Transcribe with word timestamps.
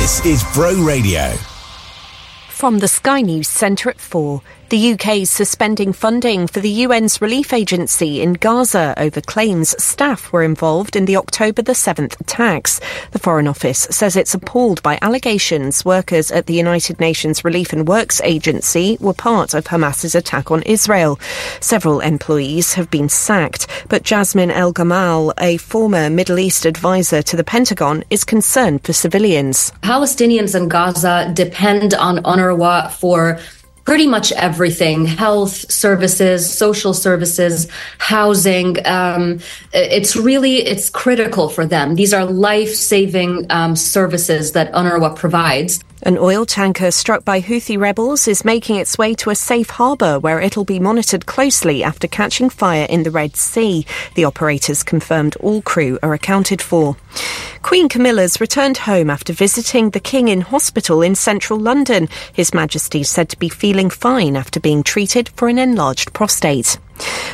This 0.00 0.24
is 0.24 0.44
Bro 0.54 0.82
Radio. 0.82 1.34
From 2.48 2.78
the 2.78 2.88
Sky 2.88 3.20
News 3.20 3.48
Centre 3.48 3.90
at 3.90 4.00
4. 4.00 4.40
The 4.70 4.92
UK 4.92 5.16
is 5.16 5.30
suspending 5.32 5.92
funding 5.92 6.46
for 6.46 6.60
the 6.60 6.84
UN's 6.84 7.20
relief 7.20 7.52
agency 7.52 8.22
in 8.22 8.34
Gaza 8.34 8.94
over 8.98 9.20
claims 9.20 9.74
staff 9.82 10.32
were 10.32 10.44
involved 10.44 10.94
in 10.94 11.06
the 11.06 11.16
October 11.16 11.60
the 11.60 11.72
7th 11.72 12.20
attacks. 12.20 12.80
The 13.10 13.18
Foreign 13.18 13.48
Office 13.48 13.88
says 13.90 14.14
it's 14.14 14.32
appalled 14.32 14.80
by 14.84 14.96
allegations 15.02 15.84
workers 15.84 16.30
at 16.30 16.46
the 16.46 16.54
United 16.54 17.00
Nations 17.00 17.44
Relief 17.44 17.72
and 17.72 17.88
Works 17.88 18.20
Agency 18.20 18.96
were 19.00 19.12
part 19.12 19.54
of 19.54 19.66
Hamas's 19.66 20.14
attack 20.14 20.52
on 20.52 20.62
Israel. 20.62 21.18
Several 21.58 21.98
employees 21.98 22.74
have 22.74 22.92
been 22.92 23.08
sacked, 23.08 23.66
but 23.88 24.04
Jasmine 24.04 24.52
El 24.52 24.72
Gamal, 24.72 25.32
a 25.40 25.56
former 25.56 26.08
Middle 26.08 26.38
East 26.38 26.64
advisor 26.64 27.22
to 27.22 27.36
the 27.36 27.42
Pentagon, 27.42 28.04
is 28.08 28.22
concerned 28.22 28.84
for 28.84 28.92
civilians. 28.92 29.72
Palestinians 29.82 30.54
in 30.54 30.68
Gaza 30.68 31.32
depend 31.34 31.92
on 31.92 32.18
UNRWA 32.18 32.92
for 32.92 33.40
pretty 33.84 34.06
much 34.06 34.32
everything. 34.32 35.06
Health 35.06 35.70
services 35.70 36.50
social 36.50 36.94
services 36.94 37.66
housing 37.98 38.76
um, 38.86 39.40
it's 39.72 40.16
really 40.16 40.58
it's 40.58 40.90
critical 40.90 41.48
for 41.48 41.66
them. 41.66 41.94
These 41.94 42.12
are 42.12 42.24
life-saving 42.24 43.46
um, 43.50 43.76
services 43.76 44.52
that 44.52 44.72
unrwa 44.72 45.16
provides 45.16 45.80
an 46.02 46.16
oil 46.16 46.46
tanker 46.46 46.90
struck 46.90 47.24
by 47.24 47.40
Houthi 47.40 47.78
rebels 47.78 48.26
is 48.26 48.44
making 48.44 48.76
its 48.76 48.96
way 48.96 49.14
to 49.16 49.30
a 49.30 49.34
safe 49.34 49.70
harbour 49.70 50.18
where 50.18 50.40
it'll 50.40 50.64
be 50.64 50.78
monitored 50.78 51.26
closely 51.26 51.84
after 51.84 52.08
catching 52.08 52.48
fire 52.48 52.86
in 52.88 53.02
the 53.02 53.10
Red 53.10 53.36
Sea. 53.36 53.84
The 54.14 54.24
operators 54.24 54.82
confirmed 54.82 55.36
all 55.36 55.60
crew 55.62 55.98
are 56.02 56.14
accounted 56.14 56.62
for. 56.62 56.96
Queen 57.62 57.88
Camilla's 57.88 58.40
returned 58.40 58.78
home 58.78 59.10
after 59.10 59.32
visiting 59.32 59.90
the 59.90 60.00
King 60.00 60.28
in 60.28 60.40
hospital 60.40 61.02
in 61.02 61.14
central 61.14 61.58
London. 61.58 62.08
His 62.32 62.54
Majesty 62.54 63.02
said 63.02 63.28
to 63.28 63.38
be 63.38 63.48
feeling 63.48 63.90
fine 63.90 64.36
after 64.36 64.58
being 64.58 64.82
treated 64.82 65.28
for 65.30 65.48
an 65.48 65.58
enlarged 65.58 66.12
prostate. 66.14 66.78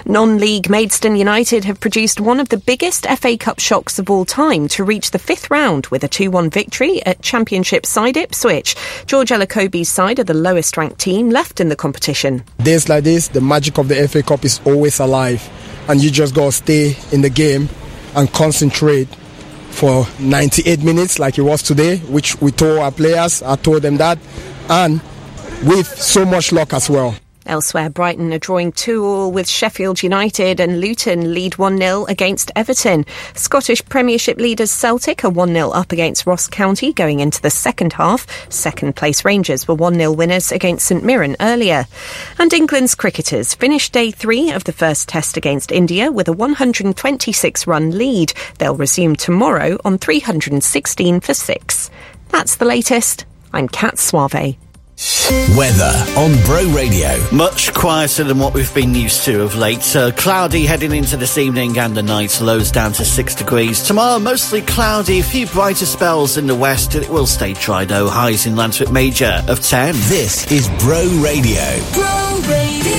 Non-league 0.04 0.70
Maidstone 0.70 1.16
United 1.16 1.64
have 1.64 1.80
produced 1.80 2.20
one 2.20 2.40
of 2.40 2.48
the 2.48 2.56
biggest 2.56 3.06
FA 3.06 3.36
Cup 3.36 3.58
shocks 3.58 3.98
of 3.98 4.08
all 4.08 4.24
time 4.24 4.68
to 4.68 4.84
reach 4.84 5.10
the 5.10 5.18
fifth 5.18 5.50
round 5.50 5.86
with 5.88 6.04
a 6.04 6.08
2-1 6.08 6.52
victory 6.52 7.04
at 7.04 7.22
Championship 7.22 7.84
side 7.84 8.16
Ipswich. 8.16 8.76
George 9.06 9.30
Elokobi's 9.30 9.88
side 9.88 10.18
are 10.18 10.24
the 10.24 10.34
lowest 10.34 10.76
ranked 10.76 10.98
team 10.98 11.30
left 11.30 11.60
in 11.60 11.68
the 11.68 11.76
competition. 11.76 12.44
Days 12.58 12.88
like 12.88 13.04
this, 13.04 13.28
the 13.28 13.40
magic 13.40 13.78
of 13.78 13.88
the 13.88 14.06
FA 14.08 14.22
Cup 14.22 14.44
is 14.44 14.60
always 14.64 15.00
alive 15.00 15.48
and 15.88 16.02
you 16.02 16.10
just 16.10 16.34
got 16.34 16.46
to 16.46 16.52
stay 16.52 16.96
in 17.12 17.22
the 17.22 17.30
game 17.30 17.68
and 18.14 18.32
concentrate 18.32 19.08
for 19.70 20.06
98 20.18 20.82
minutes 20.82 21.18
like 21.18 21.38
it 21.38 21.42
was 21.42 21.62
today, 21.62 21.98
which 21.98 22.40
we 22.40 22.50
told 22.50 22.78
our 22.78 22.90
players, 22.90 23.42
I 23.42 23.56
told 23.56 23.82
them 23.82 23.98
that, 23.98 24.18
and 24.70 25.00
with 25.62 25.86
so 25.86 26.24
much 26.24 26.52
luck 26.52 26.72
as 26.72 26.88
well. 26.88 27.14
Elsewhere, 27.46 27.90
Brighton 27.90 28.32
are 28.32 28.38
drawing 28.38 28.72
2 28.72 29.04
all 29.04 29.32
with 29.32 29.48
Sheffield 29.48 30.02
United 30.02 30.60
and 30.60 30.80
Luton 30.80 31.32
lead 31.32 31.56
1 31.56 31.78
0 31.78 32.04
against 32.06 32.50
Everton. 32.56 33.06
Scottish 33.34 33.84
Premiership 33.84 34.38
leaders 34.38 34.70
Celtic 34.70 35.24
are 35.24 35.30
1 35.30 35.52
0 35.52 35.70
up 35.70 35.92
against 35.92 36.26
Ross 36.26 36.48
County 36.48 36.92
going 36.92 37.20
into 37.20 37.40
the 37.40 37.50
second 37.50 37.92
half. 37.92 38.26
Second 38.52 38.96
place 38.96 39.24
Rangers 39.24 39.68
were 39.68 39.74
1 39.74 39.94
0 39.94 40.12
winners 40.12 40.50
against 40.52 40.86
St 40.86 41.04
Mirren 41.04 41.36
earlier. 41.40 41.86
And 42.38 42.52
England's 42.52 42.94
cricketers 42.94 43.54
finished 43.54 43.92
day 43.92 44.10
three 44.10 44.50
of 44.50 44.64
the 44.64 44.72
first 44.72 45.08
test 45.08 45.36
against 45.36 45.72
India 45.72 46.10
with 46.10 46.28
a 46.28 46.32
126 46.32 47.66
run 47.66 47.96
lead. 47.96 48.32
They'll 48.58 48.76
resume 48.76 49.16
tomorrow 49.16 49.78
on 49.84 49.98
316 49.98 51.20
for 51.20 51.34
6. 51.34 51.90
That's 52.30 52.56
the 52.56 52.64
latest. 52.64 53.24
I'm 53.52 53.68
Kat 53.68 53.98
Suave. 53.98 54.56
Weather 55.56 55.92
on 56.16 56.40
Bro 56.44 56.72
Radio. 56.74 57.22
Much 57.30 57.74
quieter 57.74 58.24
than 58.24 58.38
what 58.38 58.54
we've 58.54 58.72
been 58.74 58.94
used 58.94 59.24
to 59.24 59.42
of 59.42 59.54
late. 59.54 59.94
Uh, 59.94 60.10
cloudy 60.12 60.64
heading 60.64 60.92
into 60.94 61.18
this 61.18 61.36
evening 61.36 61.78
and 61.78 61.94
the 61.94 62.02
night. 62.02 62.40
Lows 62.40 62.70
down 62.70 62.92
to 62.92 63.04
6 63.04 63.34
degrees. 63.34 63.82
Tomorrow, 63.82 64.18
mostly 64.20 64.62
cloudy. 64.62 65.20
A 65.20 65.22
few 65.22 65.46
brighter 65.48 65.84
spells 65.84 66.38
in 66.38 66.46
the 66.46 66.54
west. 66.54 66.94
It 66.94 67.10
will 67.10 67.26
stay 67.26 67.52
dry 67.54 67.84
though. 67.84 68.08
Highs 68.08 68.46
in 68.46 68.54
Llantwit 68.54 68.90
Major 68.90 69.42
of 69.48 69.60
10. 69.60 69.94
This 70.08 70.50
is 70.50 70.68
Bro 70.78 71.02
Radio. 71.22 71.62
Bro 71.92 72.40
Radio. 72.48 72.96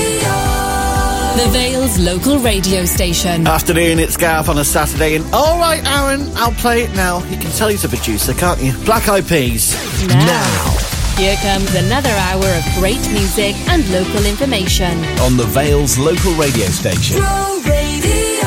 The 1.36 1.48
Vale's 1.50 1.98
local 1.98 2.38
radio 2.38 2.84
station. 2.84 3.46
Afternoon, 3.46 3.98
it's 3.98 4.16
Gav 4.16 4.48
on 4.48 4.58
a 4.58 4.64
Saturday. 4.64 5.16
And 5.16 5.24
all 5.32 5.58
right, 5.58 5.84
Aaron, 5.84 6.30
I'll 6.36 6.52
play 6.52 6.82
it 6.82 6.94
now. 6.94 7.24
You 7.24 7.38
can 7.38 7.50
tell 7.52 7.68
he's 7.68 7.84
a 7.84 7.88
producer, 7.88 8.34
can't 8.34 8.60
you? 8.62 8.72
Black 8.84 9.08
Eyed 9.08 9.26
Peas. 9.26 9.74
now. 10.06 10.26
now. 10.26 11.07
Here 11.18 11.34
comes 11.42 11.74
another 11.74 12.10
hour 12.10 12.46
of 12.46 12.64
great 12.78 13.00
music 13.10 13.56
and 13.66 13.82
local 13.90 14.24
information. 14.24 15.04
On 15.18 15.36
the 15.36 15.42
Vale's 15.46 15.98
local 15.98 16.32
radio 16.34 16.66
station. 16.66 17.18
Bro 17.18 17.60
Radio. 17.66 18.46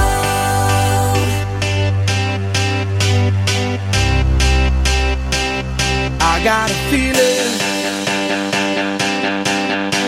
I 6.21 6.39
got 6.45 6.71
a 6.71 6.79
feeling 6.89 7.51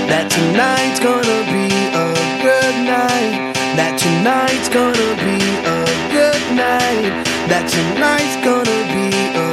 that 0.08 0.32
tonight's 0.32 1.02
gonna 1.02 1.44
be 1.52 1.68
a 1.92 2.16
good 2.40 2.76
night. 2.88 3.54
That 3.76 4.00
tonight's 4.00 4.70
gonna 4.70 5.16
be 5.20 5.36
a 5.68 5.84
good 6.16 6.56
night. 6.56 7.28
That 7.50 7.68
tonight's 7.68 8.38
gonna 8.40 8.80
be 8.96 9.12
a 9.38 9.53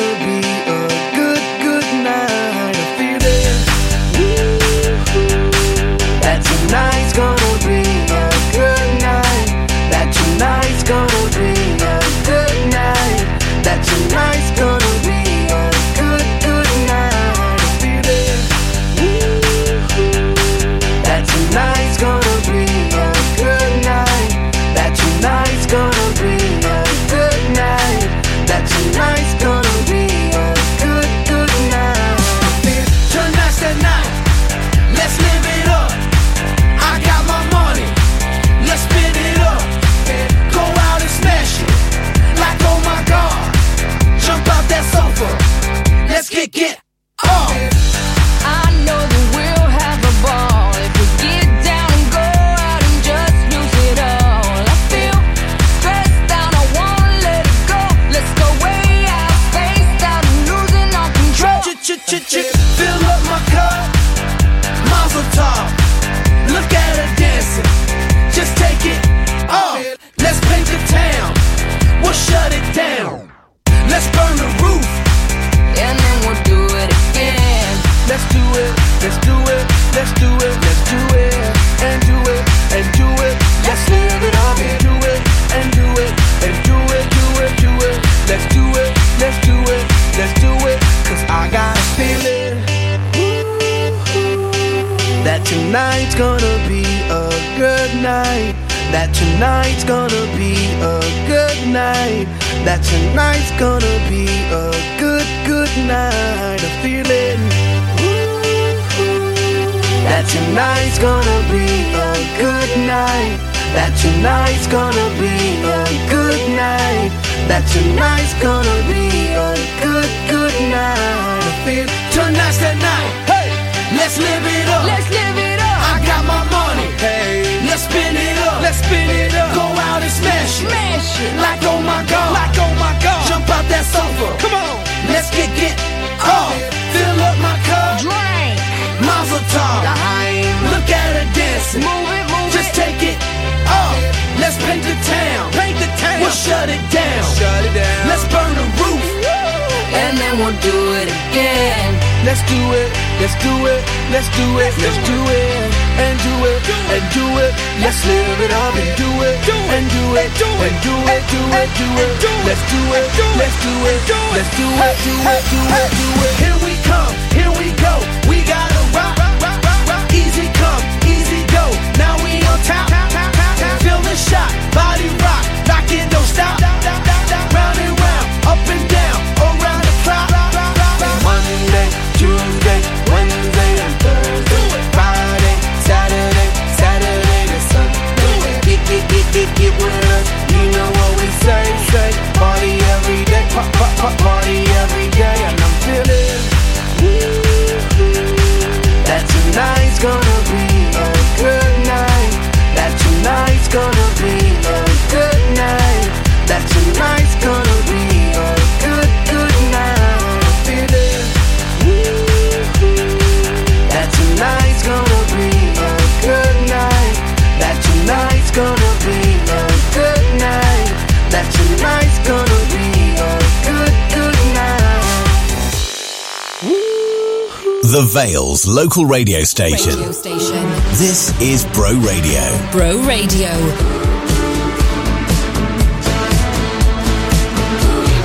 local 228.83 229.05
radio 229.05 229.43
station. 229.43 229.95
Radio 229.95 230.11
station. 230.11 230.63
This 230.97 231.39
is 231.39 231.65
Bro 231.65 231.99
Radio. 231.99 232.41
Bro 232.71 232.97
Radio. 233.05 233.49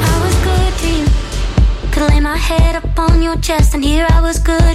I 0.00 0.14
was 0.24 0.34
good 0.48 0.72
to 0.80 0.88
you. 0.96 1.04
Could 1.92 2.08
lay 2.10 2.20
my 2.20 2.38
head 2.38 2.82
upon 2.82 3.20
your 3.20 3.36
chest, 3.36 3.74
and 3.74 3.84
here 3.84 4.06
I 4.08 4.22
was 4.22 4.38
good. 4.38 4.65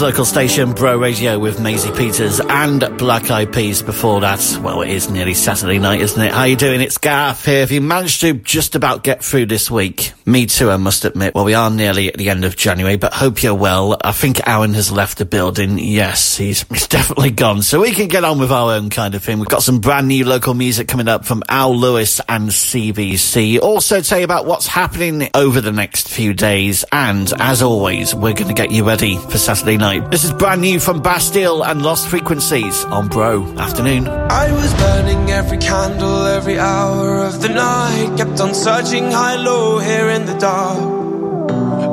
Local 0.00 0.24
station, 0.24 0.72
Bro 0.72 0.98
Radio 0.98 1.38
with 1.38 1.60
Maisie 1.60 1.90
Peters 1.92 2.38
and 2.40 2.80
Black 2.98 3.30
Eyed 3.30 3.52
Peas 3.52 3.82
before 3.82 4.20
that. 4.20 4.58
Well, 4.62 4.82
it 4.82 4.90
is 4.90 5.10
nearly 5.10 5.32
Saturday 5.32 5.78
night, 5.78 6.00
isn't 6.00 6.20
it? 6.20 6.32
How 6.32 6.44
you 6.44 6.56
doing? 6.56 6.80
It's 6.80 6.98
Gareth 6.98 7.44
here. 7.44 7.60
Have 7.60 7.70
you 7.70 7.80
managed 7.80 8.20
to 8.20 8.34
just 8.34 8.74
about 8.74 9.02
get 9.02 9.24
through 9.24 9.46
this 9.46 9.70
week? 9.70 10.12
Me 10.28 10.44
too, 10.44 10.72
I 10.72 10.76
must 10.76 11.04
admit. 11.04 11.36
Well, 11.36 11.44
we 11.44 11.54
are 11.54 11.70
nearly 11.70 12.08
at 12.08 12.16
the 12.16 12.30
end 12.30 12.44
of 12.44 12.56
January, 12.56 12.96
but 12.96 13.14
hope 13.14 13.44
you're 13.44 13.54
well. 13.54 13.96
I 14.02 14.10
think 14.10 14.44
Aaron 14.44 14.74
has 14.74 14.90
left 14.90 15.18
the 15.18 15.24
building. 15.24 15.78
Yes, 15.78 16.36
he's, 16.36 16.62
he's 16.68 16.88
definitely 16.88 17.30
gone. 17.30 17.62
So 17.62 17.80
we 17.80 17.92
can 17.92 18.08
get 18.08 18.24
on 18.24 18.40
with 18.40 18.50
our 18.50 18.72
own 18.72 18.90
kind 18.90 19.14
of 19.14 19.22
thing. 19.22 19.38
We've 19.38 19.48
got 19.48 19.62
some 19.62 19.78
brand 19.78 20.08
new 20.08 20.24
local 20.24 20.52
music 20.52 20.88
coming 20.88 21.06
up 21.06 21.24
from 21.24 21.44
Al 21.48 21.76
Lewis 21.76 22.20
and 22.28 22.48
CBC. 22.48 23.60
Also 23.60 24.00
tell 24.00 24.18
you 24.18 24.24
about 24.24 24.46
what's 24.46 24.66
happening 24.66 25.30
over 25.32 25.60
the 25.60 25.70
next 25.70 26.08
few 26.08 26.34
days. 26.34 26.84
And 26.90 27.32
as 27.38 27.62
always, 27.62 28.12
we're 28.12 28.34
going 28.34 28.48
to 28.48 28.54
get 28.54 28.72
you 28.72 28.82
ready 28.82 29.18
for 29.18 29.38
Saturday 29.38 29.76
night. 29.76 30.10
This 30.10 30.24
is 30.24 30.32
brand 30.32 30.60
new 30.60 30.80
from 30.80 31.02
Bastille 31.02 31.62
and 31.64 31.82
Lost 31.82 32.08
Frequencies 32.08 32.84
on 32.86 33.06
Bro. 33.06 33.44
Afternoon. 33.58 34.08
I 34.08 34.50
was 34.50 34.74
burning 34.74 35.30
every 35.30 35.58
candle 35.58 36.26
every 36.26 36.58
hour 36.58 37.20
of 37.24 37.40
the 37.40 37.48
night. 37.48 38.16
Kept 38.16 38.40
on 38.40 38.54
searching 38.54 39.12
high, 39.12 39.36
low, 39.36 39.78
in 40.16 40.24
the 40.24 40.38
dark. 40.38 40.78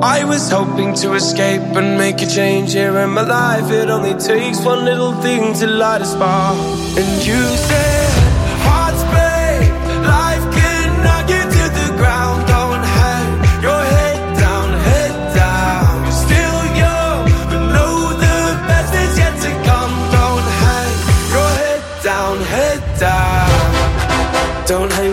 I 0.02 0.24
was 0.24 0.50
hoping 0.50 0.94
to 1.02 1.14
escape 1.14 1.62
and 1.80 1.98
make 1.98 2.22
a 2.22 2.28
change 2.28 2.74
here 2.74 2.98
in 3.00 3.10
my 3.10 3.26
life. 3.40 3.70
It 3.70 3.90
only 3.90 4.16
takes 4.30 4.60
one 4.64 4.86
little 4.86 5.14
thing 5.26 5.54
to 5.60 5.68
light 5.68 6.02
a 6.02 6.06
spark. 6.06 6.58
And 7.00 7.12
you 7.28 7.42
said, 7.68 8.12
Hearts 8.68 9.04
break, 9.14 9.64
life 10.16 10.46
can 10.58 10.88
knock 11.06 11.26
you 11.36 11.44
to 11.58 11.64
the 11.80 11.90
ground. 12.00 12.40
Don't 12.56 12.86
hang 13.00 13.30
your 13.68 13.82
head 13.96 14.20
down, 14.44 14.68
head 14.90 15.16
down. 15.42 15.92
You're 16.06 16.22
still 16.28 16.62
young, 16.84 17.20
but 17.50 17.64
know 17.76 17.96
the 18.26 18.40
best 18.70 18.92
is 19.04 19.14
yet 19.24 19.36
to 19.46 19.52
come. 19.70 19.94
Don't 20.18 20.48
hang 20.64 20.94
your 21.36 21.50
head 21.62 21.82
down, 22.10 22.36
head 22.56 22.82
down. 23.06 24.66
Don't 24.72 24.92
hang 25.00 25.13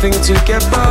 something 0.00 0.22
to 0.22 0.44
get 0.46 0.62
burned, 0.72 0.89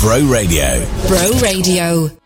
Bro 0.00 0.32
Radio. 0.32 0.86
Bro 1.08 1.38
Radio. 1.42 2.19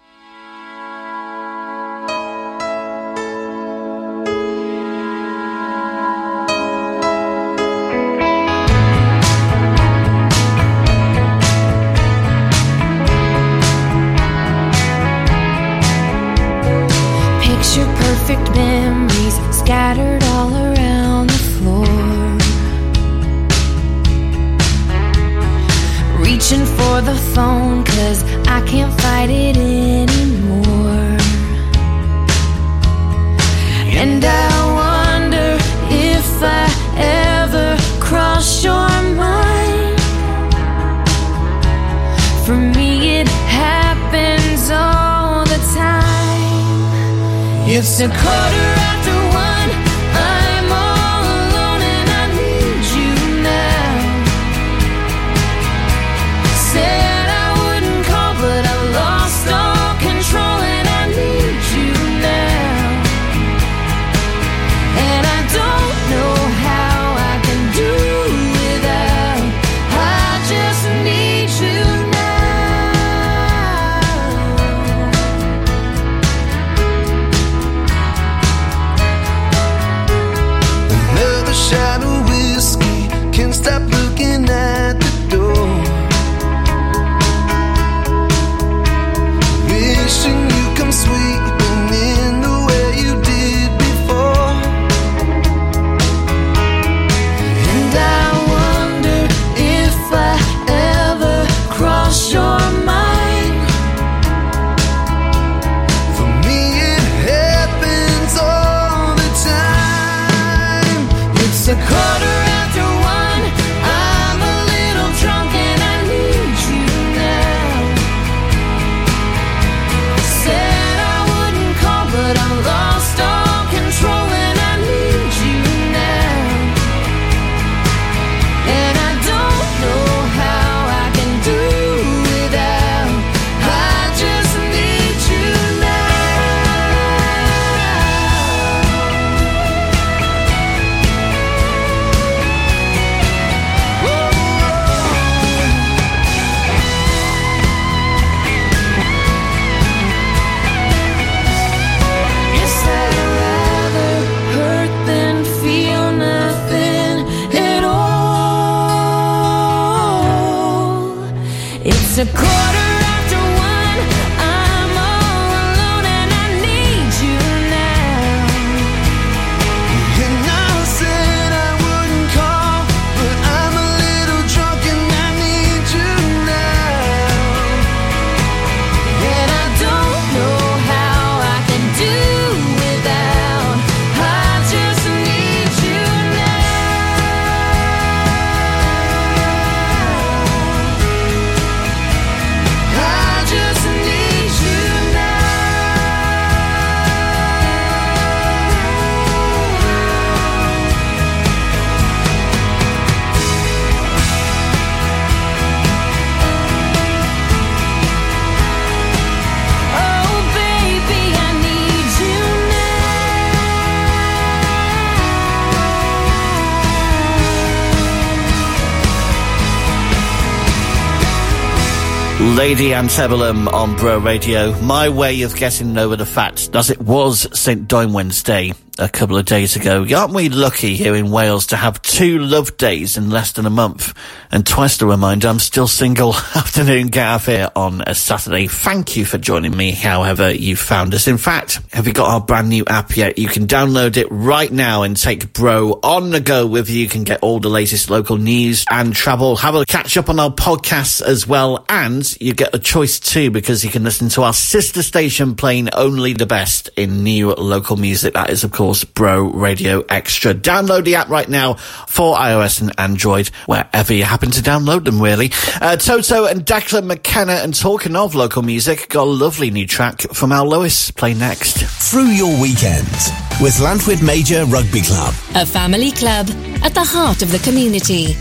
Lady 222.75 222.93
Antebellum 222.93 223.69
on 223.69 223.95
Bro 223.95 224.19
Radio. 224.19 224.77
My 224.81 225.09
way 225.09 225.43
of 225.43 225.55
getting 225.55 225.97
over 225.97 226.17
the 226.17 226.27
fact 226.27 226.73
that 226.73 226.91
it 226.91 227.01
was 227.01 227.47
St. 227.57 227.87
Dwynwen's 227.87 228.43
Day 228.43 228.73
a 228.99 229.09
couple 229.09 229.39
of 229.39 229.45
days 229.45 229.77
ago. 229.77 230.05
Aren't 230.13 230.35
we 230.35 230.49
lucky 230.49 230.97
here 230.97 231.15
in 231.15 231.31
Wales 231.31 231.69
to 231.69 231.77
have 231.77 232.03
two 232.03 232.41
love 232.41 232.77
days 232.77 233.17
in 233.17 233.31
less 233.31 233.53
than 233.53 233.65
a 233.65 233.71
month? 233.71 234.13
And 234.51 234.67
twice 234.67 234.99
to 234.99 235.07
remind 235.07 235.45
I'm 235.45 235.61
still 235.61 235.87
single. 235.87 236.35
Afternoon 236.57 237.07
Gav 237.07 237.47
here 237.47 237.71
on 237.77 238.03
a 238.09 238.15
Saturday. 238.17 238.67
Thank 238.67 239.17
you 239.17 239.25
for 239.25 239.39
joining 239.39 239.77
me, 239.77 239.93
however 239.93 240.51
you 240.51 240.75
found 240.75 241.15
us. 241.15 241.29
In 241.29 241.39
fact, 241.39 241.79
have 241.95 242.09
you 242.09 242.13
got 242.13 242.29
our 242.29 242.41
brand 242.41 242.69
new 242.69 242.85
app 242.89 243.17
yet? 243.17 243.39
You 243.39 243.47
can 243.47 243.69
download 243.69 244.17
it 244.17 244.27
right 244.29 244.71
now 244.71 245.05
and 245.05 245.17
take 245.17 245.53
Bro 245.53 246.01
on 246.03 246.31
the 246.31 246.41
go 246.41 246.67
with 246.67 246.91
you. 246.91 247.03
You 247.03 247.09
can 247.09 247.23
get 247.23 247.41
all 247.41 247.61
the 247.61 247.69
latest 247.69 248.11
local 248.11 248.37
news 248.37 248.85
and 248.91 249.15
travel. 249.15 249.55
Have 249.55 249.77
a 249.77 249.85
catch 249.85 250.17
up 250.17 250.29
on 250.29 250.41
our 250.41 250.51
podcasts 250.51 251.23
as 251.23 251.47
well. 251.47 251.85
And 251.89 252.37
you 252.41 252.53
get 252.53 252.75
a 252.75 252.81
choice 252.81 253.21
too 253.21 253.53
because 253.53 253.85
you 253.85 253.91
can 253.91 254.03
listen 254.03 254.29
to 254.31 254.43
our 254.43 254.53
sister 254.53 255.05
station 255.05 255.55
playing 255.55 255.95
only 255.95 256.33
the 256.33 256.47
best 256.47 256.91
in 256.97 257.23
new 257.23 257.55
local 257.55 257.97
music. 257.97 258.35
That 258.35 258.51
is, 258.51 258.65
of 258.65 258.73
course, 258.73 259.05
Bro 259.05 259.53
Radio 259.53 260.05
Extra. 260.09 260.53
Download 260.53 261.05
the 261.05 261.15
app 261.15 261.29
right 261.29 261.49
now 261.49 261.75
for 261.75 262.37
iOS 262.37 262.81
and 262.81 262.93
Android, 262.99 263.49
wherever 263.67 264.13
you 264.13 264.25
happen 264.25 264.51
to 264.51 264.63
download 264.63 265.05
them, 265.05 265.23
really. 265.23 265.53
Uh, 265.81 265.97
Toto 265.97 266.47
and 266.47 266.67
Declan 266.67 267.05
McKenna, 267.05 267.53
and 267.53 267.73
talking 267.73 268.17
of 268.17 268.35
local 268.35 268.63
music, 268.63 269.09
got 269.11 269.29
a 269.29 269.31
lovely 269.31 269.71
new 269.71 269.87
track 269.87 270.23
from 270.33 270.51
Al 270.51 270.69
Lewis. 270.69 271.13
Play 271.13 271.35
next. 271.35 271.84
Through 271.87 272.31
your 272.31 272.61
weekends 272.61 273.31
with 273.61 273.75
Llantwit 273.79 274.23
Major 274.23 274.65
Rugby 274.65 275.03
Club. 275.03 275.35
A 275.55 275.67
family 275.67 276.11
club 276.13 276.49
at 276.83 276.95
the 276.95 277.05
heart 277.05 277.43
of 277.43 277.53
the 277.53 277.59
community. 277.59 278.37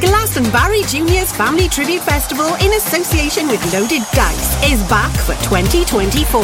Glastonbury 0.00 0.82
Juniors 0.82 1.32
Family 1.32 1.68
Tribute 1.68 2.02
Festival 2.02 2.54
in 2.56 2.72
association 2.74 3.48
with 3.48 3.62
Loaded 3.72 4.02
Dice 4.12 4.70
is 4.70 4.82
back 4.88 5.10
for 5.24 5.32
2024. 5.44 6.42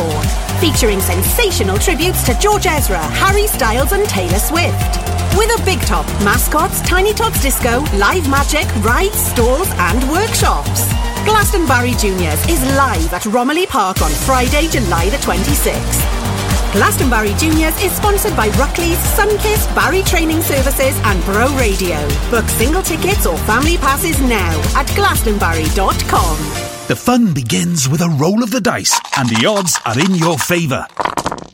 Featuring 0.59 1.01
sensational 1.01 1.77
tributes 1.77 2.23
to 2.25 2.39
George 2.39 2.67
Ezra, 2.67 2.99
Harry 2.99 3.47
Styles 3.47 3.93
and 3.93 4.09
Taylor 4.09 4.39
Swift. 4.39 4.97
With 5.37 5.51
a 5.59 5.63
big 5.65 5.81
top, 5.81 6.07
mascots, 6.25 6.81
Tiny 6.83 7.13
Tots 7.13 7.43
Disco, 7.43 7.81
live 7.99 8.29
magic, 8.31 8.67
rides, 8.77 9.19
stalls 9.19 9.69
and 9.77 10.03
workshops. 10.11 10.89
Glastonbury 11.25 11.93
Juniors 11.93 12.41
is 12.49 12.63
live 12.77 13.13
at 13.13 13.27
Romilly 13.27 13.67
Park 13.67 14.01
on 14.01 14.11
Friday, 14.11 14.69
July 14.69 15.11
the 15.11 15.19
26th. 15.19 16.42
Glastonbury 16.73 17.35
Juniors 17.35 17.77
is 17.83 17.93
sponsored 17.93 18.35
by 18.35 18.49
Ruckley's, 18.51 18.97
Sunkist, 19.15 19.75
Barry 19.75 20.03
Training 20.03 20.41
Services 20.41 20.99
and 21.05 21.23
Bro 21.27 21.55
Radio. 21.59 22.09
Book 22.31 22.47
single 22.47 22.83
tickets 22.83 23.27
or 23.27 23.37
family 23.39 23.77
passes 23.77 24.19
now 24.23 24.59
at 24.75 24.87
glastonbury.com. 24.97 26.37
The 26.89 26.97
fun 26.97 27.35
begins 27.35 27.91
with 27.91 28.01
a 28.01 28.09
roll 28.09 28.43
of 28.43 28.51
the 28.51 28.61
dice, 28.63 28.99
and 29.19 29.29
the 29.29 29.45
odds 29.47 29.79
are 29.85 30.01
in 30.01 30.15
your 30.15 30.39
favour. 30.39 30.87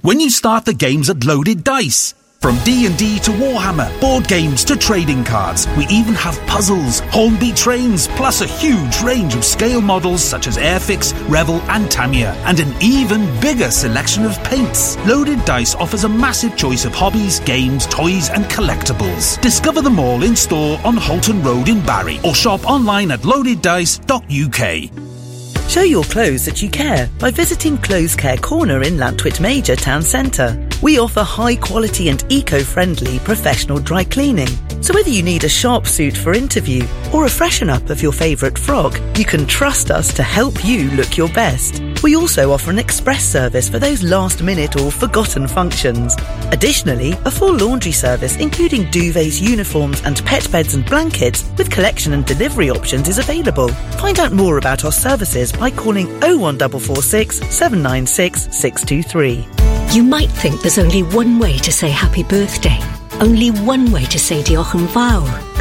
When 0.02 0.20
you 0.20 0.30
start 0.30 0.64
the 0.64 0.72
games 0.72 1.10
at 1.10 1.24
Loaded 1.24 1.64
Dice. 1.64 2.14
From 2.40 2.56
D&D 2.62 3.18
to 3.20 3.32
Warhammer, 3.32 3.90
board 4.00 4.28
games 4.28 4.64
to 4.66 4.76
trading 4.76 5.24
cards, 5.24 5.66
we 5.76 5.88
even 5.88 6.14
have 6.14 6.38
puzzles, 6.46 7.00
Hornby 7.10 7.52
trains, 7.52 8.06
plus 8.06 8.42
a 8.42 8.46
huge 8.46 9.02
range 9.02 9.34
of 9.34 9.44
scale 9.44 9.80
models 9.80 10.22
such 10.22 10.46
as 10.46 10.56
Airfix, 10.56 11.12
Revell 11.28 11.60
and 11.62 11.90
Tamiya, 11.90 12.34
and 12.46 12.60
an 12.60 12.72
even 12.80 13.24
bigger 13.40 13.72
selection 13.72 14.24
of 14.24 14.40
paints. 14.44 14.96
Loaded 14.98 15.44
Dice 15.44 15.74
offers 15.74 16.04
a 16.04 16.08
massive 16.08 16.56
choice 16.56 16.84
of 16.84 16.94
hobbies, 16.94 17.40
games, 17.40 17.88
toys 17.88 18.30
and 18.30 18.44
collectibles. 18.44 19.40
Discover 19.40 19.82
them 19.82 19.98
all 19.98 20.22
in 20.22 20.36
store 20.36 20.78
on 20.84 20.96
Holton 20.96 21.42
Road 21.42 21.68
in 21.68 21.84
Barry 21.84 22.20
or 22.22 22.36
shop 22.36 22.64
online 22.70 23.10
at 23.10 23.20
loadeddice.uk. 23.20 25.68
Show 25.68 25.82
your 25.82 26.04
clothes 26.04 26.46
that 26.46 26.62
you 26.62 26.70
care 26.70 27.10
by 27.18 27.32
visiting 27.32 27.78
Clothes 27.78 28.14
Care 28.14 28.36
Corner 28.36 28.84
in 28.84 28.94
Llantwit 28.94 29.40
Major 29.40 29.74
Town 29.74 30.02
Centre. 30.02 30.67
We 30.80 31.00
offer 31.00 31.24
high 31.24 31.56
quality 31.56 32.08
and 32.08 32.24
eco-friendly 32.28 33.18
professional 33.20 33.80
dry 33.80 34.04
cleaning. 34.04 34.48
So 34.80 34.94
whether 34.94 35.10
you 35.10 35.24
need 35.24 35.42
a 35.42 35.48
sharp 35.48 35.88
suit 35.88 36.16
for 36.16 36.32
interview 36.32 36.86
or 37.12 37.24
a 37.24 37.28
freshen 37.28 37.68
up 37.68 37.90
of 37.90 38.00
your 38.00 38.12
favourite 38.12 38.56
frock, 38.56 39.00
you 39.18 39.24
can 39.24 39.44
trust 39.44 39.90
us 39.90 40.14
to 40.14 40.22
help 40.22 40.64
you 40.64 40.88
look 40.92 41.16
your 41.16 41.28
best. 41.30 41.82
We 42.04 42.14
also 42.14 42.52
offer 42.52 42.70
an 42.70 42.78
express 42.78 43.24
service 43.24 43.68
for 43.68 43.80
those 43.80 44.04
last 44.04 44.40
minute 44.40 44.76
or 44.76 44.92
forgotten 44.92 45.48
functions. 45.48 46.14
Additionally, 46.52 47.12
a 47.24 47.30
full 47.30 47.56
laundry 47.56 47.92
service 47.92 48.36
including 48.36 48.84
duvets, 48.84 49.42
uniforms 49.42 50.00
and 50.02 50.24
pet 50.24 50.48
beds 50.52 50.74
and 50.74 50.86
blankets 50.86 51.44
with 51.58 51.72
collection 51.72 52.12
and 52.12 52.24
delivery 52.24 52.70
options 52.70 53.08
is 53.08 53.18
available. 53.18 53.68
Find 53.98 54.20
out 54.20 54.32
more 54.32 54.58
about 54.58 54.84
our 54.84 54.92
services 54.92 55.50
by 55.52 55.72
calling 55.72 56.06
01446 56.20 57.38
796 57.50 58.42
623. 58.56 59.67
You 59.90 60.02
might 60.02 60.30
think 60.30 60.60
there's 60.60 60.78
only 60.78 61.02
one 61.02 61.38
way 61.38 61.56
to 61.58 61.72
say 61.72 61.88
happy 61.88 62.22
birthday. 62.22 62.78
Only 63.20 63.50
one 63.50 63.90
way 63.90 64.04
to 64.04 64.18
say 64.18 64.42
Diolch 64.42 64.74
yn 64.74 64.84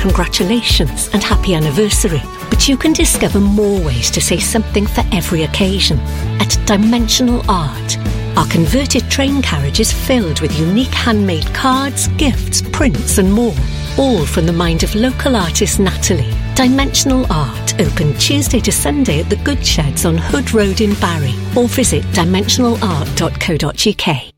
congratulations 0.01 1.09
and 1.13 1.23
happy 1.23 1.53
anniversary. 1.53 2.21
But 2.49 2.67
you 2.67 2.75
can 2.75 2.91
discover 2.91 3.39
more 3.39 3.79
ways 3.79 4.11
to 4.11 4.19
say 4.19 4.37
something 4.37 4.85
for 4.85 5.03
every 5.13 5.43
occasion 5.43 5.97
at 6.41 6.59
Dimensional 6.65 7.41
Art. 7.49 7.97
Our 8.35 8.47
converted 8.47 9.09
train 9.09 9.41
carriage 9.41 9.79
is 9.79 9.93
filled 9.93 10.41
with 10.41 10.59
unique 10.59 10.93
handmade 10.93 11.47
cards, 11.53 12.09
gifts, 12.17 12.61
prints 12.61 13.19
and 13.19 13.31
more. 13.31 13.55
All 13.97 14.25
from 14.25 14.45
the 14.45 14.53
mind 14.53 14.83
of 14.83 14.93
local 14.93 15.37
artist 15.37 15.79
Natalie. 15.79 16.46
Dimensional 16.57 17.31
Art, 17.31 17.79
open 17.79 18.13
Tuesday 18.15 18.59
to 18.61 18.71
Sunday 18.71 19.19
at 19.19 19.29
the 19.29 19.35
Good 19.35 19.63
Sheds 19.63 20.05
on 20.05 20.17
Hood 20.17 20.55
Road 20.55 20.81
in 20.81 20.95
Barry 20.95 21.35
or 21.55 21.67
visit 21.67 22.03
dimensionalart.co.uk. 22.05 24.33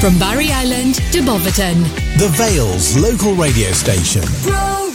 From 0.00 0.18
Barry 0.18 0.50
Island 0.50 0.96
to 1.12 1.22
Boverton. 1.22 1.80
The 2.18 2.28
Vales 2.32 2.98
local 2.98 3.34
radio 3.34 3.70
station. 3.70 4.22
Bro 4.42 4.90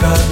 God. 0.00 0.23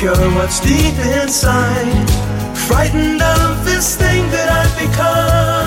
secure 0.00 0.30
what's 0.34 0.60
deep 0.60 0.98
inside. 1.22 2.08
Frightened 2.66 3.20
of 3.20 3.64
this 3.66 3.96
thing 3.96 4.30
that 4.30 4.48
I've 4.48 4.78
become. 4.78 5.59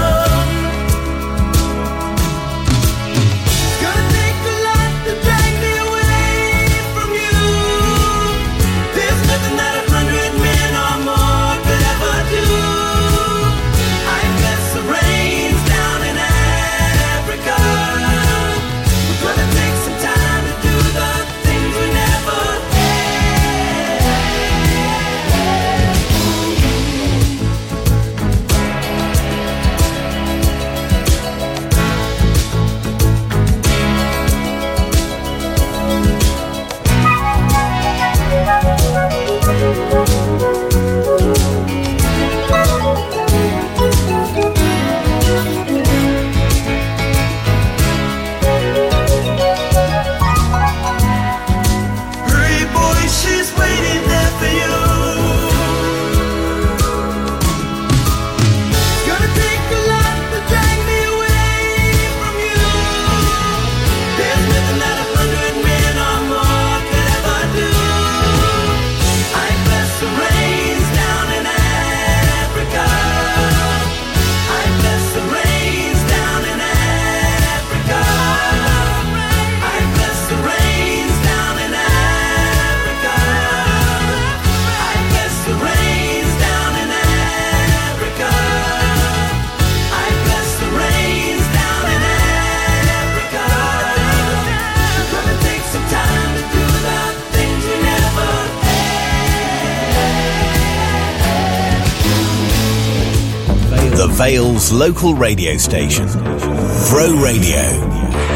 Vale's 104.13 104.71
local 104.71 105.15
radio 105.15 105.57
station, 105.57 106.05
Bro 106.07 107.19
Radio. 107.23 108.32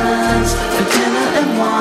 For 0.00 0.84
dinner 0.92 1.26
and 1.38 1.58
wine. 1.58 1.79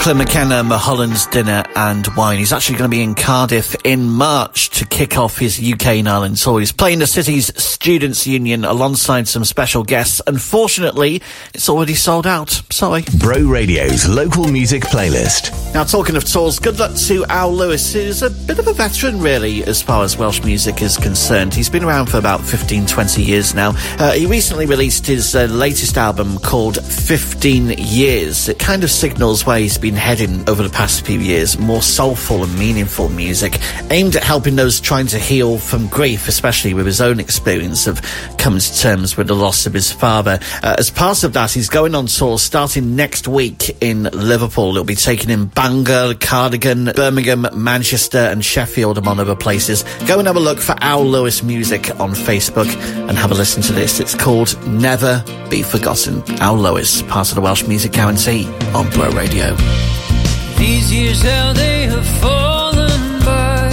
Declan 0.00 0.16
McKenna, 0.16 0.64
Mulholland's 0.64 1.26
Dinner 1.26 1.62
and 1.76 2.08
Wine. 2.16 2.38
He's 2.38 2.54
actually 2.54 2.78
going 2.78 2.90
to 2.90 2.96
be 2.96 3.02
in 3.02 3.14
Cardiff 3.14 3.76
in 3.84 4.08
March 4.08 4.70
to 4.70 4.86
kick 4.86 5.18
off 5.18 5.36
his 5.36 5.60
UK 5.60 5.86
and 5.88 6.08
Ireland 6.08 6.38
tour. 6.38 6.58
He's 6.58 6.72
playing 6.72 7.00
the 7.00 7.06
city's 7.06 7.52
Students' 7.62 8.26
Union 8.26 8.64
alongside 8.64 9.28
some 9.28 9.44
special 9.44 9.82
guests. 9.82 10.22
Unfortunately, 10.26 11.20
it's 11.52 11.68
already 11.68 11.92
sold 11.92 12.26
out. 12.26 12.48
Sorry. 12.70 13.04
Bro 13.18 13.40
Radio's 13.40 14.08
local 14.08 14.50
music 14.50 14.84
playlist. 14.84 15.69
Now, 15.72 15.84
talking 15.84 16.16
of 16.16 16.24
tours, 16.24 16.58
good 16.58 16.80
luck 16.80 16.96
to 17.06 17.24
Al 17.26 17.52
Lewis, 17.54 17.92
who's 17.92 18.22
a 18.22 18.30
bit 18.30 18.58
of 18.58 18.66
a 18.66 18.72
veteran, 18.72 19.20
really, 19.20 19.62
as 19.62 19.80
far 19.80 20.02
as 20.02 20.16
Welsh 20.16 20.42
music 20.42 20.82
is 20.82 20.96
concerned. 20.96 21.54
He's 21.54 21.70
been 21.70 21.84
around 21.84 22.06
for 22.06 22.18
about 22.18 22.40
15, 22.40 22.86
20 22.86 23.22
years 23.22 23.54
now. 23.54 23.74
Uh, 23.96 24.10
he 24.10 24.26
recently 24.26 24.66
released 24.66 25.06
his 25.06 25.36
uh, 25.36 25.44
latest 25.44 25.96
album 25.96 26.38
called 26.38 26.84
15 26.84 27.78
Years. 27.78 28.48
It 28.48 28.58
kind 28.58 28.82
of 28.82 28.90
signals 28.90 29.46
where 29.46 29.60
he's 29.60 29.78
been 29.78 29.94
heading 29.94 30.46
over 30.48 30.64
the 30.64 30.70
past 30.70 31.06
few 31.06 31.20
years. 31.20 31.56
More 31.56 31.82
soulful 31.82 32.42
and 32.42 32.58
meaningful 32.58 33.08
music, 33.08 33.56
aimed 33.90 34.16
at 34.16 34.24
helping 34.24 34.56
those 34.56 34.80
trying 34.80 35.06
to 35.06 35.20
heal 35.20 35.56
from 35.56 35.86
grief, 35.86 36.26
especially 36.26 36.74
with 36.74 36.86
his 36.86 37.00
own 37.00 37.20
experience 37.20 37.86
of 37.86 38.02
coming 38.38 38.58
to 38.58 38.80
terms 38.80 39.16
with 39.16 39.28
the 39.28 39.36
loss 39.36 39.66
of 39.66 39.72
his 39.72 39.92
father. 39.92 40.40
Uh, 40.64 40.74
as 40.78 40.90
part 40.90 41.22
of 41.22 41.32
that, 41.34 41.52
he's 41.52 41.68
going 41.68 41.94
on 41.94 42.06
tour 42.06 42.40
starting 42.40 42.96
next 42.96 43.28
week 43.28 43.80
in 43.80 44.02
Liverpool. 44.02 44.70
It'll 44.70 44.82
be 44.82 44.96
taking 44.96 45.30
in 45.30 45.46
Bangor, 45.60 46.14
Cardigan, 46.14 46.90
Birmingham, 46.96 47.46
Manchester, 47.52 48.16
and 48.16 48.42
Sheffield, 48.42 48.96
among 48.96 49.20
other 49.20 49.36
places. 49.36 49.84
Go 50.06 50.18
and 50.18 50.26
have 50.26 50.36
a 50.36 50.40
look 50.40 50.58
for 50.58 50.74
Al 50.80 51.04
Lewis 51.04 51.42
Music 51.42 51.90
on 52.00 52.12
Facebook 52.12 52.66
and 53.06 53.18
have 53.18 53.30
a 53.30 53.34
listen 53.34 53.62
to 53.64 53.74
this. 53.74 54.00
It's 54.00 54.14
called 54.14 54.56
Never 54.66 55.22
Be 55.50 55.62
Forgotten. 55.62 56.22
Al 56.40 56.56
Lewis, 56.56 57.02
part 57.02 57.28
of 57.28 57.34
the 57.34 57.42
Welsh 57.42 57.66
Music 57.66 57.92
Guarantee 57.92 58.46
on 58.74 58.88
Bro 58.88 59.10
Radio. 59.10 59.54
These 60.56 60.90
years, 60.94 61.20
how 61.20 61.52
they 61.52 61.82
have 61.82 62.06
fallen 62.22 63.20
by. 63.20 63.68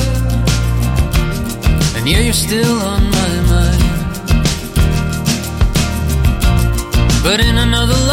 And 1.95 2.05
yeah, 2.05 2.19
you're 2.19 2.33
still 2.33 2.79
on 2.81 3.03
my 3.09 3.41
mind. 3.49 3.83
But 7.23 7.39
in 7.39 7.57
another 7.57 8.06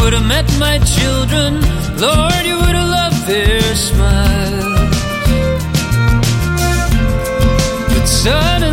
would 0.00 0.12
have 0.12 0.26
met 0.26 0.48
my 0.58 0.78
children. 0.96 1.60
Lord, 1.98 2.44
you 2.44 2.56
would 2.62 2.74
have 2.80 2.88
loved 2.98 3.26
their 3.26 3.60
smiles. 3.74 4.64
But 7.92 8.06
suddenly, 8.06 8.69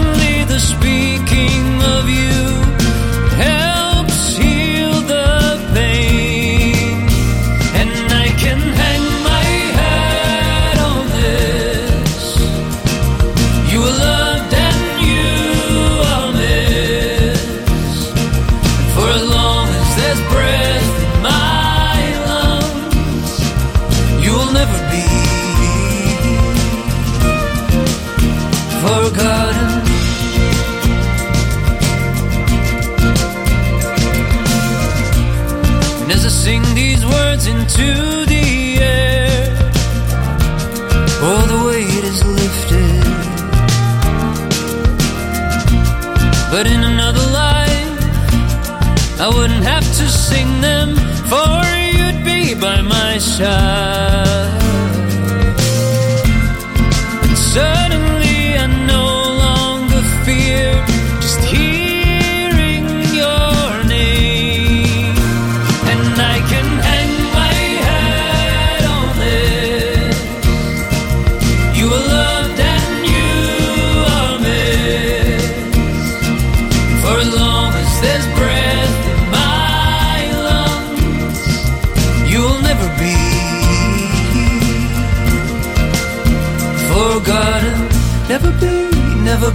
I 49.20 49.30
wouldn't 49.30 49.64
have 49.64 49.84
to 49.84 50.08
sing 50.08 50.62
them, 50.62 50.96
for 51.28 51.66
you'd 51.98 52.24
be 52.24 52.54
by 52.54 52.82
my 52.82 53.18
side. 53.18 54.17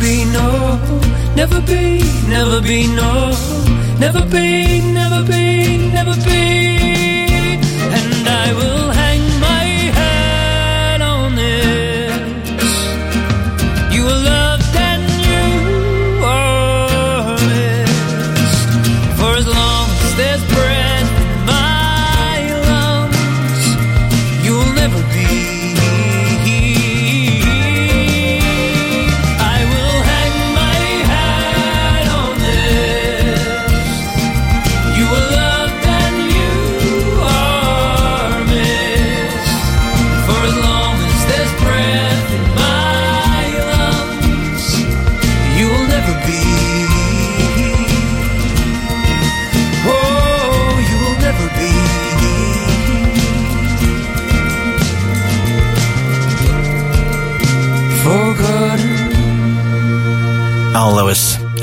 Be, 0.02 0.24
no. 0.24 0.78
Never 1.36 1.60
be, 1.60 2.02
never 2.28 2.60
be, 2.60 2.88
no. 2.88 3.30
Never 3.98 4.24
be, 4.26 4.80
never 4.80 5.22
be, 5.24 5.90
never 5.92 6.16
be. 6.26 6.91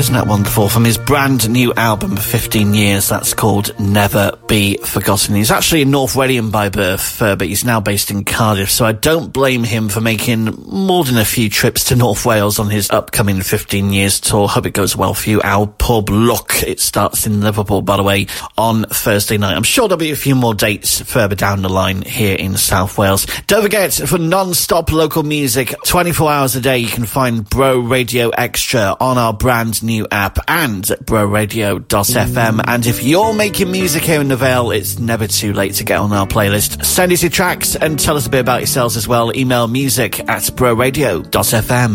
Isn't 0.09 0.25
that 0.25 0.27
wonderful? 0.27 0.69
From 0.69 0.85
his 0.85 0.97
brand 0.97 1.47
new 1.51 1.71
album, 1.75 2.17
15 2.17 2.73
Years, 2.73 3.09
that's 3.09 3.35
called 3.35 3.79
Never 3.79 4.31
Be 4.49 4.77
Forgotten. 4.77 5.35
He's 5.35 5.51
actually 5.51 5.83
a 5.83 5.85
North 5.85 6.15
Walian 6.15 6.51
by 6.51 6.69
birth, 6.69 7.21
uh, 7.21 7.35
but 7.35 7.47
he's 7.47 7.63
now 7.63 7.79
based 7.79 8.09
in 8.09 8.25
Cardiff, 8.25 8.71
so 8.71 8.83
I 8.83 8.93
don't 8.93 9.31
blame 9.31 9.63
him 9.63 9.89
for 9.89 10.01
making 10.01 10.45
more 10.65 11.03
than 11.03 11.19
a 11.19 11.23
few 11.23 11.51
trips 11.51 11.83
to 11.85 11.95
North 11.95 12.25
Wales 12.25 12.57
on 12.57 12.67
his 12.71 12.89
upcoming 12.89 13.41
15 13.41 13.93
Years 13.93 14.19
tour. 14.19 14.47
Hope 14.47 14.65
it 14.65 14.73
goes 14.73 14.95
well 14.95 15.13
for 15.13 15.29
you. 15.29 15.39
Our 15.43 15.67
pub 15.67 16.09
Look, 16.09 16.63
it 16.63 16.79
starts 16.79 17.27
in 17.27 17.41
Liverpool, 17.41 17.83
by 17.83 17.97
the 17.97 18.01
way, 18.01 18.25
on 18.57 18.85
Thursday 18.85 19.37
night. 19.37 19.55
I'm 19.55 19.61
sure 19.61 19.87
there'll 19.87 19.99
be 19.99 20.09
a 20.09 20.15
few 20.15 20.33
more 20.33 20.55
dates 20.55 20.99
further 20.99 21.35
down 21.35 21.61
the 21.61 21.69
line 21.69 22.01
here 22.01 22.35
in 22.35 22.57
South 22.57 22.97
Wales. 22.97 23.27
Don't 23.45 23.61
forget, 23.61 23.93
for 23.93 24.17
non-stop 24.17 24.91
local 24.91 25.21
music, 25.21 25.75
24 25.85 26.31
hours 26.31 26.55
a 26.55 26.61
day, 26.61 26.79
you 26.79 26.87
can 26.87 27.05
find 27.05 27.47
Bro 27.47 27.81
Radio 27.81 28.29
Extra 28.29 28.97
on 28.99 29.19
our 29.19 29.31
brand 29.31 29.83
new 29.83 30.07
app 30.09 30.39
and 30.47 30.83
broradio.fm. 30.83 32.61
And 32.65 32.87
if 32.87 33.03
you're 33.03 33.33
making 33.35 33.71
music 33.71 34.01
here 34.01 34.19
in 34.19 34.27
the 34.27 34.38
Vale, 34.39 34.71
it's 34.71 34.99
never 34.99 35.27
too 35.27 35.51
late 35.51 35.73
to 35.75 35.83
get 35.83 35.99
on 35.99 36.13
our 36.13 36.25
playlist. 36.25 36.85
Send 36.85 37.11
us 37.11 37.21
your 37.21 37.29
tracks 37.29 37.75
and 37.75 37.99
tell 37.99 38.15
us 38.15 38.25
a 38.25 38.29
bit 38.29 38.39
about 38.39 38.61
yourselves 38.61 38.95
as 38.95 39.05
well. 39.05 39.35
Email 39.35 39.67
music 39.67 40.21
at 40.29 40.43
broradio.fm. 40.43 41.93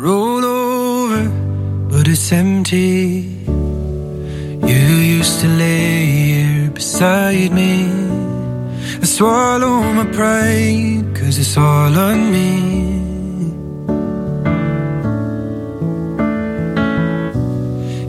roll 0.00 0.44
over, 0.44 1.28
but 1.90 2.06
it's 2.06 2.30
empty. 2.30 3.44
You 4.70 4.80
used 5.18 5.40
to 5.40 5.48
lay 5.48 6.06
here 6.06 6.70
beside 6.70 7.50
me. 7.50 7.90
I 9.02 9.04
swallow 9.04 9.82
my 9.92 10.06
pride, 10.12 11.16
cause 11.16 11.38
it's 11.38 11.56
all 11.56 11.98
on 11.98 12.30
me. 12.30 13.00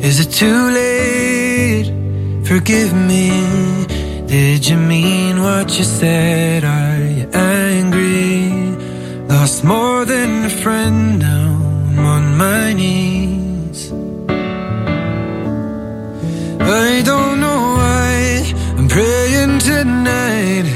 Is 0.07 0.19
it 0.19 0.31
too 0.31 0.69
late? 0.69 1.20
Forgive 2.51 2.93
me. 2.93 3.29
Did 4.27 4.67
you 4.67 4.75
mean 4.75 5.41
what 5.41 5.77
you 5.77 5.85
said? 5.85 6.65
Are 6.65 6.99
you 7.17 7.29
angry? 7.33 8.51
Lost 9.29 9.63
more 9.63 10.03
than 10.03 10.43
a 10.43 10.49
friend 10.49 11.19
now. 11.19 11.51
I'm 11.87 11.99
on 11.99 12.37
my 12.37 12.73
knees. 12.73 13.89
I 16.59 17.01
don't 17.05 17.39
know 17.39 17.61
why 17.79 18.53
I'm 18.77 18.89
praying 18.89 19.59
tonight. 19.59 20.67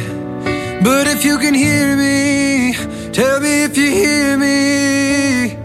But 0.81 1.07
if 1.07 1.25
you 1.25 1.37
can 1.39 1.53
hear 1.53 1.97
me, 1.97 2.73
tell 3.11 3.41
me 3.41 3.63
if 3.63 3.77
you 3.77 3.91
hear 3.91 4.37
me. 4.37 5.57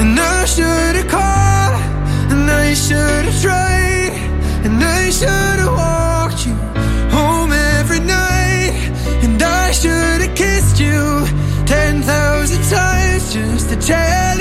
And 0.00 0.16
I 0.16 0.44
should 0.44 0.94
have 1.00 1.08
called, 1.08 1.74
and 2.32 2.48
I 2.48 2.74
should 2.74 3.24
have 3.28 3.42
tried, 3.42 3.73
and 5.22 5.30
I 5.30 5.52
should 5.52 5.60
have 5.60 5.74
walked 5.74 6.46
you 6.46 6.54
home 7.10 7.52
every 7.52 8.00
night, 8.00 8.90
and 9.22 9.42
I 9.42 9.70
should 9.72 10.20
have 10.22 10.36
kissed 10.36 10.80
you 10.80 11.26
ten 11.66 12.02
thousand 12.02 12.62
times 12.70 13.32
just 13.32 13.68
to 13.70 13.76
tell 13.76 14.33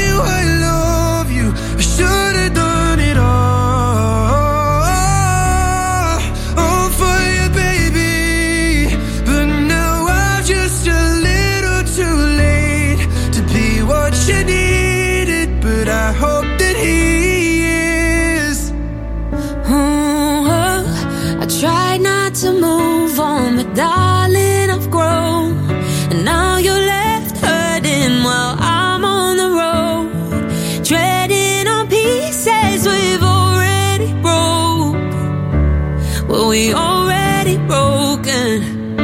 we 36.53 36.71
already 36.71 37.57
broken. 37.57 38.95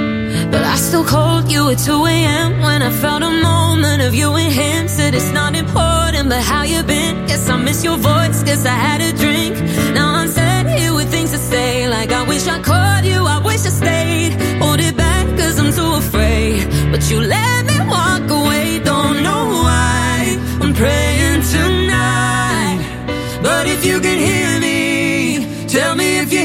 But 0.51 0.63
I 0.73 0.75
still 0.75 1.03
called 1.03 1.51
you 1.51 1.71
at 1.71 1.79
2 1.79 2.05
a.m. 2.05 2.61
when 2.61 2.83
I 2.83 2.91
felt 2.91 3.23
a 3.23 3.33
moment 3.51 4.03
of 4.03 4.13
you 4.13 4.29
and 4.41 4.53
him. 4.53 4.87
Said 4.87 5.15
it's 5.15 5.31
not 5.31 5.55
important, 5.55 6.29
but 6.29 6.43
how 6.43 6.61
you 6.61 6.83
been? 6.83 7.25
Guess 7.25 7.49
I 7.49 7.57
miss 7.57 7.83
your 7.83 7.97
voice, 7.97 8.43
guess 8.43 8.67
I 8.67 8.75
had 8.87 9.01
a 9.01 9.11
drink. 9.23 9.55
Now 9.95 10.07
I'm 10.19 10.27
sat 10.27 10.67
here 10.77 10.93
with 10.93 11.09
things 11.09 11.31
to 11.31 11.39
say. 11.39 11.89
Like 11.89 12.11
I 12.11 12.21
wish 12.31 12.45
I 12.47 12.59
called 12.61 13.05
you, 13.11 13.19
I 13.35 13.39
wish 13.49 13.61
I 13.69 13.73
stayed. 13.81 14.31
Hold 14.61 14.79
it 14.79 14.95
back, 14.95 15.25
cause 15.39 15.55
I'm 15.61 15.71
too 15.79 15.91
afraid. 16.03 16.69
But 16.91 17.01
you 17.09 17.17
let 17.19 17.59
me 17.69 17.77
walk 17.95 18.25
away, 18.39 18.79
don't 18.91 19.23
know 19.27 19.43
why. 19.65 20.37
I'm 20.61 20.73
praying 20.81 21.41
tonight. 21.55 22.79
But 23.41 23.63
if 23.73 23.83
you 23.87 23.99
can 24.05 24.19
hear 24.29 24.51
me, 24.67 25.67
tell 25.67 25.95
me 25.95 26.19
if 26.23 26.31
you 26.31 26.38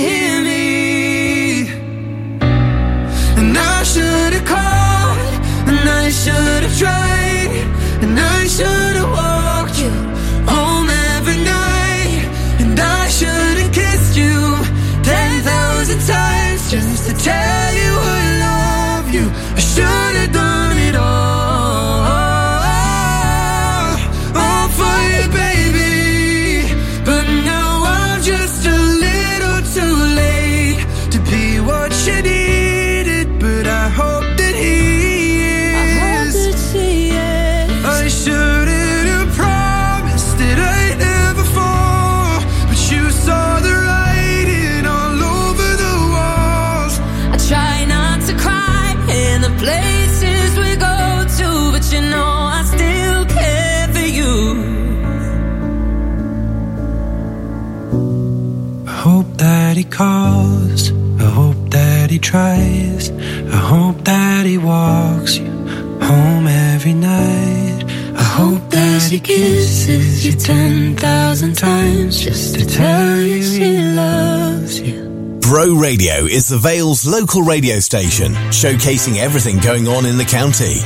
tries. 62.25 63.11
I 63.11 63.57
hope 63.57 63.99
that 64.05 64.47
he 64.47 64.57
walks 64.57 65.37
you 65.37 65.51
home 66.01 66.47
every 66.47 66.95
night. 66.95 67.85
I 68.17 68.23
hope 68.23 68.71
that 68.71 69.03
he 69.11 69.21
kisses 69.21 70.25
you 70.27 70.33
ten 70.33 70.97
thousand 70.97 71.55
times 71.57 72.21
just 72.21 72.55
to 72.57 72.65
tell 72.67 73.21
you 73.21 73.43
he 73.43 73.79
loves 73.95 74.81
you. 74.81 75.05
Bro 75.41 75.75
Radio 75.75 76.25
is 76.25 76.49
the 76.49 76.57
Vale's 76.57 77.07
local 77.07 77.43
radio 77.43 77.79
station, 77.79 78.33
showcasing 78.51 79.19
everything 79.19 79.59
going 79.59 79.87
on 79.87 80.07
in 80.07 80.17
the 80.17 80.25
county. 80.25 80.81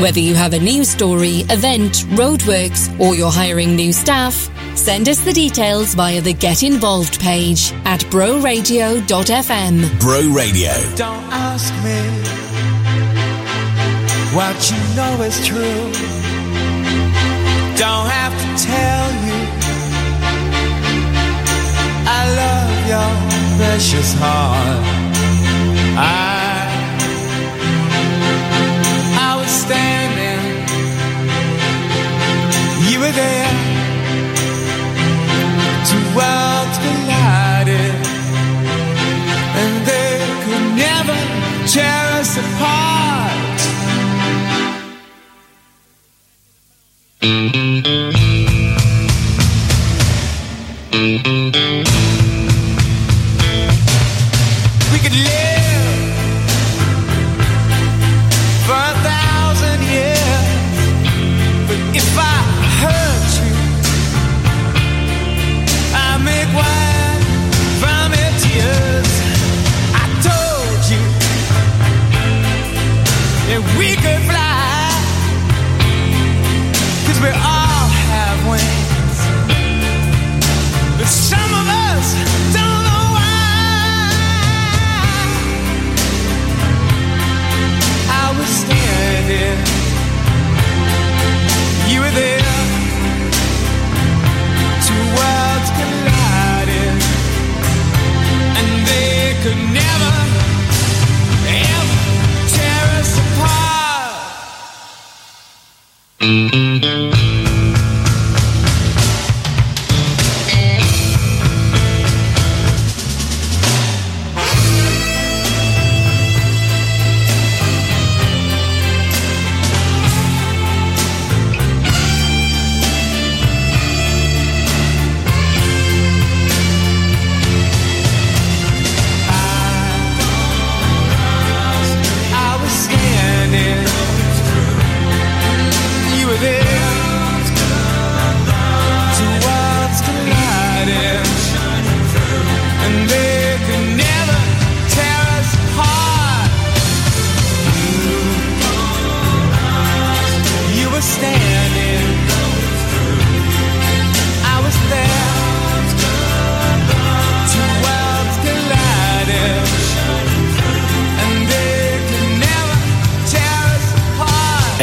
Whether 0.00 0.20
you 0.20 0.34
have 0.36 0.52
a 0.54 0.60
news 0.60 0.88
story, 0.88 1.42
event, 1.50 2.06
roadworks, 2.14 2.88
or 3.00 3.16
you're 3.16 3.32
hiring 3.32 3.74
new 3.74 3.92
staff, 3.92 4.48
send 4.78 5.08
us 5.08 5.18
the 5.24 5.32
details 5.32 5.94
via 5.94 6.20
the 6.20 6.32
Get 6.32 6.62
Involved 6.62 7.20
page 7.20 7.72
at 7.84 8.00
broradio.fm. 8.12 10.00
Bro 10.00 10.28
Radio. 10.32 10.72
Don't 10.94 11.24
ask 11.32 11.74
me 11.82 11.98
what 14.36 14.56
you 14.70 14.78
know 14.94 15.22
is 15.22 15.44
true. 15.44 15.82
Don't 17.76 18.06
have 18.06 18.34
to 18.42 18.48
tell 18.64 19.06
you. 19.26 19.40
I 22.06 22.20
love 22.42 22.72
your 22.92 23.12
precious 23.58 24.14
heart. 24.14 24.84
I 25.98 26.66
I 29.18 29.36
was 29.40 29.50
standing. 29.50 30.44
You 32.90 33.00
were 33.00 33.12
there. 33.12 33.47
Worlds 36.18 36.78
collided, 36.84 37.94
and 39.60 39.86
they 39.86 40.18
could 40.44 40.66
never 40.74 41.18
tear 41.72 42.04
us 42.18 42.36
apart. 42.36 43.47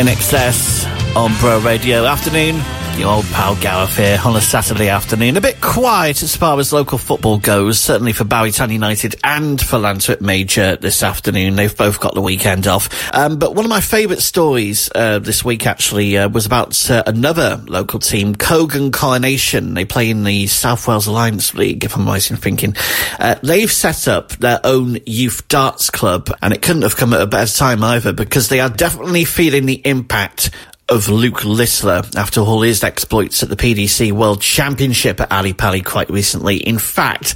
INXS 0.05 0.85
on 1.15 1.31
Bro 1.39 1.61
Radio 1.61 2.05
afternoon. 2.05 2.84
Your 2.97 3.09
old 3.09 3.25
pal 3.25 3.57
Gareth 3.57 3.97
here 3.97 4.17
on 4.23 4.37
a 4.37 4.41
Saturday 4.41 4.87
afternoon. 4.87 5.35
A 5.35 5.41
bit 5.41 5.59
quiet 5.59 6.23
as 6.23 6.37
far 6.37 6.57
as 6.59 6.71
local 6.71 6.97
football 6.97 7.37
goes, 7.37 7.77
certainly 7.77 8.13
for 8.13 8.23
Barry 8.23 8.51
Town 8.51 8.71
United 8.71 9.15
and 9.21 9.59
for 9.59 9.77
Llantwit 9.77 10.21
Major 10.21 10.77
this 10.77 11.03
afternoon. 11.03 11.57
They've 11.57 11.75
both 11.75 11.99
got 11.99 12.13
the 12.13 12.21
weekend 12.21 12.67
off. 12.67 13.13
Um, 13.13 13.37
but 13.37 13.53
one 13.53 13.65
of 13.65 13.69
my 13.69 13.81
favourite 13.81 14.21
stories 14.21 14.89
uh, 14.95 15.19
this 15.19 15.43
week 15.43 15.67
actually 15.67 16.17
uh, 16.17 16.29
was 16.29 16.45
about 16.45 16.89
uh, 16.89 17.03
another 17.05 17.61
local 17.67 17.99
team, 17.99 18.33
Cogan 18.33 18.93
Coronation. 18.93 19.73
They 19.73 19.83
play 19.83 20.09
in 20.09 20.23
the 20.23 20.47
South 20.47 20.87
Wales 20.87 21.05
Alliance 21.05 21.53
League, 21.53 21.83
if 21.83 21.97
I'm 21.97 22.07
right 22.07 22.31
in 22.31 22.37
thinking. 22.37 22.77
Uh, 23.19 23.35
they've 23.43 23.71
set 23.71 24.07
up 24.07 24.29
their 24.37 24.61
own 24.63 24.99
youth 25.05 25.45
darts 25.49 25.89
club, 25.89 26.29
and 26.41 26.53
it 26.53 26.61
couldn't 26.61 26.83
have 26.83 26.95
come 26.95 27.13
at 27.13 27.19
a 27.19 27.27
better 27.27 27.53
time 27.53 27.83
either 27.83 28.13
because 28.13 28.47
they 28.47 28.61
are 28.61 28.69
definitely 28.69 29.25
feeling 29.25 29.65
the 29.65 29.81
impact 29.85 30.49
of 30.87 31.09
Luke 31.09 31.43
Littler 31.43 32.03
after 32.15 32.41
all 32.41 32.61
his 32.61 32.83
exploits 32.83 33.41
at 33.41 33.49
the 33.49 33.55
PDC 33.55 34.11
World 34.11 34.41
Championship 34.41 35.19
at 35.19 35.31
Ali 35.31 35.53
Pali 35.53 35.81
quite 35.81 36.09
recently. 36.09 36.57
In 36.57 36.77
fact, 36.77 37.35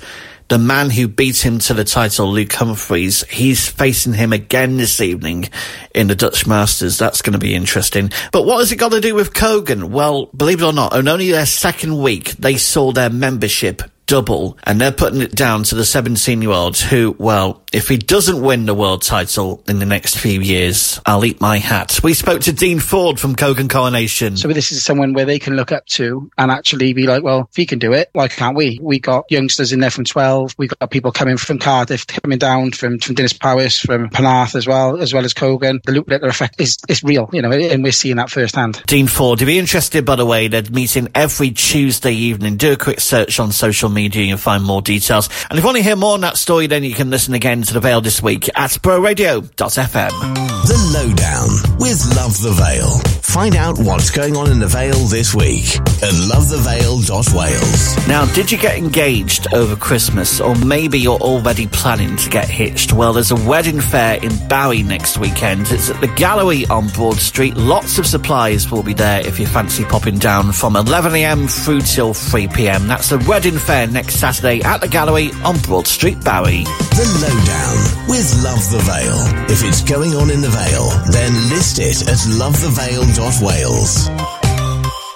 the 0.50 0.58
man 0.58 0.90
who 0.90 1.08
beat 1.08 1.44
him 1.44 1.60
to 1.60 1.74
the 1.74 1.84
title, 1.84 2.32
Luke 2.32 2.52
Humphries, 2.54 3.24
he's 3.30 3.68
facing 3.68 4.14
him 4.14 4.34
again 4.34 4.78
this 4.78 5.00
evening 5.00 5.50
in 5.94 6.08
the 6.08 6.16
Dutch 6.16 6.48
Masters. 6.48 6.98
That's 6.98 7.22
going 7.22 7.34
to 7.34 7.40
be 7.40 7.56
interesting. 7.56 8.12
But 8.32 8.46
what 8.46 8.60
has 8.60 8.72
it 8.72 8.78
got 8.78 8.92
to 8.92 9.02
do 9.02 9.16
with 9.16 9.34
Cogan? 9.34 9.92
Well, 9.92 10.28
believe 10.28 10.62
it 10.62 10.66
or 10.66 10.74
not, 10.74 10.96
in 10.96 11.08
only 11.08 11.32
their 11.32 11.46
second 11.46 12.02
week, 12.02 12.32
they 12.32 12.58
saw 12.58 12.92
their 12.92 13.10
membership 13.10 13.84
double 14.10 14.58
and 14.64 14.82
they're 14.82 14.92
putting 14.92 15.22
it 15.22 15.36
down 15.36 15.62
to 15.62 15.76
the 15.76 15.86
17 15.86 16.42
year 16.42 16.52
old 16.52 16.78
who, 16.78 17.16
well, 17.20 17.64
if 17.72 17.88
he 17.88 17.98
doesn't 17.98 18.42
win 18.42 18.66
the 18.66 18.74
world 18.74 19.04
title 19.04 19.64
in 19.68 19.78
the 19.78 19.86
next 19.86 20.18
few 20.18 20.42
years, 20.42 21.00
I'll 21.06 21.24
eat 21.24 21.40
my 21.40 21.60
hat. 21.60 22.00
We 22.04 22.16
spoke 22.16 22.42
to 22.42 22.52
Dean 22.52 22.80
Ford 22.80 23.20
from 23.20 23.36
Cogan 23.36 23.68
Coronation. 23.68 24.36
So 24.36 24.48
this 24.48 24.72
is 24.72 24.84
someone 24.84 25.14
where 25.14 25.26
they 25.26 25.38
can 25.38 25.56
look 25.56 25.72
up 25.72 25.86
to 25.88 26.32
and 26.40 26.50
actually 26.50 26.94
be 26.94 27.06
like, 27.06 27.22
well, 27.22 27.48
if 27.52 27.56
he 27.56 27.68
can 27.68 27.78
do 27.78 27.94
it, 27.94 28.10
why 28.14 28.28
can't 28.28 28.58
we? 28.58 28.80
We 28.82 29.00
got 29.00 29.26
youngsters 29.30 29.72
in 29.72 29.80
there 29.80 29.92
from 29.92 30.06
12. 30.06 30.56
We 30.58 30.68
got 30.68 30.90
people 30.90 31.12
coming 31.12 31.38
from 31.38 31.60
Cardiff, 31.60 32.08
coming 32.08 32.40
down 32.40 32.72
from, 32.72 32.98
from 32.98 33.14
Dinas 33.14 33.40
Powys, 33.40 33.80
from 33.80 34.10
Penarth 34.10 34.56
as 34.56 34.66
well, 34.66 35.00
as 35.00 35.14
well 35.14 35.24
as 35.24 35.36
Cogan. 35.36 35.82
The 35.86 35.92
Luke 35.92 36.08
Littler 36.08 36.30
effect 36.30 36.60
is, 36.60 36.80
is 36.88 37.04
real, 37.04 37.30
you 37.32 37.44
know, 37.44 37.52
and 37.52 37.84
we're 37.84 37.92
seeing 37.92 38.16
that 38.16 38.32
firsthand. 38.32 38.82
Dean 38.88 39.06
Ford, 39.06 39.44
if 39.44 39.48
you're 39.48 39.60
interested, 39.60 40.04
by 40.04 40.16
the 40.16 40.26
way, 40.26 40.48
they're 40.48 40.64
meeting 40.72 41.10
every 41.14 41.52
Tuesday 41.52 42.14
evening. 42.14 42.58
Do 42.58 42.74
a 42.74 42.78
quick 42.78 43.00
search 43.00 43.40
on 43.40 43.52
social 43.52 43.90
media 43.90 43.99
and 44.06 44.16
you'll 44.16 44.38
find 44.38 44.64
more 44.64 44.82
details. 44.82 45.30
And 45.50 45.58
if 45.58 45.64
you 45.64 45.66
want 45.66 45.78
to 45.78 45.84
hear 45.84 45.96
more 45.96 46.14
on 46.14 46.22
that 46.22 46.38
story, 46.38 46.68
then 46.68 46.84
you 46.84 46.94
can 46.94 47.10
listen 47.10 47.34
again 47.34 47.64
to 47.64 47.74
The 47.74 47.80
Vale 47.80 48.02
this 48.02 48.22
week 48.22 48.50
at 48.56 48.72
broradio.fm. 48.72 50.79
Lowdown 50.94 51.50
with 51.78 52.04
Love 52.16 52.42
the 52.42 52.52
Vale. 52.52 53.00
Find 53.22 53.56
out 53.56 53.78
what's 53.78 54.10
going 54.10 54.36
on 54.36 54.50
in 54.50 54.58
the 54.58 54.66
Vale 54.66 55.06
this 55.06 55.36
week 55.36 55.76
at 55.78 56.14
lovethevale.wales. 56.32 58.08
Now, 58.08 58.26
did 58.34 58.52
you 58.52 58.58
get 58.58 58.76
engaged 58.76 59.54
over 59.54 59.76
Christmas, 59.76 60.42
or 60.42 60.56
maybe 60.56 60.98
you're 60.98 61.20
already 61.20 61.68
planning 61.68 62.18
to 62.18 62.30
get 62.32 62.50
hitched? 62.50 62.92
Well, 62.92 63.14
there's 63.14 63.30
a 63.30 63.36
wedding 63.36 63.82
fair 63.82 64.16
in 64.24 64.32
Barry 64.48 64.82
next 64.82 65.20
weekend. 65.20 65.68
It's 65.70 65.92
at 65.92 66.02
the 66.02 66.08
Gallery 66.08 66.66
on 66.68 66.88
Broad 66.88 67.18
Street. 67.18 67.56
Lots 67.56 68.00
of 68.00 68.08
supplies 68.08 68.72
will 68.72 68.82
be 68.82 68.94
there 68.96 69.20
if 69.28 69.40
you 69.40 69.46
fancy 69.46 69.86
popping 69.86 70.18
down 70.18 70.52
from 70.52 70.74
11am 70.74 71.48
through 71.64 71.82
till 71.82 72.16
3pm. 72.16 72.88
That's 72.88 73.10
the 73.10 73.20
wedding 73.30 73.60
fair 73.60 73.86
next 73.86 74.16
Saturday 74.16 74.62
at 74.64 74.82
the 74.82 74.88
Gallery 74.88 75.30
on 75.44 75.60
Broad 75.60 75.86
Street, 75.86 76.24
Barry. 76.24 76.64
The 76.64 77.06
Lowdown 77.22 78.08
with 78.10 78.44
Love 78.44 78.70
the 78.72 78.80
Vale. 78.80 79.52
If 79.52 79.64
it's 79.64 79.84
going 79.84 80.16
on 80.16 80.32
in 80.32 80.42
the 80.42 80.50
Vale, 80.50 80.79
then 81.12 81.34
list 81.50 81.80
it 81.80 82.02
at 82.08 82.18
lovethevale.wales. 82.40 84.10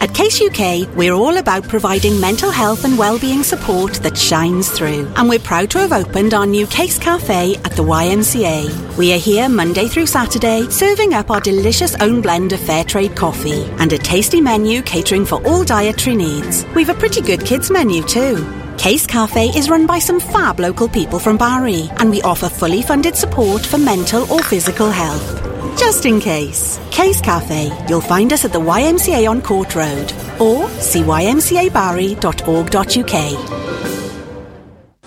At 0.04 0.14
Case 0.14 0.42
UK, 0.42 0.94
we're 0.98 1.14
all 1.14 1.38
about 1.38 1.64
providing 1.70 2.20
mental 2.20 2.52
health 2.52 2.84
and 2.84 2.98
well-being 2.98 3.42
support 3.42 3.94
that 4.04 4.18
shines 4.18 4.70
through. 4.70 5.10
And 5.16 5.30
we're 5.30 5.40
proud 5.40 5.70
to 5.72 5.80
have 5.80 5.94
opened 5.94 6.34
our 6.34 6.46
new 6.46 6.68
Case 6.68 7.00
Cafe 7.00 7.56
at 7.56 7.72
the 7.72 7.84
YMCA. 7.84 8.98
We 8.98 9.14
are 9.14 9.18
here 9.18 9.48
Monday 9.48 9.88
through 9.88 10.08
Saturday, 10.08 10.70
serving 10.70 11.14
up 11.14 11.32
our 11.32 11.40
delicious 11.40 11.96
own 12.02 12.20
blend 12.20 12.52
of 12.52 12.60
fair 12.60 12.84
trade 12.84 13.16
coffee 13.16 13.64
and 13.80 13.94
a 13.94 13.98
tasty 13.98 14.42
menu 14.42 14.82
catering 14.82 15.26
for 15.26 15.42
all 15.48 15.64
dietary 15.64 16.18
needs. 16.18 16.66
We've 16.76 16.90
a 16.90 16.96
pretty 16.96 17.22
good 17.22 17.46
kids 17.46 17.72
menu 17.72 18.04
too. 18.04 18.63
Case 18.78 19.08
Cafe 19.08 19.48
is 19.58 19.70
run 19.70 19.86
by 19.86 20.00
some 20.00 20.20
fab 20.20 20.60
local 20.60 20.90
people 20.90 21.18
from 21.20 21.38
Barry, 21.38 21.90
and 22.00 22.10
we 22.10 22.22
offer 22.22 22.50
fully 22.50 22.82
funded 22.82 23.16
support 23.16 23.66
for 23.66 23.78
mental 23.78 24.30
or 24.32 24.44
physical 24.44 24.90
health. 24.92 25.42
Just 25.80 26.06
in 26.06 26.20
case. 26.20 26.80
Case 26.92 27.22
Cafe. 27.22 27.72
You'll 27.88 28.02
find 28.02 28.34
us 28.34 28.44
at 28.46 28.52
the 28.52 28.60
YMCA 28.60 29.30
on 29.30 29.42
Court 29.42 29.74
Road 29.76 30.12
or 30.40 30.68
see 30.70 31.02
ymcabarry.org.uk. 31.02 33.50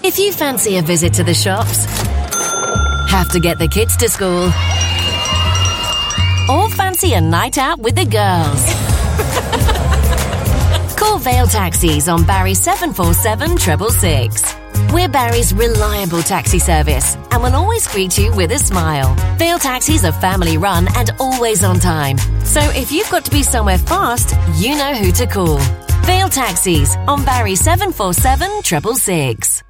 If 0.02 0.18
you 0.18 0.32
fancy 0.32 0.76
a 0.78 0.82
visit 0.82 1.12
to 1.14 1.24
the 1.24 1.34
shops, 1.34 1.84
have 3.10 3.30
to 3.32 3.40
get 3.40 3.58
the 3.58 3.68
kids 3.68 3.96
to 3.98 4.08
school, 4.08 4.44
or 6.48 6.68
fancy 6.70 7.12
a 7.14 7.20
night 7.20 7.58
out 7.58 7.80
with 7.80 7.96
the 7.96 8.04
girls, 8.04 8.64
call 10.96 11.18
Vale 11.18 11.46
Taxis 11.46 12.08
on 12.08 12.24
Barry 12.24 12.54
747 12.54 13.58
666. 13.58 14.56
We're 14.92 15.08
Barry's 15.08 15.52
reliable 15.52 16.22
taxi 16.22 16.58
service 16.58 17.16
and 17.30 17.42
will 17.42 17.54
always 17.54 17.86
greet 17.88 18.16
you 18.18 18.34
with 18.34 18.52
a 18.52 18.58
smile. 18.58 19.14
Vale 19.36 19.58
Taxis 19.58 20.04
are 20.04 20.12
family 20.12 20.58
run 20.58 20.86
and 20.96 21.10
always 21.18 21.64
on 21.64 21.78
time. 21.78 22.18
So 22.44 22.60
if 22.60 22.90
you've 22.92 23.10
got 23.10 23.24
to 23.26 23.30
be 23.30 23.42
somewhere 23.42 23.78
fast, 23.78 24.34
you 24.60 24.76
know 24.76 24.94
who 24.94 25.12
to 25.12 25.26
call. 25.26 25.58
Vale 26.04 26.28
Taxis 26.28 26.96
on 27.08 27.24
Barry 27.24 27.56
747 27.56 28.62
666. 28.62 29.62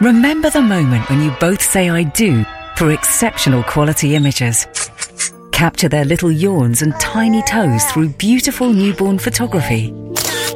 Remember 0.00 0.50
the 0.50 0.62
moment 0.62 1.08
when 1.10 1.22
you 1.22 1.30
both 1.40 1.62
say 1.62 1.90
I 1.90 2.04
do 2.04 2.44
for 2.76 2.90
exceptional 2.90 3.62
quality 3.62 4.14
images. 4.14 4.66
Capture 5.52 5.90
their 5.90 6.06
little 6.06 6.32
yawns 6.32 6.80
and 6.80 6.94
tiny 6.98 7.42
toes 7.42 7.84
through 7.84 8.08
beautiful 8.10 8.72
newborn 8.72 9.18
photography. 9.18 9.92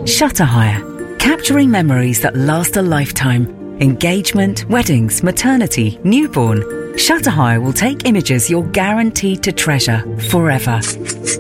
Shutter 0.07 0.45
Hire, 0.45 1.17
capturing 1.19 1.71
memories 1.71 2.21
that 2.21 2.37
last 2.37 2.77
a 2.77 2.83
lifetime. 2.83 3.47
Engagement, 3.81 4.69
weddings, 4.69 5.23
maternity, 5.23 5.99
newborn. 6.05 6.99
Shutter 6.99 7.31
Hire 7.31 7.59
will 7.61 7.73
take 7.73 8.07
images 8.07 8.51
you're 8.51 8.69
guaranteed 8.69 9.43
to 9.45 9.53
treasure 9.53 10.03
forever. 10.29 10.83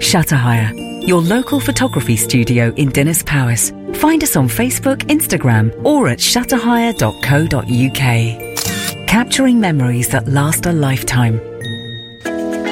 Shutter 0.00 0.36
Hire, 0.36 0.72
your 0.74 1.20
local 1.20 1.60
photography 1.60 2.16
studio 2.16 2.72
in 2.76 2.90
Dinas 2.90 3.22
Powys. 3.24 3.70
Find 4.00 4.22
us 4.22 4.34
on 4.34 4.48
Facebook, 4.48 5.02
Instagram, 5.08 5.70
or 5.84 6.08
at 6.08 6.18
shutterhire.co.uk. 6.18 9.08
Capturing 9.08 9.60
memories 9.60 10.08
that 10.08 10.26
last 10.26 10.64
a 10.64 10.72
lifetime. 10.72 11.38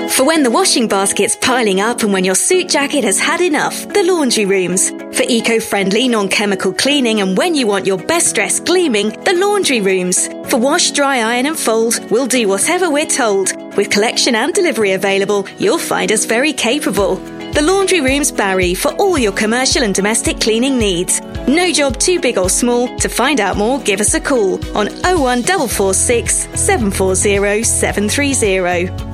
For 0.08 0.24
when 0.24 0.42
the 0.42 0.50
washing 0.50 0.88
basket's 0.88 1.36
piling 1.36 1.82
up 1.82 2.02
and 2.02 2.14
when 2.14 2.24
your 2.24 2.34
suit 2.34 2.70
jacket 2.70 3.04
has 3.04 3.20
had 3.20 3.42
enough, 3.42 3.86
the 3.92 4.02
laundry 4.04 4.46
rooms. 4.46 4.90
For 5.14 5.24
eco 5.28 5.60
friendly, 5.60 6.08
non 6.08 6.28
chemical 6.28 6.72
cleaning 6.72 7.20
and 7.20 7.36
when 7.36 7.54
you 7.54 7.66
want 7.66 7.86
your 7.86 7.98
best 7.98 8.34
dress 8.34 8.58
gleaming, 8.58 9.10
the 9.24 9.34
laundry 9.34 9.80
rooms. 9.80 10.28
For 10.48 10.58
wash, 10.58 10.90
dry, 10.92 11.18
iron, 11.18 11.46
and 11.46 11.58
fold, 11.58 12.10
we'll 12.10 12.26
do 12.26 12.48
whatever 12.48 12.90
we're 12.90 13.06
told. 13.06 13.52
With 13.76 13.90
collection 13.90 14.34
and 14.34 14.54
delivery 14.54 14.92
available, 14.92 15.46
you'll 15.58 15.78
find 15.78 16.10
us 16.12 16.24
very 16.24 16.52
capable. 16.52 17.16
The 17.52 17.60
Laundry 17.60 18.00
Rooms 18.00 18.32
Barry 18.32 18.74
for 18.74 18.92
all 18.94 19.18
your 19.18 19.32
commercial 19.32 19.82
and 19.82 19.94
domestic 19.94 20.40
cleaning 20.40 20.78
needs. 20.78 21.20
No 21.46 21.70
job 21.70 21.98
too 21.98 22.18
big 22.18 22.38
or 22.38 22.48
small. 22.48 22.88
To 22.96 23.08
find 23.10 23.40
out 23.40 23.58
more, 23.58 23.78
give 23.80 24.00
us 24.00 24.14
a 24.14 24.20
call 24.20 24.54
on 24.74 24.86
01446 25.04 26.48
740 26.58 27.62
730 27.62 29.11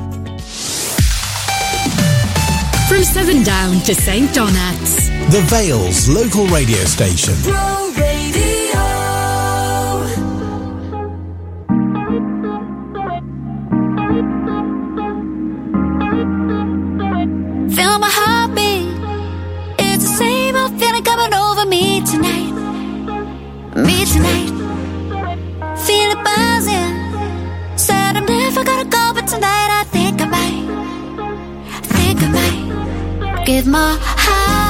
from 2.88 3.04
Seven 3.04 3.42
Down 3.42 3.80
to 3.80 3.94
St 3.94 4.32
Donat's. 4.34 5.08
The 5.30 5.42
Vale's 5.48 6.08
local 6.08 6.46
radio 6.46 6.78
station. 6.84 7.34
Feel 17.74 17.98
my 17.98 18.08
heartbeat. 18.10 18.88
It's 19.78 20.04
the 20.04 20.16
same 20.16 20.56
old 20.56 20.80
feeling 20.80 21.04
coming 21.04 21.34
over 21.34 21.66
me 21.66 22.00
tonight. 22.06 22.54
Me 23.76 24.06
tonight. 24.06 24.57
give 33.48 33.66
my 33.66 33.96
heart. 33.98 34.67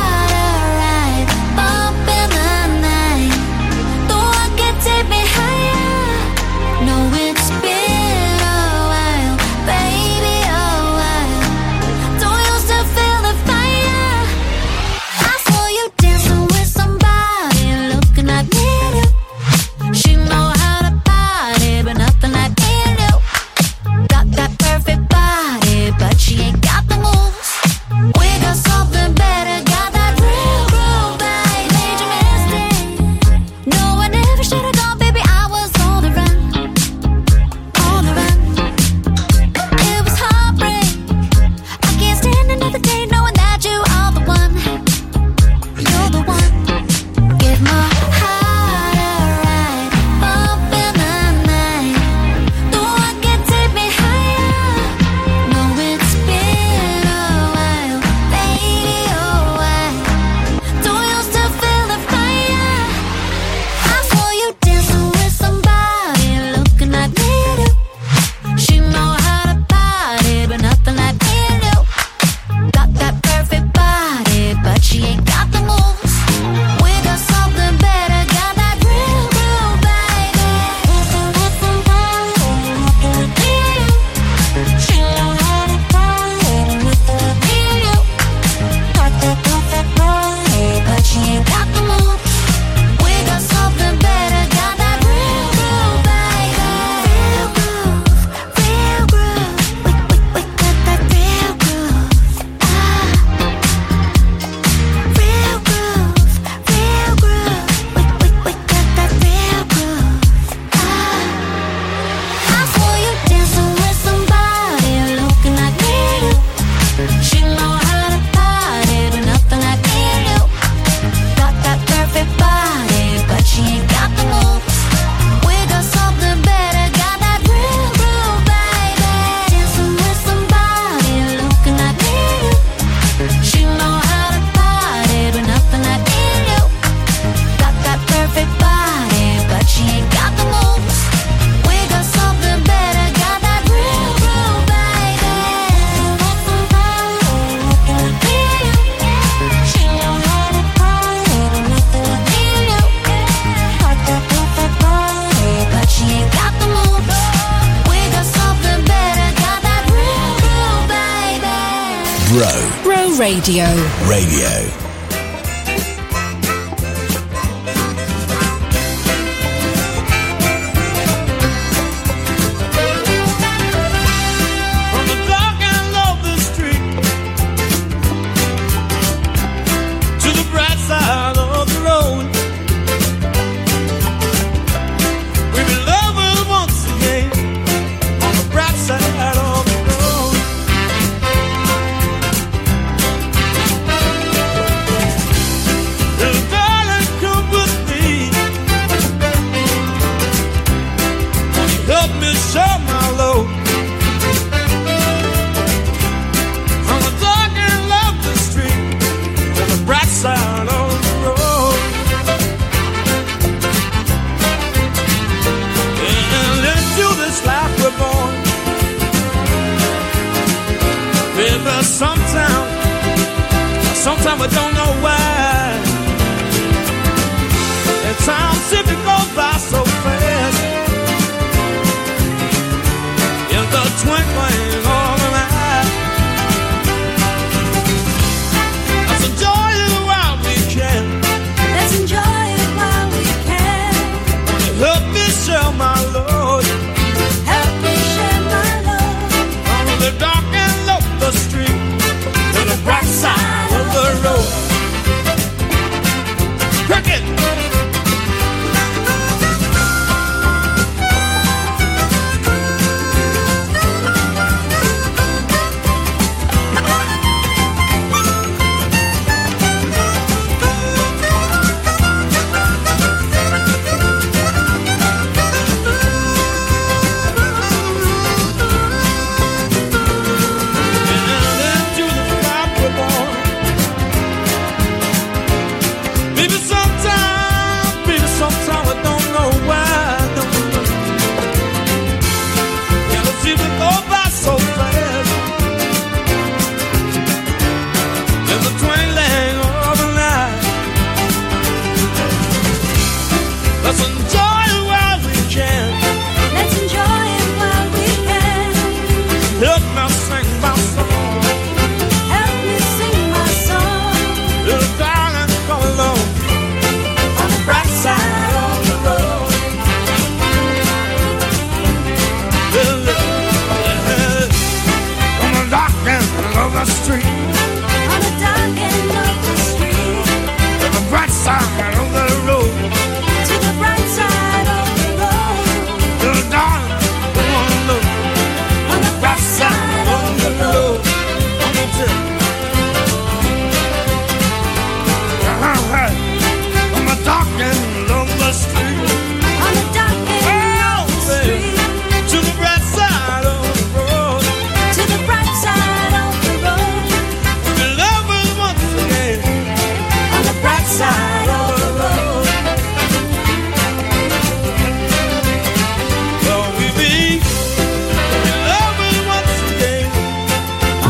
Radio. 163.29 163.67
Radio. 164.09 164.88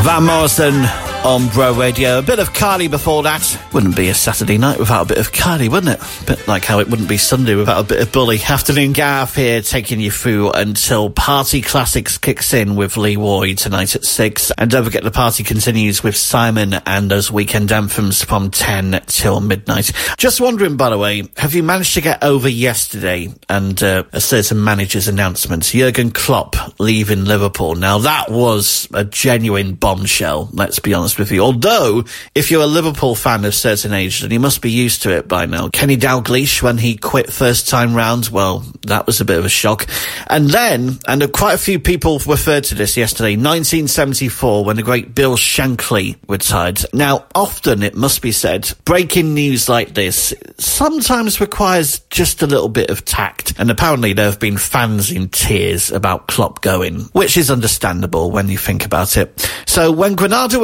Van 0.09 0.25
Morrison 0.25 1.08
on 1.25 1.49
Bro 1.49 1.75
Radio. 1.75 2.19
A 2.19 2.23
bit 2.23 2.39
of 2.39 2.53
Kylie 2.53 2.91
before 2.91 3.23
that. 3.25 3.59
Wouldn't 3.73 3.97
be 3.97 4.09
a 4.09 4.15
Saturday 4.15 4.57
night 4.57 4.79
without 4.79 5.03
a 5.03 5.09
bit 5.09 5.19
of 5.19 5.33
Kylie, 5.33 5.69
wouldn't 5.69 6.01
it? 6.01 6.27
bit 6.27 6.47
like 6.47 6.65
how 6.65 6.79
it 6.79 6.89
wouldn't 6.89 7.09
be 7.09 7.17
Sunday 7.17 7.55
without 7.55 7.81
a 7.81 7.85
bit 7.85 8.01
of 8.01 8.13
Bully. 8.13 8.39
Afternoon 8.41 8.93
Gaff 8.93 9.35
here, 9.35 9.61
taking 9.61 10.01
you 10.01 10.11
through 10.11 10.53
until 10.53 11.11
Party 11.11 11.61
Classics 11.61 12.19
kicks 12.19 12.55
in 12.55 12.77
with 12.77 12.97
Lee 12.97 13.17
Ward 13.17 13.59
tonight 13.59 13.95
at 13.95 14.05
6. 14.05 14.53
And 14.59 14.71
don't 14.71 14.85
forget 14.85 15.03
the 15.03 15.11
party 15.11 15.45
continues 15.45 16.03
with 16.03 16.17
Simon 16.17 16.75
and 16.87 17.11
those 17.11 17.33
weekend 17.33 17.73
anthems 17.73 18.23
from 18.23 18.51
10 18.51 19.03
till 19.07 19.41
midnight. 19.41 19.93
Just 20.19 20.41
wondering, 20.41 20.77
by 20.77 20.91
the 20.91 20.99
way, 20.99 21.25
have 21.37 21.55
you 21.55 21.63
managed 21.63 21.95
to 21.95 22.01
get 22.01 22.23
over 22.23 22.49
yesterday 22.49 23.29
and 23.49 23.83
uh, 23.83 24.05
a 24.13 24.21
certain 24.21 24.63
manager's 24.63 25.09
announcement? 25.09 25.65
Jurgen 25.65 26.11
Klopp 26.11 26.79
leaving 26.79 27.25
Liverpool. 27.25 27.75
Now 27.75 27.99
that 27.99 28.31
was 28.31 28.89
a 28.95 29.05
genuine 29.05 29.75
bombshell, 29.75 30.49
let's 30.53 30.79
be 30.79 30.95
honest 30.95 31.08
with 31.17 31.31
you. 31.31 31.41
Although, 31.41 32.05
if 32.35 32.51
you're 32.51 32.63
a 32.63 32.67
Liverpool 32.67 33.15
fan 33.15 33.45
of 33.45 33.55
certain 33.55 33.93
age, 33.93 34.23
and 34.23 34.33
you 34.33 34.41
must 34.41 34.61
be 34.61 34.71
used 34.71 35.03
to 35.03 35.17
it 35.17 35.29
by 35.29 35.47
now. 35.47 35.69
Kenny 35.69 35.97
Dalglish, 35.97 36.63
when 36.63 36.79
he 36.79 36.97
quit 36.97 37.33
first 37.33 37.69
time 37.69 37.95
round, 37.95 38.29
well, 38.29 38.65
that 38.83 39.07
was 39.07 39.21
a 39.21 39.25
bit 39.25 39.39
of 39.39 39.45
a 39.45 39.49
shock. 39.49 39.87
And 40.27 40.51
then, 40.51 40.99
and 41.07 41.33
quite 41.33 41.55
a 41.55 41.59
few 41.59 41.79
people 41.79 42.19
referred 42.19 42.65
to 42.65 42.75
this 42.75 42.97
yesterday, 42.97 43.37
1974, 43.37 44.65
when 44.65 44.77
the 44.77 44.83
great 44.83 45.15
Bill 45.15 45.37
Shankly 45.37 46.17
retired. 46.29 46.85
Now, 46.93 47.27
often 47.35 47.83
it 47.83 47.95
must 47.95 48.23
be 48.23 48.33
said, 48.33 48.71
breaking 48.85 49.35
news 49.35 49.69
like 49.69 49.95
this 49.95 50.35
sometimes 50.59 51.41
requires 51.41 52.01
just 52.11 52.43
a 52.43 52.47
little 52.47 52.69
bit 52.69 52.91
of 52.91 53.05
tact. 53.05 53.55
And 53.59 53.71
apparently 53.71 54.13
there 54.13 54.27
have 54.27 54.41
been 54.41 54.59
fans 54.59 55.11
in 55.11 55.29
tears 55.29 55.91
about 55.91 56.29
Klopp 56.29 56.61
going, 56.61 57.01
which 57.13 57.37
is 57.37 57.51
understandable 57.51 58.31
when 58.31 58.49
you 58.49 58.59
think 58.59 58.85
about 58.85 59.17
it. 59.17 59.51
So 59.67 59.93
when 59.93 60.15
Granada 60.15 60.59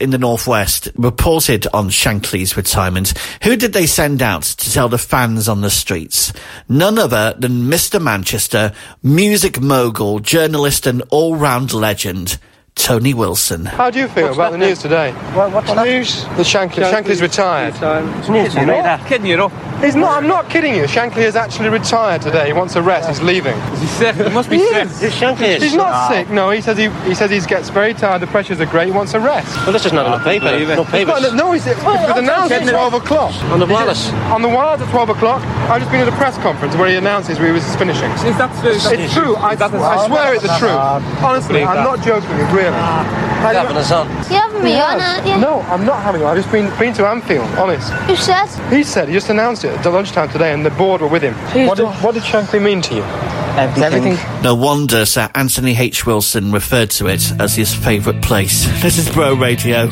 In 0.00 0.10
the 0.10 0.18
Northwest 0.18 0.88
reported 0.96 1.66
on 1.72 1.88
Shankly's 1.88 2.56
retirement, 2.56 3.14
who 3.44 3.56
did 3.56 3.72
they 3.72 3.86
send 3.86 4.20
out 4.20 4.42
to 4.42 4.72
tell 4.72 4.88
the 4.88 4.98
fans 4.98 5.48
on 5.48 5.60
the 5.60 5.70
streets? 5.70 6.32
None 6.68 6.98
other 6.98 7.34
than 7.38 7.70
Mr. 7.70 8.02
Manchester, 8.02 8.72
music 9.02 9.60
mogul, 9.60 10.18
journalist 10.18 10.86
and 10.86 11.02
all-round 11.10 11.72
legend, 11.72 12.38
Tony 12.74 13.14
Wilson. 13.14 13.64
How 13.66 13.90
do 13.90 13.98
you 14.00 14.08
feel 14.08 14.32
about 14.32 14.50
the 14.52 14.58
news 14.58 14.80
today? 14.80 15.12
What, 15.34 15.52
what's 15.52 15.68
the 15.72 15.84
news? 15.84 16.24
The 16.36 16.42
Shankly. 16.42 16.82
Shankly's 16.90 17.20
retired. 17.22 17.74
It's 18.18 18.28
news, 18.28 18.54
you 18.54 18.66
know 18.66 18.82
that. 18.82 19.06
Kidding 19.06 19.26
you, 19.26 19.36
know. 19.36 19.48
He's 19.82 19.94
not. 19.96 20.16
I'm 20.22 20.28
not 20.28 20.48
kidding 20.48 20.74
you. 20.76 20.84
Shankly 20.84 21.18
is 21.18 21.34
actually 21.36 21.68
retired 21.68 22.22
today. 22.22 22.46
He 22.46 22.52
wants 22.52 22.74
a 22.76 22.82
rest. 22.82 23.08
He's 23.08 23.20
leaving. 23.20 23.56
Is 23.74 23.80
he 23.80 23.86
sick? 23.88 24.14
He 24.16 24.28
must 24.30 24.48
be 24.48 24.58
He 24.58 24.68
sick. 24.68 24.86
is. 24.86 25.00
This 25.00 25.14
Shankly 25.18 25.56
is. 25.56 25.62
He's 25.62 25.74
not 25.74 25.90
Ah. 25.92 26.08
sick. 26.08 26.30
No, 26.30 26.50
he 26.50 26.60
says 26.60 26.78
he 26.78 26.88
he 27.08 27.14
says 27.14 27.30
he 27.30 27.40
gets 27.40 27.68
very 27.68 27.92
tired. 27.92 28.22
The 28.22 28.28
pressures 28.28 28.60
are 28.60 28.66
great. 28.66 28.86
He 28.86 28.92
wants 28.92 29.12
a 29.14 29.20
rest. 29.20 29.54
Well, 29.66 29.72
this 29.72 29.84
is 29.84 29.92
not 29.92 30.06
on 30.06 30.18
the 30.18 30.24
paper. 30.24 30.50
believe. 30.50 30.68
No 30.68 30.84
papers. 30.84 31.22
No, 31.22 31.34
no, 31.34 31.52
he's, 31.52 31.66
it 31.66 31.76
was 31.82 32.16
announced 32.16 32.52
at 32.52 32.62
12 32.68 32.94
o'clock. 32.94 33.34
On 33.52 33.58
the 33.58 33.66
wireless. 33.66 34.12
On 34.30 34.40
the 34.40 34.48
wireless 34.48 34.82
at 34.86 34.90
12 34.90 35.08
o'clock. 35.10 35.42
I've 35.68 35.80
just 35.80 35.90
been 35.90 36.00
at 36.00 36.08
a 36.08 36.12
press 36.16 36.38
conference 36.38 36.76
where 36.76 36.88
he 36.88 36.94
announces 36.96 37.38
where 37.38 37.48
he 37.48 37.52
was 37.54 37.66
finishing. 37.76 38.10
Is 38.26 38.38
that 38.38 38.50
true? 38.62 38.70
It's 38.74 39.12
true. 39.14 39.34
I, 39.36 39.54
I 39.58 40.06
swear 40.06 40.34
it's 40.34 40.42
the 40.44 40.54
truth. 40.58 40.78
Honestly, 41.22 41.64
I'm 41.64 41.82
not 41.82 42.04
joking. 42.04 42.30
Really. 42.62 42.76
I- 42.76 43.52
having 43.54 43.76
us 43.76 43.90
on. 43.90 44.08
You 44.30 44.36
having 44.36 44.62
me 44.62 44.70
He 44.70 44.76
on, 44.76 45.00
aren't 45.00 45.26
you? 45.26 45.36
No, 45.38 45.62
I'm 45.62 45.84
not 45.84 46.02
having 46.02 46.20
you. 46.20 46.26
I've 46.26 46.36
just 46.36 46.52
been 46.52 46.70
been 46.78 46.94
to 46.94 47.06
Anfield. 47.06 47.48
Honest. 47.58 47.90
Who 47.92 48.14
said? 48.14 48.46
He 48.72 48.84
said 48.84 49.08
he 49.08 49.14
just 49.14 49.30
announced 49.30 49.64
it 49.64 49.74
at 49.84 49.92
lunchtime 49.92 50.28
today, 50.30 50.52
and 50.52 50.64
the 50.64 50.70
board 50.70 51.00
were 51.00 51.08
with 51.08 51.22
him. 51.22 51.34
What 51.66 51.76
did, 51.76 51.86
what 51.86 52.14
did 52.14 52.22
Shankly 52.22 52.62
mean 52.62 52.80
to 52.82 52.94
you? 52.94 53.02
Everything. 53.02 54.16
No 54.42 54.54
wonder 54.54 55.04
Sir 55.04 55.28
Anthony 55.34 55.76
H. 55.76 56.06
Wilson 56.06 56.52
referred 56.52 56.90
to 56.92 57.08
it 57.08 57.32
as 57.38 57.54
his 57.56 57.74
favourite 57.74 58.22
place. 58.22 58.64
This 58.80 58.96
is 58.96 59.10
Bro 59.10 59.34
Radio. 59.34 59.88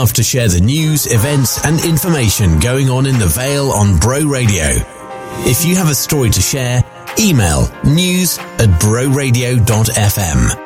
Love 0.00 0.12
to 0.12 0.22
share 0.22 0.46
the 0.46 0.60
news, 0.60 1.10
events, 1.10 1.64
and 1.64 1.82
information 1.82 2.60
going 2.60 2.90
on 2.90 3.06
in 3.06 3.18
the 3.18 3.26
Vale 3.26 3.70
on 3.70 3.98
Bro 3.98 4.26
Radio. 4.26 4.66
If 5.48 5.64
you 5.64 5.74
have 5.76 5.88
a 5.88 5.94
story 5.94 6.28
to 6.28 6.40
share, 6.42 6.84
email 7.18 7.70
news 7.82 8.36
at 8.38 8.68
broradio.fm. 8.78 10.65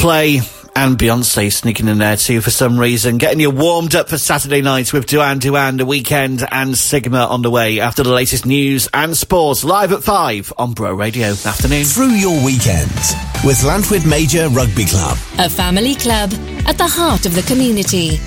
Coldplay 0.00 0.70
and 0.74 0.96
Beyonce 0.96 1.52
sneaking 1.52 1.86
in 1.86 1.98
there 1.98 2.16
too 2.16 2.40
for 2.40 2.50
some 2.50 2.80
reason, 2.80 3.18
getting 3.18 3.38
you 3.38 3.50
warmed 3.50 3.94
up 3.94 4.08
for 4.08 4.16
Saturday 4.16 4.62
night 4.62 4.94
with 4.94 5.04
Duran 5.04 5.40
Duran, 5.40 5.76
the 5.76 5.84
Weeknd, 5.84 6.46
and 6.50 6.74
Sigma 6.74 7.26
on 7.26 7.42
the 7.42 7.50
way 7.50 7.80
after 7.80 8.02
the 8.02 8.10
latest 8.10 8.46
news 8.46 8.88
and 8.94 9.14
sports 9.14 9.62
live 9.62 9.92
at 9.92 10.02
5 10.02 10.54
on 10.56 10.72
Bro 10.72 10.94
Radio. 10.94 11.28
Afternoon. 11.28 11.84
Through 11.84 12.12
your 12.12 12.42
weekend 12.42 12.90
with 13.44 13.60
Llantwit 13.62 14.08
Major 14.08 14.48
Rugby 14.48 14.86
Club. 14.86 15.18
A 15.38 15.50
family 15.50 15.96
club 15.96 16.32
at 16.66 16.78
the 16.78 16.88
heart 16.88 17.26
of 17.26 17.34
the 17.34 17.42
community. 17.42 18.18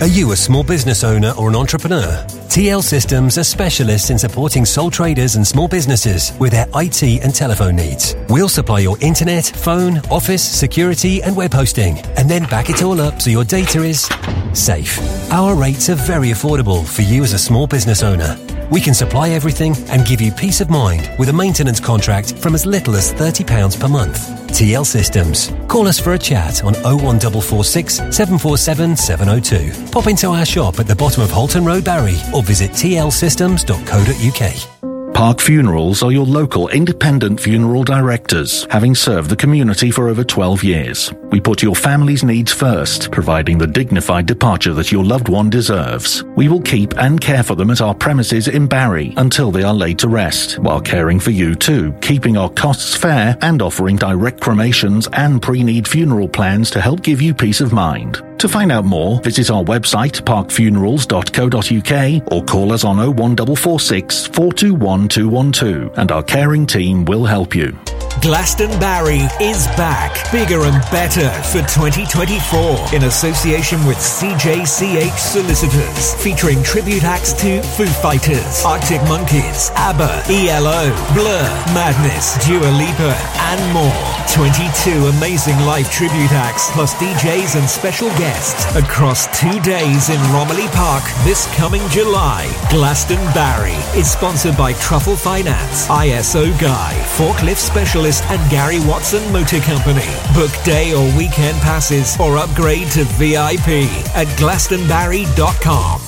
Are 0.00 0.06
you 0.06 0.32
a 0.32 0.36
small 0.36 0.64
business 0.64 1.04
owner 1.04 1.34
or 1.36 1.50
an 1.50 1.54
entrepreneur? 1.56 2.24
TL 2.48 2.82
Systems 2.82 3.36
are 3.36 3.44
specialists 3.44 4.08
in 4.08 4.18
supporting 4.18 4.64
sole 4.64 4.90
traders 4.90 5.36
and 5.36 5.46
small 5.46 5.68
businesses 5.68 6.32
with 6.40 6.52
their 6.52 6.66
IT 6.74 7.02
and 7.02 7.34
telephone 7.34 7.76
needs. 7.76 8.16
We'll 8.30 8.48
supply 8.48 8.78
your 8.78 8.96
internet, 9.02 9.44
phone, 9.44 9.98
office, 10.10 10.42
security, 10.42 11.22
and 11.22 11.36
web 11.36 11.52
hosting, 11.52 11.98
and 12.16 12.30
then 12.30 12.44
back 12.44 12.70
it 12.70 12.82
all 12.82 12.98
up 12.98 13.20
so 13.20 13.28
your 13.28 13.44
data 13.44 13.82
is 13.82 14.08
safe. 14.54 14.98
Our 15.30 15.54
rates 15.54 15.90
are 15.90 15.96
very 15.96 16.28
affordable 16.28 16.82
for 16.86 17.02
you 17.02 17.22
as 17.22 17.34
a 17.34 17.38
small 17.38 17.66
business 17.66 18.02
owner. 18.02 18.38
We 18.70 18.80
can 18.80 18.94
supply 18.94 19.30
everything 19.30 19.76
and 19.88 20.06
give 20.06 20.22
you 20.22 20.32
peace 20.32 20.62
of 20.62 20.70
mind 20.70 21.10
with 21.18 21.28
a 21.28 21.34
maintenance 21.34 21.78
contract 21.78 22.38
from 22.38 22.54
as 22.54 22.64
little 22.64 22.96
as 22.96 23.12
£30 23.12 23.78
per 23.78 23.88
month. 23.88 24.39
TL 24.50 24.86
Systems. 24.86 25.52
Call 25.68 25.88
us 25.88 25.98
for 25.98 26.14
a 26.14 26.18
chat 26.18 26.62
on 26.64 26.74
01446 26.82 27.96
747 27.96 28.96
702. 28.96 29.90
Pop 29.90 30.06
into 30.06 30.28
our 30.28 30.44
shop 30.44 30.78
at 30.78 30.86
the 30.86 30.96
bottom 30.96 31.22
of 31.22 31.30
Holton 31.30 31.64
Road, 31.64 31.84
Barry, 31.84 32.16
or 32.34 32.42
visit 32.42 32.72
tlsystems.co.uk. 32.72 34.89
Park 35.20 35.40
Funerals 35.40 36.02
are 36.02 36.12
your 36.12 36.24
local 36.24 36.70
independent 36.70 37.38
funeral 37.38 37.84
directors, 37.84 38.66
having 38.70 38.94
served 38.94 39.28
the 39.28 39.36
community 39.36 39.90
for 39.90 40.08
over 40.08 40.24
12 40.24 40.64
years. 40.64 41.12
We 41.24 41.42
put 41.42 41.62
your 41.62 41.76
family's 41.76 42.24
needs 42.24 42.54
first, 42.54 43.10
providing 43.10 43.58
the 43.58 43.66
dignified 43.66 44.24
departure 44.24 44.72
that 44.72 44.90
your 44.90 45.04
loved 45.04 45.28
one 45.28 45.50
deserves. 45.50 46.24
We 46.36 46.48
will 46.48 46.62
keep 46.62 46.96
and 46.96 47.20
care 47.20 47.42
for 47.42 47.54
them 47.54 47.70
at 47.70 47.82
our 47.82 47.94
premises 47.94 48.48
in 48.48 48.66
Barry 48.66 49.12
until 49.18 49.50
they 49.50 49.62
are 49.62 49.74
laid 49.74 49.98
to 49.98 50.08
rest, 50.08 50.58
while 50.58 50.80
caring 50.80 51.20
for 51.20 51.32
you 51.32 51.54
too, 51.54 51.92
keeping 52.00 52.38
our 52.38 52.48
costs 52.48 52.96
fair 52.96 53.36
and 53.42 53.60
offering 53.60 53.96
direct 53.96 54.40
cremations 54.40 55.06
and 55.12 55.42
pre-need 55.42 55.86
funeral 55.86 56.28
plans 56.30 56.70
to 56.70 56.80
help 56.80 57.02
give 57.02 57.20
you 57.20 57.34
peace 57.34 57.60
of 57.60 57.74
mind. 57.74 58.22
To 58.40 58.48
find 58.48 58.72
out 58.72 58.86
more, 58.86 59.20
visit 59.20 59.50
our 59.50 59.62
website 59.62 60.22
parkfunerals.co.uk 60.22 62.32
or 62.32 62.42
call 62.46 62.72
us 62.72 62.84
on 62.84 62.96
01446 62.96 64.28
421 64.28 65.08
212 65.08 65.98
and 65.98 66.10
our 66.10 66.22
caring 66.22 66.66
team 66.66 67.04
will 67.04 67.26
help 67.26 67.54
you. 67.54 67.76
Glastonbarry 68.20 69.24
is 69.40 69.66
back, 69.80 70.30
bigger 70.30 70.64
and 70.64 70.78
better 70.90 71.30
for 71.48 71.60
2024 71.72 72.94
in 72.94 73.04
association 73.04 73.86
with 73.86 73.96
CJCH 73.96 75.16
Solicitors, 75.16 76.14
featuring 76.22 76.62
tribute 76.62 77.02
acts 77.02 77.32
to 77.32 77.62
Foo 77.62 77.86
Fighters, 77.86 78.62
Arctic 78.62 79.00
Monkeys, 79.04 79.70
ABBA, 79.74 80.24
ELO, 80.28 80.92
Blur, 81.14 81.48
Madness, 81.72 82.36
Dua 82.46 82.68
Lipa, 82.76 83.16
and 83.48 83.72
more. 83.72 84.20
22 84.34 85.06
amazing 85.16 85.58
live 85.60 85.90
tribute 85.90 86.30
acts, 86.30 86.70
plus 86.72 86.94
DJs 86.94 87.58
and 87.58 87.68
special 87.68 88.08
guests 88.10 88.76
across 88.76 89.26
two 89.36 89.58
days 89.60 90.10
in 90.10 90.20
Romilly 90.30 90.68
Park 90.68 91.02
this 91.24 91.46
coming 91.56 91.82
July. 91.88 92.46
Glastonbarry 92.68 93.74
is 93.96 94.08
sponsored 94.08 94.56
by 94.56 94.74
Truffle 94.74 95.16
Finance, 95.16 95.88
ISO 95.88 96.46
Guy, 96.60 96.94
Forklift 97.16 97.56
Specialist, 97.56 98.09
and 98.10 98.50
Gary 98.50 98.80
Watson 98.80 99.22
Motor 99.32 99.60
Company. 99.60 100.08
Book 100.34 100.50
day 100.64 100.92
or 100.92 101.06
weekend 101.16 101.56
passes 101.60 102.18
or 102.18 102.36
upgrade 102.36 102.88
to 102.88 103.04
VIP 103.04 103.86
at 104.16 104.26
glastonbarry.com. 104.38 106.00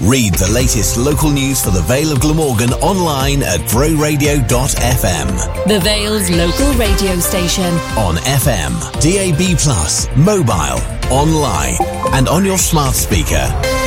Read 0.00 0.34
the 0.34 0.50
latest 0.52 0.96
local 0.96 1.30
news 1.30 1.62
for 1.62 1.70
the 1.70 1.82
Vale 1.82 2.10
of 2.10 2.20
Glamorgan 2.20 2.72
online 2.82 3.42
at 3.42 3.60
broradio.fm. 3.70 4.48
The 5.68 5.78
Vale's 5.78 6.28
local 6.30 6.72
radio 6.74 7.20
station. 7.20 7.72
On 7.96 8.16
FM, 8.16 8.72
DAB, 8.98 10.18
mobile, 10.18 10.80
online, 11.12 11.76
and 12.14 12.28
on 12.28 12.44
your 12.44 12.58
smart 12.58 12.94
speaker. 12.94 13.81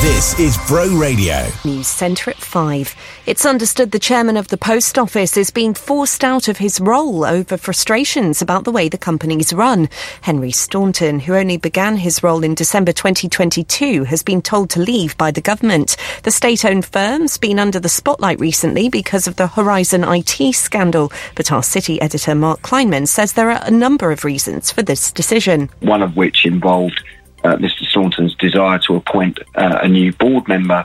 This 0.00 0.38
is 0.38 0.56
Bro 0.68 0.96
Radio. 0.96 1.48
News 1.64 1.88
Centre 1.88 2.30
at 2.30 2.36
5. 2.36 2.94
It's 3.26 3.44
understood 3.44 3.90
the 3.90 3.98
chairman 3.98 4.36
of 4.36 4.46
the 4.46 4.56
post 4.56 4.96
office 4.96 5.36
is 5.36 5.50
being 5.50 5.74
forced 5.74 6.22
out 6.22 6.46
of 6.46 6.58
his 6.58 6.80
role 6.80 7.24
over 7.24 7.56
frustrations 7.56 8.40
about 8.40 8.62
the 8.62 8.70
way 8.70 8.88
the 8.88 8.96
company's 8.96 9.52
run. 9.52 9.88
Henry 10.20 10.52
Staunton, 10.52 11.18
who 11.18 11.34
only 11.34 11.56
began 11.56 11.96
his 11.96 12.22
role 12.22 12.44
in 12.44 12.54
December 12.54 12.92
2022, 12.92 14.04
has 14.04 14.22
been 14.22 14.40
told 14.40 14.70
to 14.70 14.80
leave 14.80 15.16
by 15.16 15.32
the 15.32 15.40
government. 15.40 15.96
The 16.22 16.30
state 16.30 16.64
owned 16.64 16.86
firm's 16.86 17.36
been 17.36 17.58
under 17.58 17.80
the 17.80 17.88
spotlight 17.88 18.38
recently 18.38 18.88
because 18.88 19.26
of 19.26 19.34
the 19.34 19.48
Horizon 19.48 20.04
IT 20.04 20.54
scandal, 20.54 21.10
but 21.34 21.50
our 21.50 21.64
city 21.64 22.00
editor 22.00 22.36
Mark 22.36 22.62
Kleinman 22.62 23.08
says 23.08 23.32
there 23.32 23.50
are 23.50 23.62
a 23.64 23.70
number 23.72 24.12
of 24.12 24.24
reasons 24.24 24.70
for 24.70 24.82
this 24.82 25.10
decision. 25.10 25.70
one 25.80 26.02
of 26.02 26.16
which 26.16 26.46
involved 26.46 27.02
uh, 27.44 27.56
Mr. 27.56 27.84
Staunton's 27.84 28.34
desire 28.36 28.78
to 28.80 28.96
appoint 28.96 29.38
uh, 29.54 29.78
a 29.82 29.88
new 29.88 30.12
board 30.12 30.48
member 30.48 30.84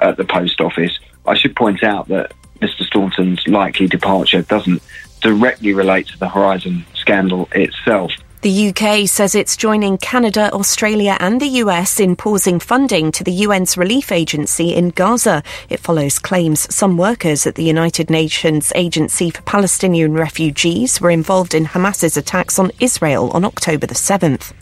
at 0.00 0.16
the 0.16 0.24
post 0.24 0.60
office. 0.60 0.98
I 1.26 1.34
should 1.34 1.56
point 1.56 1.82
out 1.82 2.08
that 2.08 2.32
Mr. 2.60 2.84
Staunton's 2.84 3.46
likely 3.46 3.86
departure 3.86 4.42
doesn't 4.42 4.82
directly 5.20 5.72
relate 5.72 6.06
to 6.08 6.18
the 6.18 6.28
Horizon 6.28 6.84
scandal 6.94 7.48
itself. 7.52 8.12
The 8.44 8.68
UK 8.68 9.08
says 9.08 9.34
it's 9.34 9.56
joining 9.56 9.96
Canada, 9.96 10.52
Australia, 10.52 11.16
and 11.18 11.40
the 11.40 11.62
US 11.62 11.98
in 11.98 12.14
pausing 12.14 12.60
funding 12.60 13.10
to 13.12 13.24
the 13.24 13.44
UN's 13.46 13.78
relief 13.78 14.12
agency 14.12 14.74
in 14.74 14.90
Gaza. 14.90 15.42
It 15.70 15.80
follows 15.80 16.18
claims 16.18 16.72
some 16.74 16.98
workers 16.98 17.46
at 17.46 17.54
the 17.54 17.64
United 17.64 18.10
Nations 18.10 18.70
Agency 18.74 19.30
for 19.30 19.40
Palestinian 19.42 20.12
Refugees 20.12 21.00
were 21.00 21.10
involved 21.10 21.54
in 21.54 21.64
Hamas's 21.64 22.18
attacks 22.18 22.58
on 22.58 22.70
Israel 22.80 23.30
on 23.30 23.46
October 23.46 23.86
the 23.86 23.94
7th. 23.94 24.52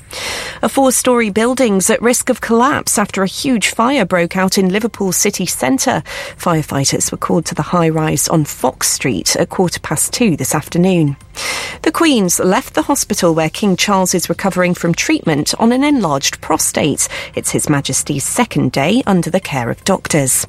A 0.62 0.68
four 0.68 0.92
story 0.92 1.30
building's 1.30 1.90
at 1.90 2.02
risk 2.02 2.28
of 2.28 2.40
collapse 2.40 2.98
after 2.98 3.22
a 3.22 3.26
huge 3.26 3.68
fire 3.68 4.04
broke 4.04 4.36
out 4.36 4.58
in 4.58 4.68
Liverpool 4.68 5.12
city 5.12 5.46
centre. 5.46 6.02
Firefighters 6.36 7.10
were 7.10 7.18
called 7.18 7.46
to 7.46 7.54
the 7.54 7.62
high 7.62 7.88
rise 7.88 8.28
on 8.28 8.44
Fox 8.44 8.88
Street 8.88 9.34
at 9.36 9.48
quarter 9.48 9.80
past 9.80 10.12
two 10.12 10.36
this 10.36 10.54
afternoon. 10.54 11.16
The 11.82 11.90
Queen's 11.90 12.38
left 12.38 12.74
the 12.74 12.82
hospital 12.82 13.34
where 13.34 13.50
King 13.50 13.76
Charles 13.76 14.14
is 14.14 14.28
recovering 14.28 14.74
from 14.74 14.94
treatment 14.94 15.54
on 15.58 15.72
an 15.72 15.82
enlarged 15.82 16.40
prostate. 16.40 17.08
It's 17.34 17.50
His 17.50 17.68
Majesty's 17.68 18.24
second 18.24 18.70
day 18.72 19.02
under 19.06 19.30
the 19.30 19.40
care 19.40 19.70
of 19.70 19.82
doctors. 19.84 20.46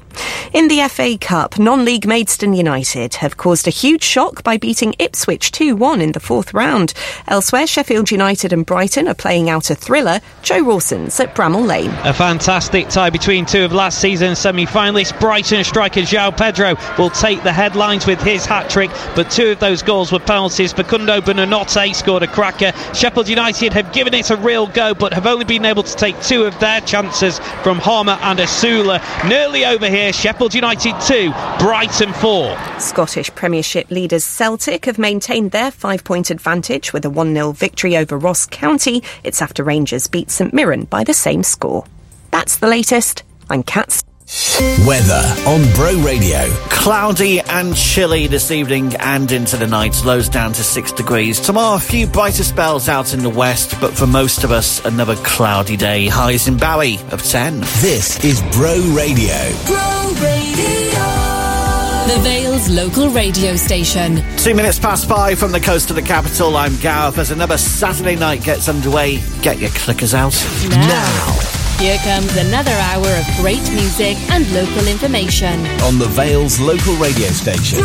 In 0.51 0.67
the 0.67 0.87
FA 0.89 1.17
Cup, 1.17 1.57
non 1.57 1.85
league 1.85 2.05
Maidstone 2.05 2.53
United 2.53 3.15
have 3.15 3.37
caused 3.37 3.67
a 3.67 3.71
huge 3.71 4.03
shock 4.03 4.43
by 4.43 4.57
beating 4.57 4.93
Ipswich 4.99 5.51
2 5.51 5.75
1 5.75 6.01
in 6.01 6.11
the 6.11 6.19
fourth 6.19 6.53
round. 6.53 6.93
Elsewhere, 7.27 7.65
Sheffield 7.65 8.11
United 8.11 8.53
and 8.53 8.65
Brighton 8.65 9.07
are 9.07 9.15
playing 9.15 9.49
out 9.53 9.69
a 9.69 9.75
thriller. 9.75 10.19
Joe 10.41 10.63
Rawson's 10.65 11.19
at 11.19 11.35
Bramall 11.35 11.65
Lane. 11.65 11.91
A 12.03 12.13
fantastic 12.13 12.89
tie 12.89 13.11
between 13.11 13.45
two 13.45 13.63
of 13.63 13.71
last 13.71 14.01
season's 14.01 14.39
semi 14.39 14.65
finalists. 14.65 15.17
Brighton 15.19 15.63
striker 15.63 16.01
João 16.01 16.35
Pedro 16.35 16.75
will 16.97 17.11
take 17.11 17.43
the 17.43 17.53
headlines 17.53 18.07
with 18.07 18.19
his 18.21 18.45
hat 18.45 18.69
trick, 18.69 18.89
but 19.15 19.29
two 19.29 19.51
of 19.51 19.59
those 19.59 19.83
goals 19.83 20.11
were 20.11 20.19
penalties. 20.19 20.73
Facundo 20.73 21.21
Buonanotte 21.21 21.93
scored 21.93 22.23
a 22.23 22.27
cracker. 22.27 22.71
Sheffield 22.93 23.29
United 23.29 23.73
have 23.73 23.93
given 23.93 24.13
it 24.15 24.31
a 24.31 24.35
real 24.37 24.67
go, 24.67 24.95
but 24.95 25.13
have 25.13 25.27
only 25.27 25.45
been 25.45 25.65
able 25.65 25.83
to 25.83 25.95
take 25.95 26.19
two 26.21 26.43
of 26.43 26.57
their 26.59 26.81
chances 26.81 27.37
from 27.61 27.77
Hamer 27.77 28.17
and 28.23 28.39
Osula. 28.39 28.99
Nearly 29.29 29.65
over 29.65 29.87
here, 29.87 30.11
Sheffield 30.11 30.55
United 30.55 30.99
2, 31.01 31.31
Brighton 31.59 32.11
4. 32.13 32.57
Scottish 32.79 33.33
Premiership 33.35 33.91
leaders 33.91 34.23
Celtic 34.23 34.85
have 34.85 34.97
maintained 34.97 35.51
their 35.51 35.69
five 35.69 36.03
point 36.03 36.31
advantage 36.31 36.91
with 36.91 37.05
a 37.05 37.09
1 37.09 37.33
0 37.33 37.51
victory 37.51 37.95
over 37.95 38.17
Ross 38.17 38.47
County. 38.47 39.03
It's 39.23 39.41
after 39.43 39.61
Rangers 39.61 40.07
beat 40.07 40.31
St 40.31 40.53
Mirren 40.53 40.85
by 40.85 41.03
the 41.03 41.13
same 41.13 41.43
score. 41.43 41.85
That's 42.31 42.57
the 42.57 42.67
latest. 42.67 43.23
I'm 43.49 43.61
Kat. 43.61 44.01
Weather 44.87 45.23
on 45.45 45.61
Bro 45.75 46.01
Radio. 46.01 46.49
Cloudy 46.69 47.41
and 47.41 47.75
chilly 47.75 48.27
this 48.27 48.51
evening 48.51 48.95
and 48.95 49.29
into 49.33 49.57
the 49.57 49.67
night. 49.67 50.01
Lows 50.05 50.29
down 50.29 50.53
to 50.53 50.63
six 50.63 50.93
degrees. 50.93 51.41
Tomorrow, 51.41 51.75
a 51.75 51.79
few 51.79 52.07
brighter 52.07 52.43
spells 52.43 52.87
out 52.87 53.13
in 53.13 53.21
the 53.21 53.29
west, 53.29 53.79
but 53.81 53.93
for 53.93 54.07
most 54.07 54.45
of 54.45 54.51
us, 54.51 54.83
another 54.85 55.17
cloudy 55.17 55.75
day. 55.75 56.07
Highs 56.07 56.47
in 56.47 56.57
Barry 56.57 56.95
of 57.11 57.21
10. 57.21 57.59
This 57.81 58.23
is 58.23 58.41
Bro 58.53 58.75
Radio. 58.95 59.35
Bro 59.65 60.13
Radio. 60.21 61.03
The 62.07 62.19
Vale's 62.63 62.75
local 62.77 63.09
radio 63.09 63.55
station. 63.55 64.21
Two 64.37 64.53
minutes 64.55 64.79
past 64.79 65.07
five 65.07 65.37
from 65.37 65.51
the 65.51 65.59
coast 65.59 65.89
to 65.89 65.93
the 65.93 66.01
capital. 66.01 66.55
I'm 66.55 66.75
Gareth. 66.77 67.17
As 67.17 67.31
another 67.31 67.57
Saturday 67.57 68.15
night 68.15 68.43
gets 68.43 68.69
underway, 68.69 69.17
get 69.41 69.59
your 69.59 69.69
clickers 69.71 70.13
out. 70.13 70.33
Now. 70.69 71.39
Here 71.79 71.97
comes 72.03 72.35
another 72.37 72.71
hour 72.71 73.07
of 73.07 73.25
great 73.41 73.63
music 73.71 74.17
and 74.29 74.49
local 74.53 74.87
information. 74.87 75.65
On 75.81 75.99
the 75.99 76.07
Vale's 76.09 76.59
local 76.59 76.95
radio 76.95 77.27
station. 77.29 77.79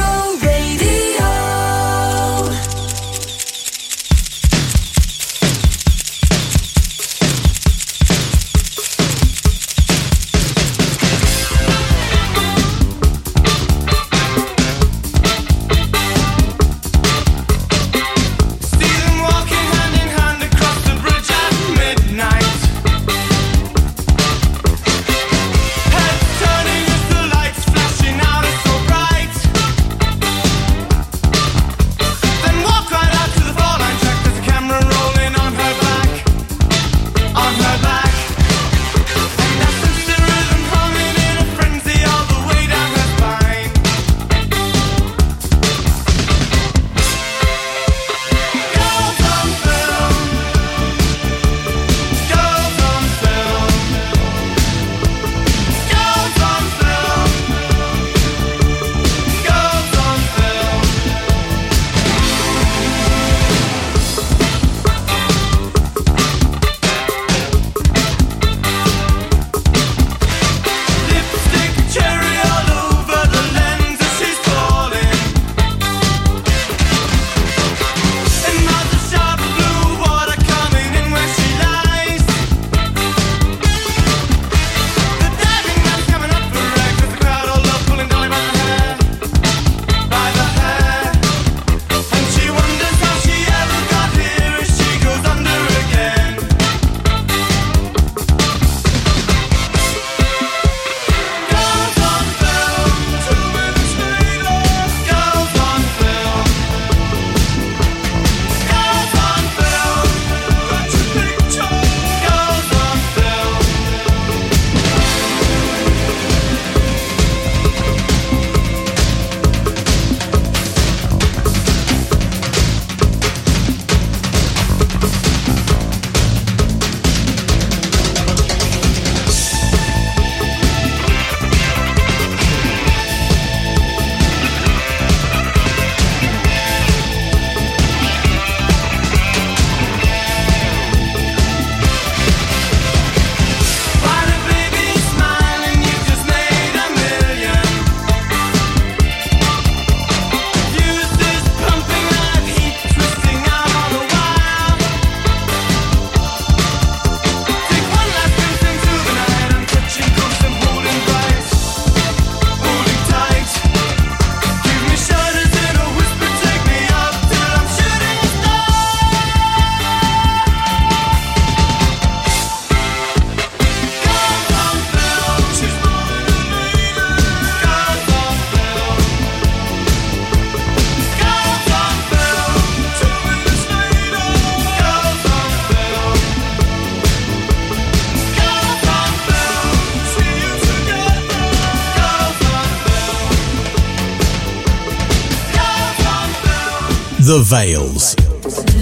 The 197.28 197.40
Vales. 197.40 198.14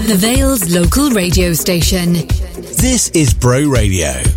The 0.07 0.15
Vales 0.15 0.73
local 0.73 1.09
radio 1.09 1.51
station. 1.51 2.13
This 2.13 3.09
is 3.09 3.33
Bro 3.33 3.67
Radio. 3.67 4.36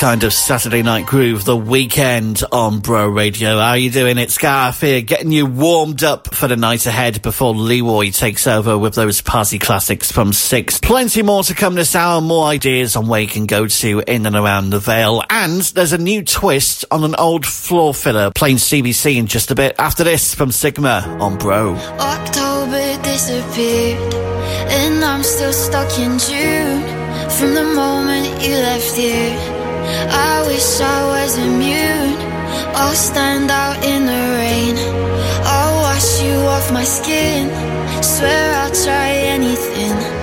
kind 0.00 0.24
of 0.24 0.32
Saturday 0.32 0.82
night 0.82 1.04
groove, 1.04 1.44
the 1.44 1.54
weekend 1.54 2.42
on 2.50 2.80
Bro 2.80 3.08
Radio. 3.08 3.58
How 3.58 3.72
are 3.72 3.76
you 3.76 3.90
doing? 3.90 4.16
It's 4.16 4.38
Garth 4.38 4.80
here, 4.80 5.02
getting 5.02 5.30
you 5.30 5.44
warmed 5.44 6.02
up 6.02 6.34
for 6.34 6.48
the 6.48 6.56
night 6.56 6.86
ahead 6.86 7.20
before 7.20 7.54
Leroy 7.54 8.08
takes 8.08 8.46
over 8.46 8.78
with 8.78 8.94
those 8.94 9.20
party 9.20 9.58
classics 9.58 10.10
from 10.10 10.32
six. 10.32 10.80
Plenty 10.80 11.20
more 11.20 11.42
to 11.42 11.54
come 11.54 11.74
this 11.74 11.94
hour, 11.94 12.22
more 12.22 12.46
ideas 12.46 12.96
on 12.96 13.08
where 13.08 13.20
you 13.20 13.28
can 13.28 13.44
go 13.44 13.66
to 13.66 14.02
in 14.06 14.24
and 14.24 14.34
around 14.34 14.70
the 14.70 14.78
Vale, 14.78 15.22
and 15.28 15.60
there's 15.60 15.92
a 15.92 15.98
new 15.98 16.24
twist 16.24 16.86
on 16.90 17.04
an 17.04 17.14
old 17.16 17.44
floor 17.44 17.92
filler 17.92 18.30
playing 18.34 18.56
CBC 18.56 19.16
in 19.18 19.26
just 19.26 19.50
a 19.50 19.54
bit. 19.54 19.74
After 19.78 20.02
this, 20.02 20.34
from 20.34 20.50
Sigma 20.50 21.18
on 21.20 21.36
Bro. 21.36 21.74
October 21.74 23.02
disappeared, 23.02 24.14
and 24.14 25.04
I'm 25.04 25.22
still 25.22 25.52
stuck 25.52 25.98
in 25.98 26.18
June 26.18 26.80
from 27.28 27.52
the 27.52 27.70
moment 27.74 28.42
you 28.42 28.54
left 28.54 28.96
here. 28.96 29.59
I 30.10 30.46
wish 30.46 30.80
I 30.80 30.98
was 31.14 31.38
immune. 31.38 32.16
I'll 32.74 32.94
stand 32.94 33.50
out 33.50 33.78
in 33.84 34.06
the 34.06 34.22
rain. 34.40 34.76
I'll 35.44 35.76
wash 35.82 36.22
you 36.22 36.36
off 36.54 36.72
my 36.72 36.84
skin. 36.84 37.48
Swear 38.02 38.54
I'll 38.60 38.74
try 38.84 39.10
anything. 39.36 40.19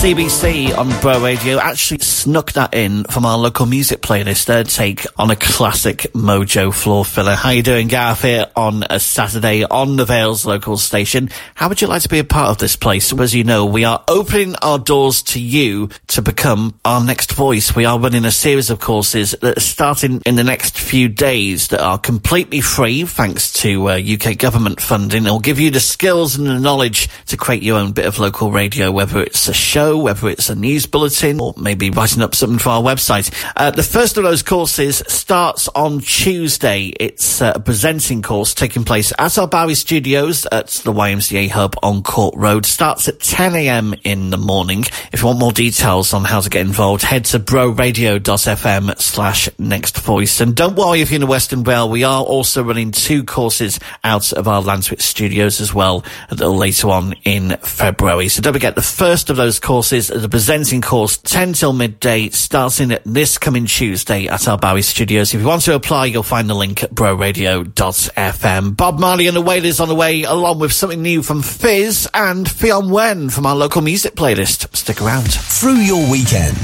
CBC 0.00 0.74
on 0.78 0.88
Bro 1.02 1.22
Radio 1.22 1.58
actually 1.58 1.98
snuck 1.98 2.52
that 2.52 2.72
in 2.72 3.04
from 3.04 3.26
our 3.26 3.36
local 3.36 3.66
music 3.66 4.00
playlist, 4.00 4.46
their 4.46 4.64
take 4.64 5.04
on 5.18 5.30
a 5.30 5.36
classic 5.36 6.06
Mojo 6.14 6.72
floor 6.72 7.04
filler. 7.04 7.34
How 7.34 7.50
you 7.50 7.62
doing, 7.62 7.86
Gareth? 7.86 8.22
here 8.22 8.46
on 8.56 8.82
a 8.88 8.98
Saturday 8.98 9.64
on 9.64 9.96
the 9.96 10.06
Vale's 10.06 10.46
local 10.46 10.78
station? 10.78 11.28
How 11.54 11.68
would 11.68 11.82
you 11.82 11.86
like 11.86 12.00
to 12.00 12.08
be 12.08 12.18
a 12.18 12.24
part 12.24 12.48
of 12.48 12.56
this 12.56 12.76
place? 12.76 13.12
As 13.12 13.34
you 13.34 13.44
know, 13.44 13.66
we 13.66 13.84
are 13.84 14.02
opening 14.08 14.54
our 14.62 14.78
doors 14.78 15.22
to 15.24 15.40
you 15.40 15.90
to 16.06 16.22
become 16.22 16.78
our 16.82 17.04
next 17.04 17.32
voice. 17.32 17.76
We 17.76 17.84
are 17.84 17.98
running 17.98 18.24
a 18.24 18.30
series 18.30 18.70
of 18.70 18.80
courses 18.80 19.34
that 19.42 19.58
are 19.58 19.60
starting 19.60 20.22
in 20.24 20.36
the 20.36 20.44
next 20.44 20.78
few 20.78 21.10
days 21.10 21.68
that 21.68 21.82
are 21.82 21.98
completely 21.98 22.62
free 22.62 23.04
thanks 23.04 23.52
to 23.54 23.90
uh, 23.90 24.00
UK 24.00 24.38
government 24.38 24.80
funding. 24.80 25.26
It'll 25.26 25.40
give 25.40 25.60
you 25.60 25.70
the 25.70 25.78
skills 25.80 26.36
and 26.36 26.46
the 26.46 26.58
knowledge 26.58 27.10
to 27.26 27.36
create 27.36 27.62
your 27.62 27.78
own 27.78 27.92
bit 27.92 28.06
of 28.06 28.18
local 28.18 28.50
radio, 28.50 28.90
whether 28.90 29.22
it's 29.22 29.46
a 29.46 29.52
show, 29.52 29.89
show, 29.90 29.98
whether 29.98 30.28
it's 30.28 30.48
a 30.48 30.54
news 30.54 30.86
bulletin 30.86 31.40
or 31.40 31.54
maybe 31.56 31.90
writing 31.90 32.22
up 32.22 32.34
something 32.34 32.58
for 32.58 32.70
our 32.70 32.82
website. 32.82 33.32
Uh, 33.56 33.70
the 33.70 33.82
first 33.82 34.16
of 34.16 34.24
those 34.24 34.42
courses 34.42 35.02
starts 35.06 35.68
on 35.68 36.00
Tuesday. 36.00 36.92
It's 37.00 37.42
uh, 37.42 37.52
a 37.54 37.60
presenting 37.60 38.22
course 38.22 38.54
taking 38.54 38.84
place 38.84 39.12
at 39.18 39.38
our 39.38 39.48
Barry 39.48 39.74
Studios 39.74 40.46
at 40.46 40.68
the 40.68 40.92
YMCA 40.92 41.50
Hub 41.50 41.74
on 41.82 42.02
Court 42.02 42.34
Road. 42.36 42.66
Starts 42.66 43.08
at 43.08 43.18
10am 43.18 44.00
in 44.04 44.30
the 44.30 44.36
morning. 44.36 44.84
If 45.12 45.20
you 45.20 45.26
want 45.26 45.38
more 45.38 45.52
details 45.52 46.12
on 46.14 46.24
how 46.24 46.40
to 46.40 46.50
get 46.50 46.62
involved, 46.66 47.02
head 47.02 47.24
to 47.26 47.40
broradio.fm 47.40 49.00
slash 49.00 49.48
next 49.58 49.98
voice. 50.00 50.40
And 50.40 50.54
don't 50.54 50.76
worry 50.76 51.00
if 51.00 51.10
you're 51.10 51.16
in 51.16 51.22
the 51.22 51.26
Western 51.26 51.64
Vale, 51.64 51.88
we 51.88 52.04
are 52.04 52.22
also 52.22 52.62
running 52.62 52.92
two 52.92 53.24
courses 53.24 53.80
out 54.04 54.32
of 54.32 54.46
our 54.46 54.62
Llantwit 54.62 55.00
studios 55.00 55.60
as 55.60 55.74
well 55.74 56.04
a 56.30 56.34
little 56.34 56.56
later 56.56 56.90
on 56.90 57.14
in 57.24 57.56
February. 57.58 58.28
So 58.28 58.42
don't 58.42 58.52
forget 58.52 58.74
the 58.74 58.82
first 58.82 59.30
of 59.30 59.36
those 59.36 59.58
courses, 59.58 59.79
the 59.88 60.28
presenting 60.30 60.82
course, 60.82 61.16
10 61.16 61.54
till 61.54 61.72
midday, 61.72 62.28
starting 62.28 62.96
this 63.04 63.38
coming 63.38 63.64
Tuesday 63.64 64.26
at 64.26 64.46
our 64.46 64.58
Barry 64.58 64.82
studios. 64.82 65.32
If 65.32 65.40
you 65.40 65.46
want 65.46 65.62
to 65.62 65.74
apply, 65.74 66.06
you'll 66.06 66.22
find 66.22 66.50
the 66.50 66.54
link 66.54 66.82
at 66.82 66.90
broradio.fm. 66.94 68.76
Bob 68.76 68.98
Marley 68.98 69.26
and 69.26 69.36
the 69.36 69.40
Wailers 69.40 69.80
on 69.80 69.88
the 69.88 69.94
way, 69.94 70.24
along 70.24 70.58
with 70.58 70.72
something 70.72 71.00
new 71.00 71.22
from 71.22 71.40
Fizz 71.42 72.08
and 72.12 72.50
Fionn 72.50 72.90
Wen 72.90 73.30
from 73.30 73.46
our 73.46 73.56
local 73.56 73.80
music 73.80 74.14
playlist. 74.14 74.74
Stick 74.76 75.00
around. 75.00 75.32
Through 75.32 75.80
your 75.80 76.10
weekend 76.10 76.58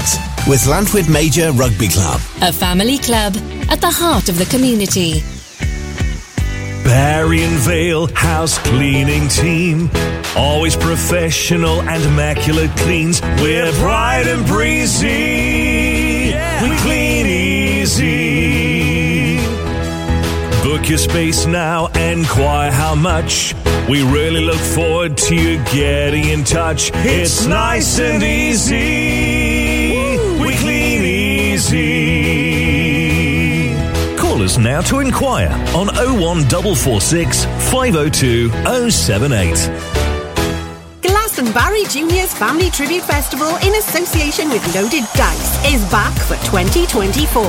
with 0.47 0.63
Llantwit 0.67 1.11
Major 1.11 1.51
Rugby 1.51 1.87
Club. 1.87 2.21
A 2.41 2.53
family 2.53 2.99
club 2.99 3.35
at 3.69 3.81
the 3.81 3.91
heart 3.91 4.29
of 4.29 4.37
the 4.37 4.45
community. 4.45 5.23
Barry 6.87 7.43
and 7.43 7.57
Vale 7.59 8.07
House 8.15 8.57
Cleaning 8.59 9.27
Team. 9.27 9.89
Always 10.37 10.77
professional 10.77 11.81
and 11.81 12.01
immaculate 12.01 12.71
cleans. 12.77 13.21
We're 13.41 13.69
bright 13.73 14.25
and 14.25 14.47
breezy. 14.47 16.31
We 16.63 16.77
clean 16.77 17.25
easy. 17.25 18.17
Book 20.63 20.87
your 20.87 20.97
space 20.97 21.45
now, 21.45 21.87
and 21.87 22.21
enquire 22.21 22.71
how 22.71 22.95
much. 22.95 23.53
We 23.89 24.03
really 24.03 24.45
look 24.45 24.55
forward 24.55 25.17
to 25.17 25.35
you 25.35 25.61
getting 25.65 26.29
in 26.29 26.45
touch. 26.45 26.91
It's 26.93 27.45
nice 27.45 27.99
and 27.99 28.23
easy. 28.23 29.36
Now 34.57 34.81
to 34.89 35.01
inquire 35.01 35.51
on 35.75 35.85
01446 36.17 37.45
502 37.69 38.49
078. 38.89 39.53
Glastonbarry 41.03 41.87
Juniors 41.91 42.33
Family 42.33 42.71
Tribute 42.71 43.03
Festival 43.03 43.55
in 43.57 43.75
association 43.75 44.49
with 44.49 44.65
Loaded 44.73 45.03
Dice 45.13 45.71
is 45.71 45.87
back 45.91 46.11
for 46.25 46.33
2024. 46.49 47.45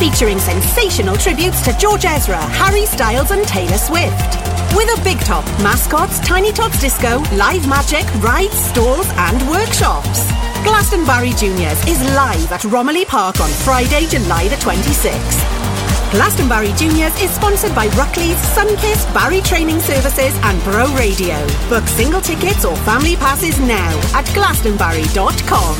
Featuring 0.00 0.40
sensational 0.40 1.16
tributes 1.16 1.62
to 1.62 1.76
George 1.78 2.04
Ezra, 2.04 2.40
Harry 2.58 2.84
Styles 2.84 3.30
and 3.30 3.46
Taylor 3.46 3.78
Swift. 3.78 4.36
With 4.74 4.90
a 4.98 5.00
big 5.04 5.20
top, 5.20 5.44
mascots, 5.62 6.18
Tiny 6.20 6.50
Tots 6.50 6.80
Disco, 6.80 7.20
live 7.36 7.68
magic, 7.68 8.04
rides, 8.16 8.58
stalls 8.58 9.06
and 9.14 9.40
workshops. 9.48 10.26
Glastonbarry 10.66 11.38
Juniors 11.38 11.78
is 11.86 12.02
live 12.16 12.50
at 12.50 12.64
Romilly 12.64 13.04
Park 13.04 13.40
on 13.40 13.50
Friday, 13.50 14.06
July 14.08 14.48
the 14.48 14.56
26th. 14.56 15.59
Glastonbarry 16.10 16.76
Juniors 16.76 17.14
is 17.22 17.30
sponsored 17.30 17.72
by 17.72 17.86
Ruckley's, 17.90 18.36
Sunkist, 18.56 19.14
Barry 19.14 19.40
Training 19.42 19.78
Services 19.78 20.34
and 20.42 20.60
Bro 20.64 20.92
Radio. 20.96 21.38
Book 21.68 21.86
single 21.86 22.20
tickets 22.20 22.64
or 22.64 22.74
family 22.78 23.14
passes 23.14 23.60
now 23.60 23.96
at 24.12 24.24
glastonbarry.com. 24.34 25.76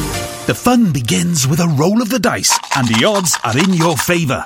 The 0.46 0.54
fun 0.54 0.92
begins 0.92 1.48
with 1.48 1.58
a 1.58 1.66
roll 1.66 2.00
of 2.00 2.10
the 2.10 2.20
dice, 2.20 2.56
and 2.76 2.86
the 2.86 3.04
odds 3.04 3.36
are 3.42 3.58
in 3.58 3.74
your 3.74 3.96
favour. 3.96 4.44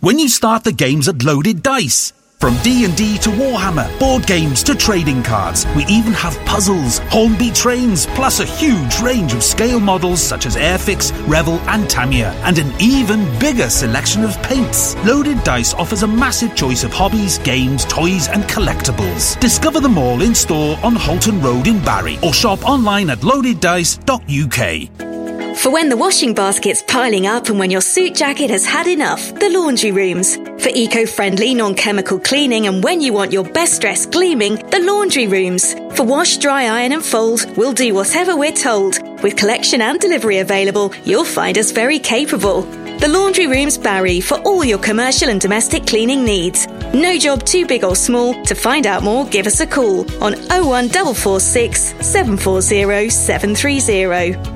When 0.00 0.18
you 0.18 0.28
start 0.28 0.64
the 0.64 0.72
games 0.72 1.08
at 1.08 1.24
Loaded 1.24 1.62
Dice. 1.62 2.12
From 2.38 2.54
D&D 2.62 3.16
to 3.18 3.30
Warhammer, 3.30 3.88
board 3.98 4.26
games 4.26 4.62
to 4.64 4.74
trading 4.74 5.22
cards, 5.22 5.64
we 5.74 5.86
even 5.86 6.12
have 6.12 6.38
puzzles, 6.44 6.98
Hornby 7.08 7.50
trains, 7.50 8.04
plus 8.08 8.40
a 8.40 8.44
huge 8.44 9.00
range 9.00 9.32
of 9.32 9.42
scale 9.42 9.80
models 9.80 10.20
such 10.20 10.44
as 10.44 10.54
Airfix, 10.54 11.12
Revell 11.26 11.58
and 11.68 11.88
Tamiya, 11.88 12.32
and 12.44 12.58
an 12.58 12.70
even 12.78 13.24
bigger 13.38 13.70
selection 13.70 14.22
of 14.22 14.36
paints. 14.42 14.94
Loaded 14.96 15.42
Dice 15.44 15.72
offers 15.74 16.02
a 16.02 16.06
massive 16.06 16.54
choice 16.54 16.84
of 16.84 16.92
hobbies, 16.92 17.38
games, 17.38 17.86
toys 17.86 18.28
and 18.28 18.44
collectibles. 18.44 19.40
Discover 19.40 19.80
them 19.80 19.96
all 19.96 20.20
in 20.20 20.34
store 20.34 20.78
on 20.82 20.94
Holton 20.94 21.40
Road 21.40 21.66
in 21.66 21.82
Barry 21.84 22.18
or 22.22 22.34
shop 22.34 22.68
online 22.68 23.08
at 23.08 23.20
loadeddice.uk. 23.20 25.35
For 25.56 25.72
when 25.72 25.88
the 25.88 25.96
washing 25.96 26.34
basket's 26.34 26.82
piling 26.82 27.26
up 27.26 27.48
and 27.48 27.58
when 27.58 27.70
your 27.70 27.80
suit 27.80 28.14
jacket 28.14 28.50
has 28.50 28.64
had 28.64 28.86
enough, 28.86 29.34
the 29.34 29.48
laundry 29.48 29.90
rooms. 29.90 30.36
For 30.36 30.68
eco-friendly, 30.68 31.54
non-chemical 31.54 32.20
cleaning 32.20 32.66
and 32.66 32.84
when 32.84 33.00
you 33.00 33.12
want 33.12 33.32
your 33.32 33.42
best 33.42 33.80
dress 33.80 34.06
gleaming, 34.06 34.56
the 34.70 34.80
laundry 34.80 35.26
rooms. 35.26 35.74
For 35.96 36.04
wash, 36.04 36.36
dry, 36.36 36.64
iron 36.64 36.92
and 36.92 37.04
fold, 37.04 37.56
we'll 37.56 37.72
do 37.72 37.94
whatever 37.94 38.36
we're 38.36 38.52
told. 38.52 39.00
With 39.22 39.36
collection 39.36 39.80
and 39.80 39.98
delivery 39.98 40.38
available, 40.38 40.92
you'll 41.04 41.24
find 41.24 41.58
us 41.58 41.72
very 41.72 41.98
capable. 41.98 42.62
The 42.98 43.08
Laundry 43.08 43.46
Rooms 43.46 43.76
Barry 43.76 44.20
for 44.20 44.38
all 44.42 44.64
your 44.64 44.78
commercial 44.78 45.28
and 45.28 45.40
domestic 45.40 45.86
cleaning 45.86 46.24
needs. 46.24 46.66
No 46.94 47.18
job 47.18 47.44
too 47.44 47.66
big 47.66 47.84
or 47.84 47.96
small. 47.96 48.40
To 48.44 48.54
find 48.54 48.86
out 48.86 49.02
more, 49.02 49.26
give 49.26 49.46
us 49.46 49.60
a 49.60 49.66
call 49.66 50.00
on 50.22 50.34
01446 50.48 51.94
740 52.06 53.10
730. 53.10 54.55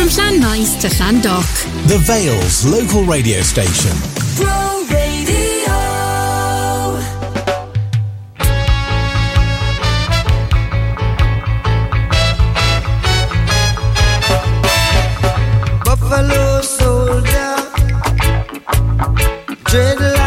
From 0.00 0.08
Llanmaes 0.08 0.80
to 0.80 0.88
Llandoch. 0.88 1.44
The 1.86 1.98
Vale's 1.98 2.64
local 2.64 3.04
radio 3.04 3.42
station. 3.42 3.92
Bro 4.34 4.86
Radio. 4.88 5.76
Buffalo 15.84 16.62
soldier, 16.62 17.56
dreadlock 19.66 20.19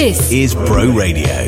This, 0.00 0.32
is 0.32 0.54
Bro 0.54 0.92
Radio. 0.92 1.39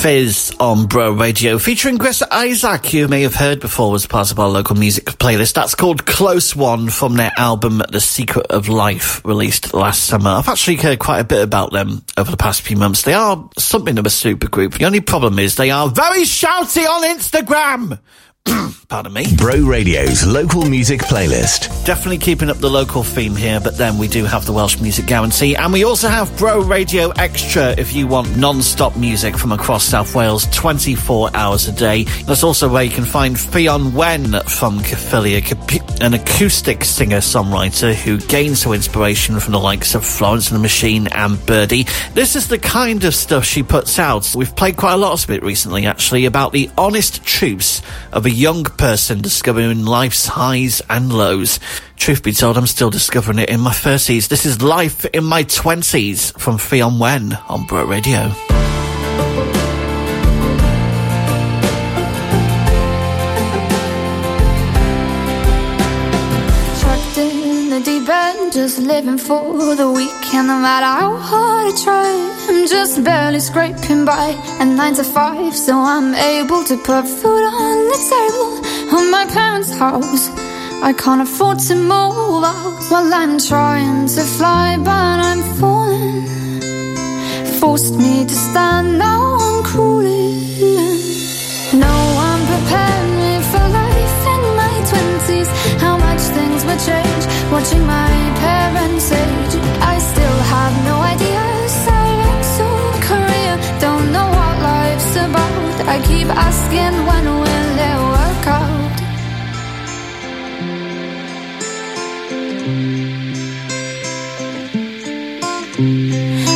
Fizz 0.00 0.56
on 0.58 0.86
Bro 0.86 1.12
Radio 1.12 1.58
featuring 1.58 1.98
Chris 1.98 2.22
Isaac, 2.22 2.94
you 2.94 3.06
may 3.06 3.20
have 3.20 3.34
heard 3.34 3.60
before 3.60 3.90
was 3.90 4.06
part 4.06 4.32
of 4.32 4.40
our 4.40 4.48
local 4.48 4.74
music 4.74 5.04
playlist. 5.04 5.52
That's 5.52 5.74
called 5.74 6.06
Close 6.06 6.56
One 6.56 6.88
from 6.88 7.16
their 7.16 7.32
album 7.36 7.82
The 7.92 8.00
Secret 8.00 8.46
of 8.46 8.70
Life, 8.70 9.22
released 9.26 9.74
last 9.74 10.04
summer. 10.04 10.30
I've 10.30 10.48
actually 10.48 10.76
heard 10.76 11.00
quite 11.00 11.18
a 11.18 11.24
bit 11.24 11.42
about 11.42 11.72
them 11.72 12.02
over 12.16 12.30
the 12.30 12.38
past 12.38 12.62
few 12.62 12.78
months. 12.78 13.02
They 13.02 13.12
are 13.12 13.46
something 13.58 13.98
of 13.98 14.06
a 14.06 14.08
supergroup. 14.08 14.78
The 14.78 14.86
only 14.86 15.02
problem 15.02 15.38
is 15.38 15.56
they 15.56 15.70
are 15.70 15.90
very 15.90 16.22
shouty 16.22 16.86
on 16.86 17.04
Instagram. 17.04 18.00
Pardon 18.88 19.12
me. 19.12 19.24
Bro 19.36 19.66
Radio's 19.66 20.26
local 20.26 20.64
music 20.64 21.00
playlist. 21.00 21.84
Definitely 21.84 22.18
keeping 22.18 22.50
up 22.50 22.58
the 22.58 22.70
local 22.70 23.02
theme 23.02 23.36
here, 23.36 23.60
but 23.60 23.76
then 23.76 23.98
we 23.98 24.08
do 24.08 24.24
have 24.24 24.46
the 24.46 24.52
Welsh 24.52 24.80
Music 24.80 25.06
Guarantee, 25.06 25.54
and 25.54 25.72
we 25.72 25.84
also 25.84 26.08
have 26.08 26.36
Bro 26.38 26.62
Radio 26.62 27.10
Extra 27.10 27.70
if 27.78 27.94
you 27.94 28.06
want 28.06 28.36
non-stop 28.36 28.96
music 28.96 29.36
from 29.36 29.52
across 29.52 29.84
South 29.84 30.14
Wales 30.14 30.46
24 30.46 31.30
hours 31.34 31.68
a 31.68 31.72
day. 31.72 32.04
That's 32.24 32.42
also 32.42 32.68
where 32.68 32.82
you 32.82 32.90
can 32.90 33.04
find 33.04 33.38
Fionn 33.38 33.94
Wen 33.94 34.32
from 34.48 34.80
Caerphilly, 34.80 35.36
an 36.00 36.14
acoustic 36.14 36.84
singer-songwriter 36.84 37.94
who 37.94 38.18
gains 38.18 38.64
her 38.64 38.74
inspiration 38.74 39.38
from 39.38 39.52
the 39.52 39.60
likes 39.60 39.94
of 39.94 40.04
Florence 40.04 40.50
and 40.50 40.58
the 40.58 40.62
Machine 40.62 41.06
and 41.08 41.44
Birdy. 41.46 41.86
This 42.14 42.34
is 42.34 42.48
the 42.48 42.58
kind 42.58 43.04
of 43.04 43.14
stuff 43.14 43.44
she 43.44 43.62
puts 43.62 43.98
out. 43.98 44.34
We've 44.34 44.54
played 44.56 44.76
quite 44.76 44.94
a 44.94 44.96
lot 44.96 45.22
of 45.22 45.30
it 45.30 45.42
recently, 45.42 45.86
actually, 45.86 46.24
about 46.26 46.52
the 46.52 46.70
honest 46.76 47.24
truths 47.24 47.82
of 48.12 48.26
a 48.26 48.29
young 48.30 48.64
person 48.64 49.20
discovering 49.20 49.84
life's 49.84 50.26
highs 50.26 50.80
and 50.88 51.12
lows. 51.12 51.58
Truth 51.96 52.22
be 52.22 52.32
told, 52.32 52.56
I'm 52.56 52.66
still 52.66 52.90
discovering 52.90 53.38
it 53.38 53.48
in 53.48 53.60
my 53.60 53.72
30s. 53.72 54.28
This 54.28 54.46
is 54.46 54.62
Life 54.62 55.04
in 55.06 55.24
My 55.24 55.44
20s 55.44 56.38
from 56.38 56.58
Fionn 56.58 56.98
Wen 56.98 57.38
on 57.48 57.66
Bro 57.66 57.86
Radio. 57.86 58.32
Just 68.52 68.78
living 68.78 69.18
for 69.18 69.76
the 69.76 69.90
weekend. 69.90 70.48
No 70.48 70.58
matter 70.58 70.86
how 70.86 71.16
hard 71.16 71.72
I 71.72 71.76
try, 71.84 72.10
I'm 72.48 72.66
just 72.66 73.04
barely 73.04 73.38
scraping 73.40 74.04
by. 74.04 74.34
And 74.58 74.76
nine 74.76 74.94
to 74.94 75.04
five, 75.04 75.54
so 75.54 75.78
I'm 75.78 76.14
able 76.14 76.64
to 76.64 76.76
put 76.76 77.06
food 77.06 77.44
on 77.44 77.76
the 77.90 77.98
table 78.12 78.98
of 78.98 79.10
my 79.10 79.26
parents' 79.26 79.70
house. 79.70 80.28
I 80.82 80.92
can't 80.92 81.22
afford 81.22 81.58
to 81.68 81.74
move 81.74 82.44
out 82.44 82.82
while 82.90 83.14
I'm 83.14 83.38
trying 83.38 84.08
to 84.08 84.22
fly, 84.22 84.76
but 84.78 85.16
I'm 85.28 85.42
falling. 85.58 86.26
Forced 87.60 87.94
me 87.94 88.24
to 88.24 88.34
stand, 88.34 88.98
now 88.98 89.36
I'm 89.38 89.62
cruising. 89.62 90.98
No 91.78 91.94
one 92.26 92.42
prepared 92.46 93.09
watching 97.50 97.84
my 97.84 98.12
parents 98.46 99.10
age. 99.10 99.54
I 99.82 99.98
still 99.98 100.38
have 100.54 100.74
no 100.84 100.96
idea. 101.14 101.42
Silence 101.88 102.52
or 102.68 102.82
career, 103.08 103.52
don't 103.80 104.12
know 104.12 104.28
what 104.38 104.56
life's 104.62 105.16
about. 105.16 105.88
I 105.94 105.96
keep 106.06 106.28
asking 106.28 106.94
when 107.08 107.24
will 107.24 107.49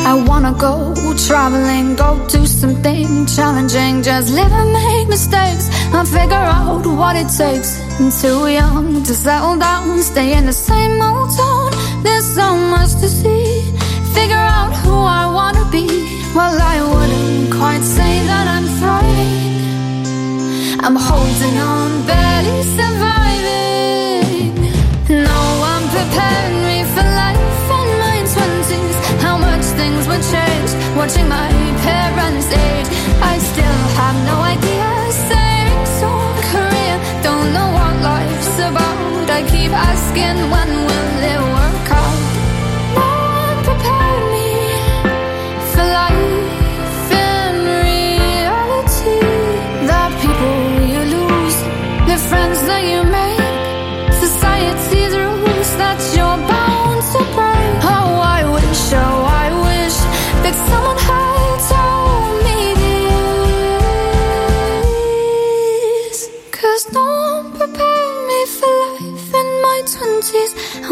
I 0.06 0.12
wanna 0.12 0.52
go 0.52 0.94
traveling, 1.26 1.96
go 1.96 2.26
do 2.28 2.44
something 2.44 3.24
challenging. 3.24 4.02
Just 4.02 4.34
live 4.34 4.52
and 4.52 4.72
make 4.72 5.08
mistakes 5.08 5.70
and 5.94 6.06
figure 6.06 6.46
out 6.58 6.84
what 6.86 7.16
it 7.16 7.28
takes. 7.28 7.80
I'm 7.98 8.10
too 8.10 8.48
young 8.48 9.02
to 9.02 9.14
settle 9.14 9.56
down, 9.56 10.02
stay 10.02 10.36
in 10.36 10.44
the 10.44 10.52
same 10.52 11.00
old 11.00 11.30
zone. 11.30 11.72
There's 12.02 12.26
so 12.34 12.54
much 12.56 12.92
to 13.00 13.08
see. 13.08 13.62
Figure 14.12 14.46
out 14.58 14.72
who 14.84 14.94
I 14.94 15.24
wanna 15.38 15.64
be. 15.70 15.86
Well, 16.34 16.56
I 16.74 16.76
wouldn't 16.92 17.54
quite 17.54 17.82
say 17.82 18.12
that 18.26 18.46
I'm 18.54 18.66
thriving. 18.78 19.54
I'm 20.84 20.96
holding 20.96 21.58
on, 21.58 22.06
barely 22.06 22.62
surviving. 22.76 23.43
Watching 31.04 31.28
my 31.28 31.50
parents 31.84 32.46
age. 32.48 32.88
I 33.20 33.36
still 33.36 33.80
have 34.00 34.16
no 34.24 34.36
idea. 34.54 34.88
Savings 35.28 35.96
or 36.10 36.24
career, 36.50 36.96
don't 37.22 37.52
know 37.52 37.68
what 37.76 37.94
life's 38.10 38.54
about. 38.68 39.30
I 39.38 39.42
keep 39.52 39.72
asking 39.72 40.38
when 40.52 40.70
will 40.86 40.93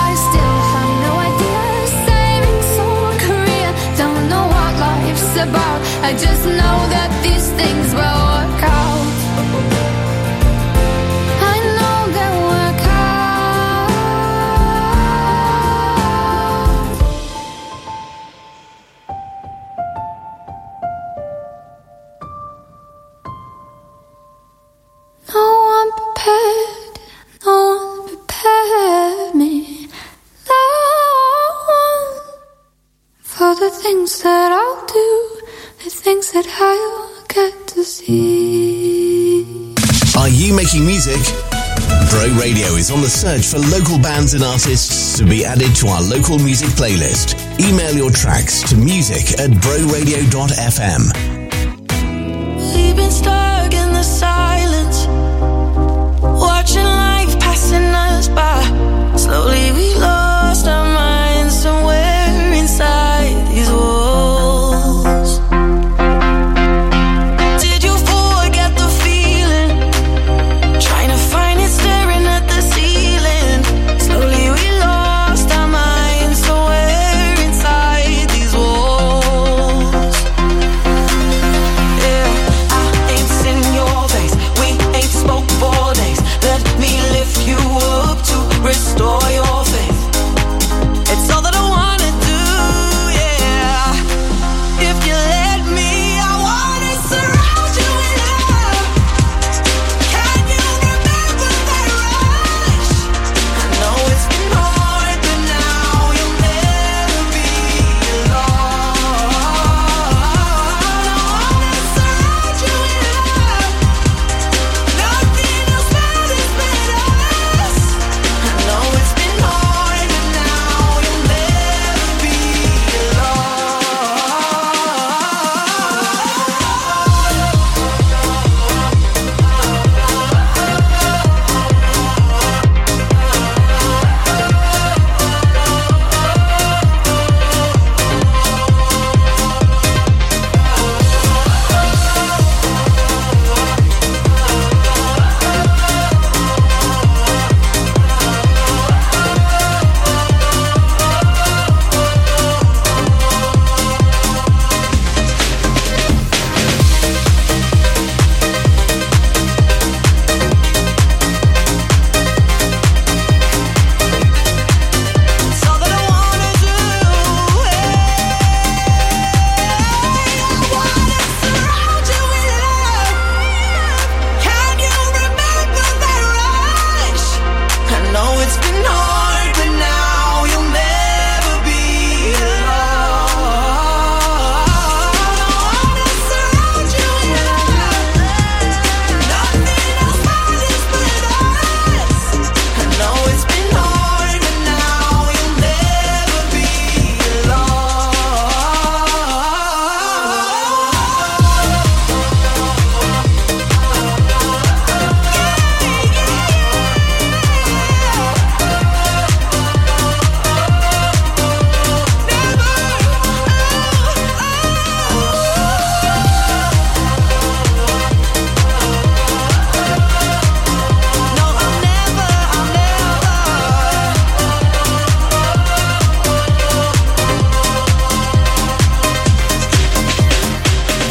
I 0.07 0.11
still 0.27 0.57
have 0.73 0.91
no 1.07 1.13
idea. 1.30 1.63
Savings 2.07 2.71
or 2.88 3.07
career, 3.25 3.69
don't 4.01 4.23
know 4.27 4.45
what 4.55 4.73
life's 4.84 5.34
about. 5.45 5.80
I 6.03 6.11
just 6.11 6.43
know 6.59 6.77
that 6.95 7.09
these 7.23 7.47
things 7.59 7.88
will 7.95 8.19
work 8.35 8.63
out. 8.63 10.02
On 42.94 43.02
the 43.02 43.10
search 43.10 43.48
for 43.48 43.57
local 43.57 43.98
bands 43.98 44.36
and 44.36 44.44
artists 44.44 45.18
to 45.18 45.26
be 45.26 45.44
added 45.44 45.74
to 45.76 45.88
our 45.88 46.02
local 46.03 46.38
music 46.38 46.70
playlist. 46.70 47.34
Email 47.60 47.95
your 47.95 48.11
tracks 48.11 48.61
to 48.70 48.76
music 48.78 49.40
at 49.40 49.49
broradio.fm. 49.49 51.23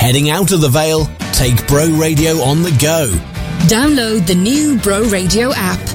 Heading 0.03 0.31
out 0.31 0.51
of 0.51 0.61
the 0.61 0.69
Vale, 0.69 1.05
take 1.33 1.65
Bro 1.69 1.91
Radio 1.91 2.39
on 2.39 2.65
the 2.65 2.77
go. 2.83 3.09
Download 3.69 4.27
the 4.27 4.35
new 4.35 4.77
Bro 4.77 5.05
Radio 5.05 5.53
app. 5.55 5.92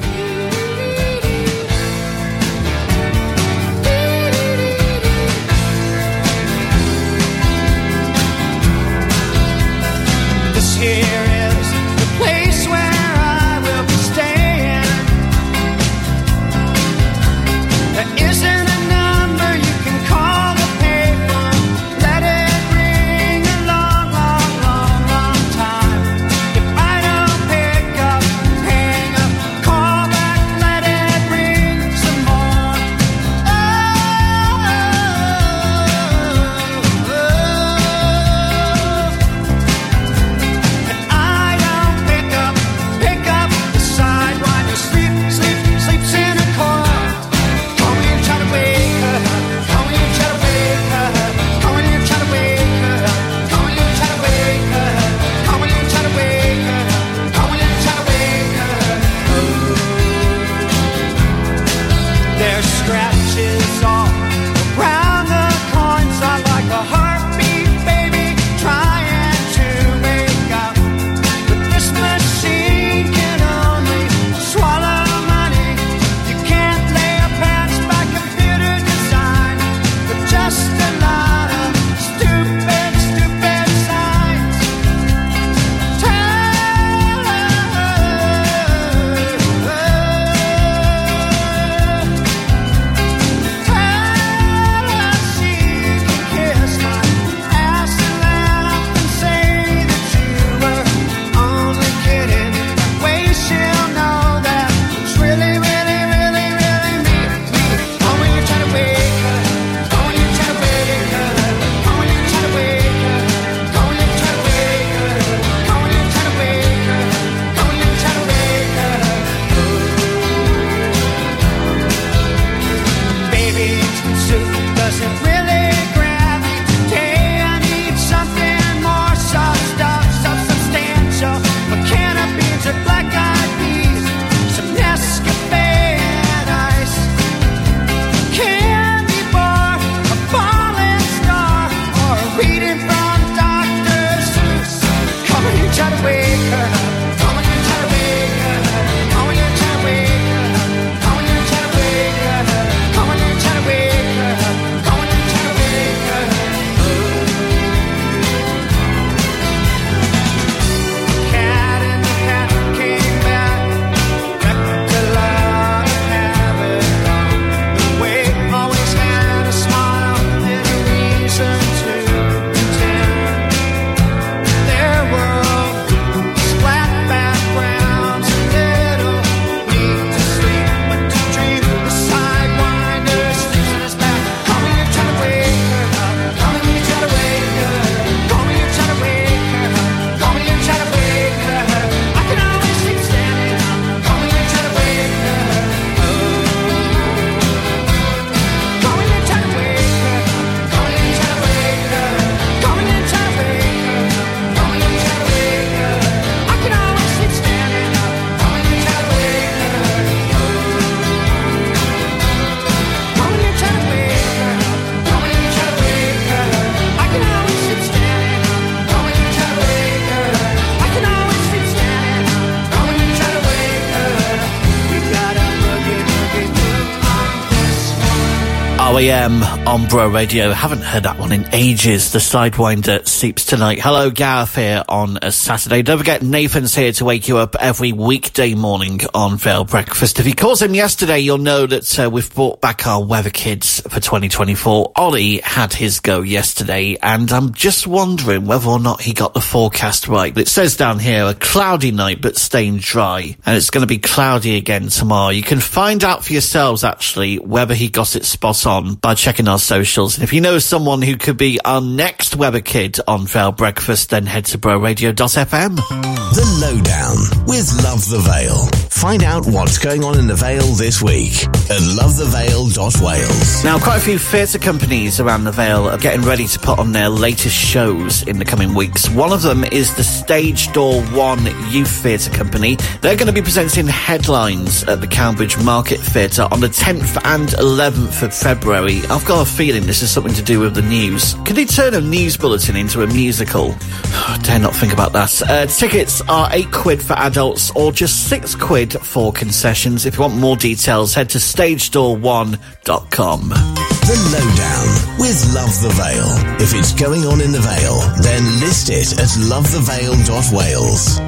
REM 228.94 229.44
on 229.68 229.86
Bro 229.88 230.12
Radio. 230.12 230.54
Haven't 230.54 230.82
heard 230.82 231.04
that 231.04 231.20
one 231.20 231.34
in 231.34 231.46
ages. 231.54 232.14
The 232.14 232.20
Sidewinder 232.20 233.06
Sleeps 233.06 233.44
Tonight. 233.44 233.82
Hello, 233.82 234.10
Gareth 234.10 234.56
here 234.56 234.82
on 234.88 235.20
a 235.22 235.30
Saturday. 235.30 235.82
Don't 235.82 235.98
forget, 235.98 236.22
Nathan's 236.24 236.74
here 236.74 236.94
to 236.94 237.04
wake 237.04 237.28
you 237.28 237.38
up 237.38 237.58
every 237.60 237.92
weekday 237.92 238.56
morning 238.56 239.02
on 239.14 239.36
Vale 239.38 239.66
Breakfast. 239.66 240.20
If 240.20 240.26
he 240.26 240.32
calls 240.32 240.62
him 240.62 240.74
yesterday, 240.74 241.20
you'll 241.20 241.38
know 241.38 241.66
that 241.68 242.00
uh, 242.00 242.10
we've 242.10 242.34
brought 242.34 242.62
back 242.62 242.88
our 242.88 243.04
weather 243.04 243.30
kids 243.30 243.82
for 243.82 244.00
2024. 244.00 244.94
Ollie 244.96 245.40
had 245.40 245.74
his 245.74 246.00
go 246.00 246.22
yesterday, 246.22 246.98
and 247.04 247.30
I'm 247.30 247.54
just 247.54 247.88
wondering 247.88 248.46
whether 248.46 248.70
or 248.70 248.80
not 248.80 249.02
he 249.02 249.12
got 249.12 249.34
the 249.34 249.42
forecast 249.42 250.08
right. 250.08 250.36
It 250.38 250.48
says 250.48 250.78
down 250.78 251.00
here 251.00 251.26
a 251.26 251.34
cloudy 251.34 251.92
night, 251.92 252.22
but 252.22 252.38
staying 252.38 252.78
dry, 252.78 253.36
and 253.46 253.58
it's 253.58 253.70
going 253.70 253.82
to 253.82 253.88
be 253.88 253.98
cloudy 253.98 254.56
again 254.56 254.88
tomorrow. 254.88 255.32
You 255.32 255.44
can 255.44 255.60
find 255.60 256.06
out 256.06 256.24
for 256.24 256.32
yourselves, 256.32 256.86
actually, 256.86 257.38
whether 257.38 257.74
he 257.74 257.90
got 257.90 258.16
it 258.16 258.24
spot 258.24 258.66
on 258.66 258.77
on 258.78 258.96
by 258.96 259.16
checking 259.16 259.48
our 259.48 259.60
socials. 259.60 260.16
And 260.16 260.24
if 260.24 260.34
you 260.34 260.42
know 260.42 260.60
someone 260.60 261.02
who 261.02 261.18
could 261.18 261.38
be 261.38 261.60
our 261.66 261.82
next 261.82 262.36
Weather 262.36 262.62
Kid 262.62 263.00
on 263.08 263.28
Vale 263.28 263.52
Breakfast, 263.52 264.12
then 264.12 264.26
head 264.26 264.46
to 264.46 264.58
broradio.fm. 264.58 265.76
The 265.76 266.60
Lowdown 266.62 267.46
with 267.48 267.84
Love 267.84 268.08
the 268.10 268.20
Vale. 268.20 268.87
Find 269.00 269.24
out 269.24 269.46
what's 269.46 269.78
going 269.78 270.04
on 270.04 270.18
in 270.18 270.26
the 270.26 270.34
Vale 270.34 270.74
this 270.74 271.04
week 271.04 271.44
at 271.44 271.82
lovethevale.wales. 272.00 273.64
Now, 273.64 273.78
quite 273.78 273.98
a 273.98 274.02
few 274.02 274.18
theatre 274.18 274.58
companies 274.58 275.20
around 275.20 275.44
the 275.44 275.52
Vale 275.52 275.88
are 275.88 276.00
getting 276.00 276.24
ready 276.26 276.48
to 276.48 276.58
put 276.58 276.80
on 276.80 276.94
their 276.94 277.08
latest 277.08 277.56
shows 277.56 278.24
in 278.24 278.40
the 278.40 278.46
coming 278.46 278.74
weeks. 278.74 279.08
One 279.08 279.32
of 279.32 279.44
them 279.44 279.64
is 279.66 279.94
the 279.96 280.04
Stage 280.04 280.74
Door 280.74 281.04
One 281.10 281.46
Youth 281.70 281.92
Theatre 281.92 282.32
Company. 282.32 282.78
They're 283.02 283.16
going 283.16 283.28
to 283.28 283.34
be 283.34 283.44
presenting 283.44 283.86
headlines 283.86 284.84
at 284.86 285.00
the 285.00 285.08
Cambridge 285.08 285.64
Market 285.64 286.00
Theatre 286.00 286.48
on 286.52 286.60
the 286.60 286.70
10th 286.70 287.24
and 287.24 287.50
11th 287.50 288.24
of 288.24 288.34
February. 288.34 289.02
I've 289.12 289.26
got 289.26 289.48
a 289.48 289.50
feeling 289.50 289.86
this 289.86 290.02
is 290.02 290.10
something 290.10 290.34
to 290.34 290.44
do 290.44 290.60
with 290.60 290.74
the 290.74 290.82
news. 290.82 291.36
Can 291.46 291.56
they 291.56 291.66
turn 291.66 291.94
a 291.94 292.02
news 292.02 292.36
bulletin 292.36 292.76
into 292.76 293.04
a 293.04 293.08
musical? 293.08 293.76
I 294.06 294.40
dare 294.42 294.58
not 294.58 294.76
think 294.76 294.92
about 294.92 295.14
that. 295.14 295.42
Uh, 295.44 295.68
tickets 295.68 296.22
are 296.22 296.50
8 296.52 296.72
quid 296.72 297.04
for 297.04 297.14
adults 297.14 297.70
or 297.76 297.92
just 297.92 298.28
6 298.28 298.56
quid 298.56 298.87
for 298.94 299.32
concessions. 299.32 300.06
If 300.06 300.16
you 300.16 300.22
want 300.22 300.36
more 300.36 300.56
details, 300.56 301.14
head 301.14 301.30
to 301.30 301.38
stagedoor1.com. 301.38 303.50
The 303.50 304.16
Lowdown 304.32 305.20
with 305.20 305.54
Love 305.54 305.82
the 305.82 305.90
Vale. 305.90 306.38
If 306.62 306.74
it's 306.74 306.94
going 306.94 307.26
on 307.26 307.42
in 307.42 307.52
the 307.52 307.60
Vale, 307.60 308.00
then 308.22 308.60
list 308.60 308.90
it 308.90 309.14
at 309.14 309.30
lovethevale.wales. 309.50 311.20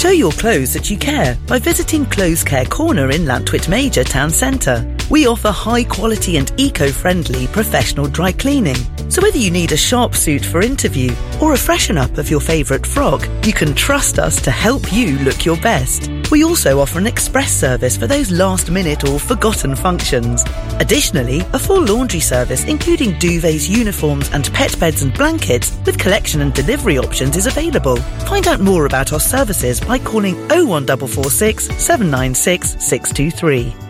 Show 0.00 0.08
your 0.08 0.32
clothes 0.32 0.72
that 0.72 0.88
you 0.88 0.96
care 0.96 1.36
by 1.46 1.58
visiting 1.58 2.06
Clothes 2.06 2.42
Care 2.42 2.64
Corner 2.64 3.10
in 3.10 3.26
Llantwit 3.26 3.68
Major 3.68 4.02
Town 4.02 4.30
Centre. 4.30 4.96
We 5.10 5.26
offer 5.26 5.50
high 5.50 5.84
quality 5.84 6.38
and 6.38 6.50
eco-friendly 6.56 7.48
professional 7.48 8.06
dry 8.06 8.32
cleaning. 8.32 8.76
So 9.10 9.20
whether 9.20 9.36
you 9.36 9.50
need 9.50 9.72
a 9.72 9.76
sharp 9.76 10.14
suit 10.14 10.42
for 10.42 10.62
interview 10.62 11.12
or 11.42 11.52
a 11.52 11.58
freshen 11.58 11.98
up 11.98 12.16
of 12.16 12.30
your 12.30 12.40
favourite 12.40 12.86
frog, 12.86 13.26
you 13.44 13.52
can 13.52 13.74
trust 13.74 14.18
us 14.20 14.40
to 14.42 14.50
help 14.52 14.90
you 14.92 15.18
look 15.18 15.44
your 15.44 15.56
best. 15.58 16.08
We 16.30 16.44
also 16.44 16.78
offer 16.78 17.00
an 17.00 17.08
express 17.08 17.52
service 17.52 17.96
for 17.96 18.06
those 18.06 18.30
last 18.30 18.70
minute 18.70 19.02
or 19.04 19.18
forgotten 19.18 19.74
functions. 19.74 20.44
Additionally, 20.78 21.40
a 21.52 21.58
full 21.58 21.84
laundry 21.84 22.20
service 22.20 22.64
including 22.64 23.14
duvets, 23.14 23.68
uniforms 23.68 24.30
and 24.30 24.50
pet 24.54 24.78
beds 24.78 25.02
and 25.02 25.12
blankets 25.12 25.76
with 25.84 25.98
collection 25.98 26.40
and 26.40 26.54
delivery 26.54 26.96
options 26.96 27.36
is 27.36 27.46
available. 27.46 27.96
Find 28.28 28.46
out 28.46 28.60
more 28.60 28.86
about 28.86 29.12
our 29.12 29.20
services 29.20 29.80
by 29.90 29.98
calling 29.98 30.36
01446 30.48 31.64
796 31.76 32.76
623. 32.78 33.89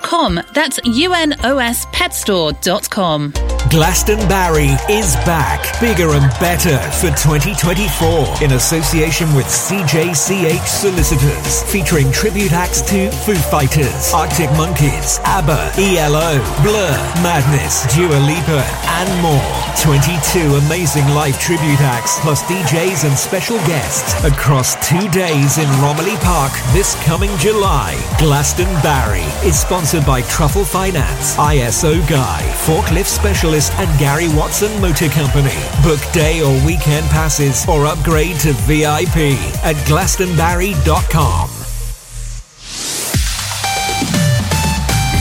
That's 0.01 0.79
unospetstore.com. 0.79 3.33
Glastonbarry 3.71 4.75
is 4.89 5.15
back, 5.23 5.79
bigger 5.79 6.09
and 6.11 6.27
better 6.39 6.77
for 6.99 7.07
2024 7.15 8.43
in 8.43 8.51
association 8.53 9.31
with 9.33 9.45
CJCH 9.45 10.65
Solicitors, 10.65 11.63
featuring 11.71 12.11
tribute 12.11 12.51
acts 12.51 12.81
to 12.89 13.09
Foo 13.11 13.35
Fighters, 13.35 14.11
Arctic 14.13 14.49
Monkeys, 14.57 15.19
ABBA, 15.23 15.71
ELO, 15.77 16.39
Blur, 16.63 16.91
Madness, 17.23 17.85
Dua 17.95 18.17
Lipa, 18.25 18.65
and 18.99 19.21
more. 19.21 19.39
22 19.81 20.57
amazing 20.65 21.07
live 21.09 21.39
tribute 21.39 21.79
acts, 21.81 22.19
plus 22.19 22.43
DJs 22.43 23.05
and 23.07 23.17
special 23.17 23.57
guests 23.65 24.13
across 24.25 24.75
two 24.87 25.07
days 25.09 25.57
in 25.57 25.67
Romilly 25.81 26.15
Park 26.17 26.51
this 26.73 26.93
coming 27.05 27.35
July. 27.37 27.95
Glastonbarry 28.19 29.25
is 29.45 29.59
sponsored 29.59 29.90
by 29.99 30.21
Truffle 30.21 30.63
Finance, 30.63 31.35
ISO 31.35 32.07
Guy, 32.07 32.41
Forklift 32.65 33.07
Specialist, 33.07 33.73
and 33.73 33.99
Gary 33.99 34.29
Watson 34.29 34.71
Motor 34.79 35.09
Company. 35.09 35.53
Book 35.83 35.99
day 36.13 36.41
or 36.41 36.53
weekend 36.65 37.05
passes 37.07 37.67
or 37.67 37.85
upgrade 37.85 38.39
to 38.39 38.53
VIP 38.53 39.35
at 39.65 39.75
glastonbarry.com. 39.87 41.49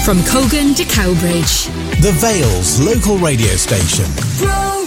From 0.05 0.23
Cogan 0.25 0.75
to 0.75 0.85
Cowbridge. 0.85 1.67
The 2.01 2.13
Vale's 2.21 2.81
local 2.81 3.19
radio 3.19 3.57
station. 3.57 4.07
Bro 4.39 4.87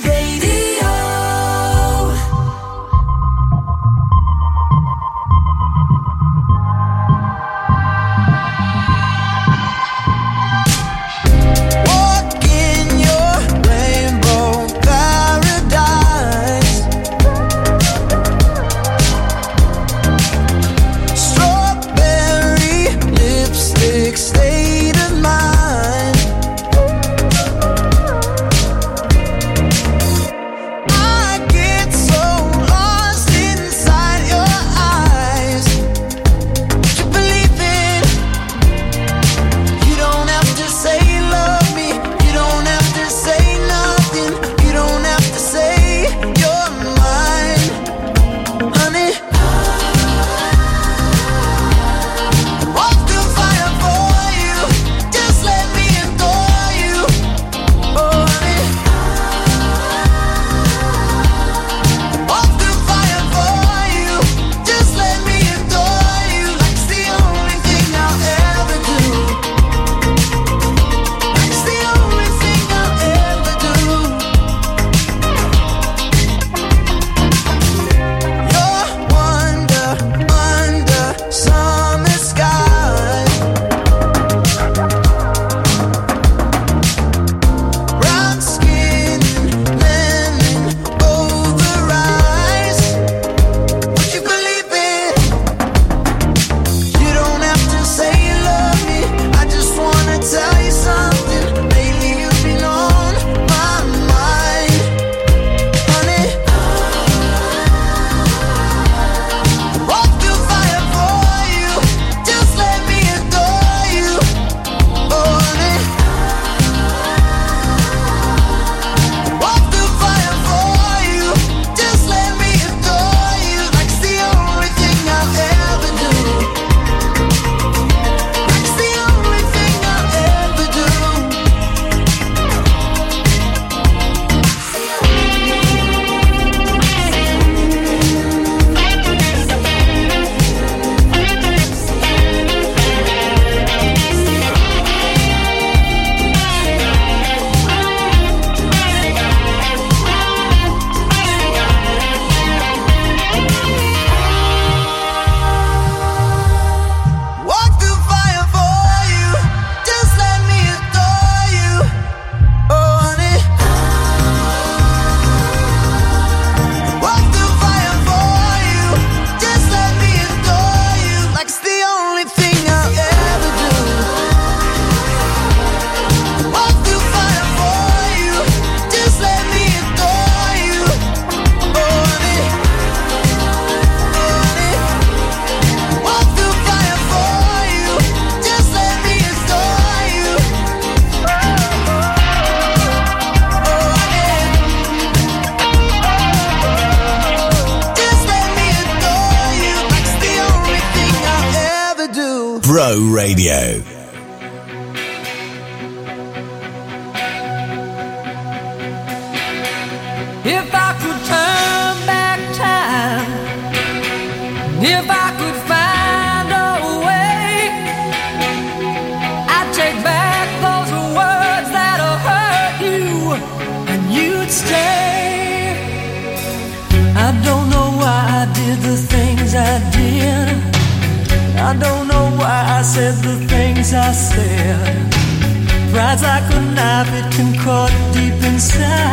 deep 238.53 239.12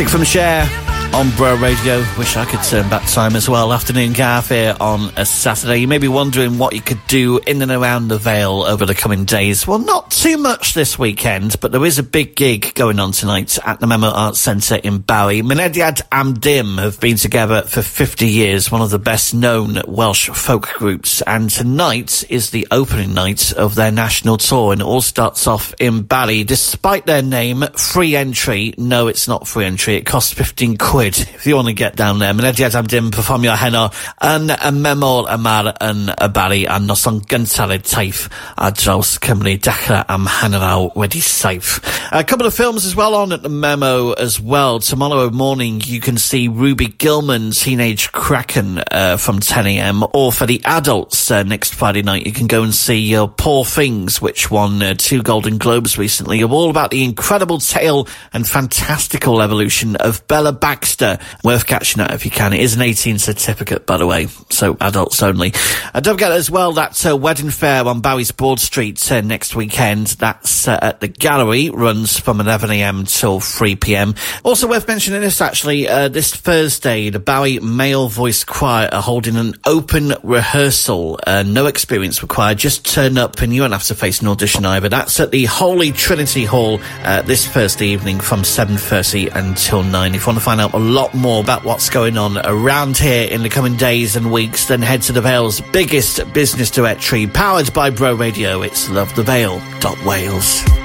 Classic 0.00 0.16
from 0.16 0.24
Cher 0.24 0.66
on 1.14 1.30
Bro 1.36 1.56
Radio. 1.56 1.98
Wish 2.16 2.34
I 2.34 2.46
could 2.46 2.62
turn 2.62 2.88
back 2.88 3.06
time 3.06 3.36
as 3.36 3.50
well. 3.50 3.70
Afternoon 3.70 4.14
Gaff 4.14 4.48
here 4.48 4.74
on 4.80 5.12
a 5.16 5.26
Saturday. 5.26 5.76
You 5.76 5.88
may 5.88 5.98
be 5.98 6.08
wondering 6.08 6.56
what 6.56 6.74
you 6.74 6.80
could 6.80 7.06
do 7.06 7.38
in 7.46 7.60
and 7.60 7.70
around 7.70 8.08
the 8.08 8.16
Vale 8.16 8.62
over 8.62 8.86
the 8.86 8.94
coming 8.94 9.26
days. 9.26 9.66
Well, 9.66 9.78
not 9.78 10.09
too 10.20 10.36
much 10.36 10.74
this 10.74 10.98
weekend, 10.98 11.58
but 11.60 11.72
there 11.72 11.86
is 11.86 11.98
a 11.98 12.02
big 12.02 12.36
gig 12.36 12.74
going 12.74 13.00
on 13.00 13.10
tonight 13.10 13.58
at 13.64 13.80
the 13.80 13.86
Memo 13.86 14.08
Arts 14.08 14.38
Centre 14.38 14.74
in 14.74 14.98
Barry. 14.98 15.40
Mynediad 15.40 16.02
Am 16.12 16.34
Ddim 16.34 16.78
have 16.78 17.00
been 17.00 17.16
together 17.16 17.62
for 17.62 17.80
50 17.80 18.26
years, 18.26 18.70
one 18.70 18.82
of 18.82 18.90
the 18.90 18.98
best 18.98 19.32
known 19.32 19.80
Welsh 19.88 20.28
folk 20.28 20.68
groups, 20.74 21.22
and 21.22 21.48
tonight 21.48 22.22
is 22.28 22.50
the 22.50 22.68
opening 22.70 23.14
night 23.14 23.54
of 23.54 23.74
their 23.76 23.90
national 23.90 24.36
tour, 24.36 24.72
and 24.72 24.82
it 24.82 24.86
all 24.86 25.00
starts 25.00 25.46
off 25.46 25.72
in 25.80 26.02
Barry. 26.02 26.44
Despite 26.44 27.06
their 27.06 27.22
name, 27.22 27.64
free 27.78 28.14
entry. 28.14 28.74
No, 28.76 29.06
it's 29.06 29.26
not 29.26 29.48
free 29.48 29.64
entry. 29.64 29.94
It 29.94 30.04
costs 30.04 30.34
15 30.34 30.76
quid 30.76 31.18
if 31.18 31.46
you 31.46 31.56
want 31.56 31.68
to 31.68 31.72
get 31.72 31.96
down 31.96 32.18
there. 32.18 32.34
Mynediad 32.34 32.74
Am 32.74 32.86
Ddim 32.86 33.10
perfformio 33.10 33.56
heno 33.56 33.88
yn 34.20 34.52
y 34.52 34.70
memol 34.84 35.30
yma 35.32 35.72
yn 35.80 36.12
y 36.12 36.28
Bally 36.28 36.66
a 36.66 36.76
noson 36.76 37.22
gyntaled 37.24 37.88
taith 37.88 38.28
a 38.58 38.70
draws 38.70 39.16
Cymru 39.18 39.56
dechrau 39.56 40.09
am 40.14 40.26
handing 40.26 40.60
out 40.62 40.92
ready 40.96 41.20
safe. 41.20 41.80
A 42.12 42.24
couple 42.24 42.46
of 42.46 42.54
films 42.54 42.84
as 42.84 42.96
well 42.96 43.14
on 43.14 43.32
at 43.32 43.42
the 43.42 43.48
memo 43.48 44.12
as 44.12 44.40
well. 44.40 44.80
Tomorrow 44.80 45.30
morning 45.30 45.80
you 45.84 46.00
can 46.00 46.18
see 46.18 46.48
Ruby 46.48 46.86
Gillman, 46.86 47.52
Teenage 47.52 48.10
Kraken 48.10 48.78
uh, 48.90 49.16
from 49.16 49.38
10am, 49.40 50.10
or 50.12 50.32
for 50.32 50.46
the 50.46 50.60
adults 50.64 51.30
uh, 51.30 51.42
next 51.44 51.74
Friday 51.74 52.02
night 52.02 52.26
you 52.26 52.32
can 52.32 52.46
go 52.46 52.62
and 52.62 52.74
see 52.74 53.14
uh, 53.14 53.26
Poor 53.26 53.64
Things, 53.64 54.20
which 54.20 54.50
won 54.50 54.82
uh, 54.82 54.94
two 54.94 55.22
Golden 55.22 55.58
Globes 55.58 55.96
recently, 55.96 56.42
all 56.42 56.70
about 56.70 56.90
the 56.90 57.04
incredible 57.04 57.58
tale 57.58 58.08
and 58.32 58.46
fantastical 58.46 59.40
evolution 59.40 59.96
of 59.96 60.26
Bella 60.26 60.52
Baxter. 60.52 61.18
Worth 61.44 61.66
catching 61.66 61.98
that 61.98 62.12
if 62.14 62.24
you 62.24 62.30
can. 62.30 62.52
It 62.52 62.60
is 62.60 62.74
an 62.74 62.82
18 62.82 63.18
certificate, 63.18 63.86
by 63.86 63.96
the 63.96 64.06
way, 64.06 64.26
so 64.50 64.76
adults 64.80 65.22
only. 65.22 65.52
don't 65.94 66.14
forget 66.14 66.32
as 66.32 66.50
well 66.50 66.72
that 66.72 67.06
uh, 67.06 67.16
Wedding 67.16 67.50
Fair 67.50 67.84
on 67.86 68.00
Bowie's 68.00 68.32
Broad 68.32 68.58
Street 68.58 69.10
uh, 69.12 69.20
next 69.20 69.54
weekend 69.54 69.99
that's 70.06 70.68
uh, 70.68 70.78
at 70.82 71.00
the 71.00 71.08
gallery, 71.08 71.70
runs 71.70 72.18
from 72.18 72.38
11am 72.38 73.08
till 73.18 73.40
3pm. 73.40 74.16
Also 74.44 74.68
worth 74.68 74.86
mentioning 74.88 75.20
this 75.20 75.40
actually, 75.40 75.88
uh, 75.88 76.08
this 76.08 76.34
Thursday, 76.34 77.10
the 77.10 77.18
Barry 77.18 77.58
Male 77.60 78.08
Voice 78.08 78.44
Choir 78.44 78.88
are 78.92 79.02
holding 79.02 79.36
an 79.36 79.54
open 79.64 80.12
rehearsal. 80.22 81.18
Uh, 81.26 81.42
no 81.42 81.66
experience 81.66 82.22
required, 82.22 82.58
just 82.58 82.84
turn 82.84 83.18
up 83.18 83.40
and 83.40 83.54
you 83.54 83.62
won't 83.62 83.72
have 83.72 83.84
to 83.84 83.94
face 83.94 84.20
an 84.20 84.28
audition 84.28 84.64
either. 84.64 84.88
That's 84.88 85.18
at 85.20 85.30
the 85.30 85.44
Holy 85.46 85.92
Trinity 85.92 86.44
Hall 86.44 86.80
uh, 87.04 87.22
this 87.22 87.46
Thursday 87.46 87.88
evening 87.88 88.20
from 88.20 88.40
7.30 88.42 89.34
until 89.34 89.82
9. 89.82 90.14
If 90.14 90.22
you 90.22 90.26
want 90.26 90.38
to 90.38 90.44
find 90.44 90.60
out 90.60 90.72
a 90.74 90.78
lot 90.78 91.14
more 91.14 91.40
about 91.40 91.64
what's 91.64 91.90
going 91.90 92.16
on 92.16 92.38
around 92.38 92.96
here 92.96 93.28
in 93.28 93.42
the 93.42 93.48
coming 93.48 93.76
days 93.76 94.16
and 94.16 94.32
weeks, 94.32 94.66
then 94.66 94.82
head 94.82 95.02
to 95.02 95.12
the 95.12 95.20
Vale's 95.20 95.60
biggest 95.72 96.32
business 96.32 96.70
directory 96.70 97.26
powered 97.26 97.72
by 97.72 97.90
Bro 97.90 98.14
Radio. 98.14 98.62
It's 98.62 98.88
lovethevale.com. 98.88 99.89
Wales. 100.04 100.79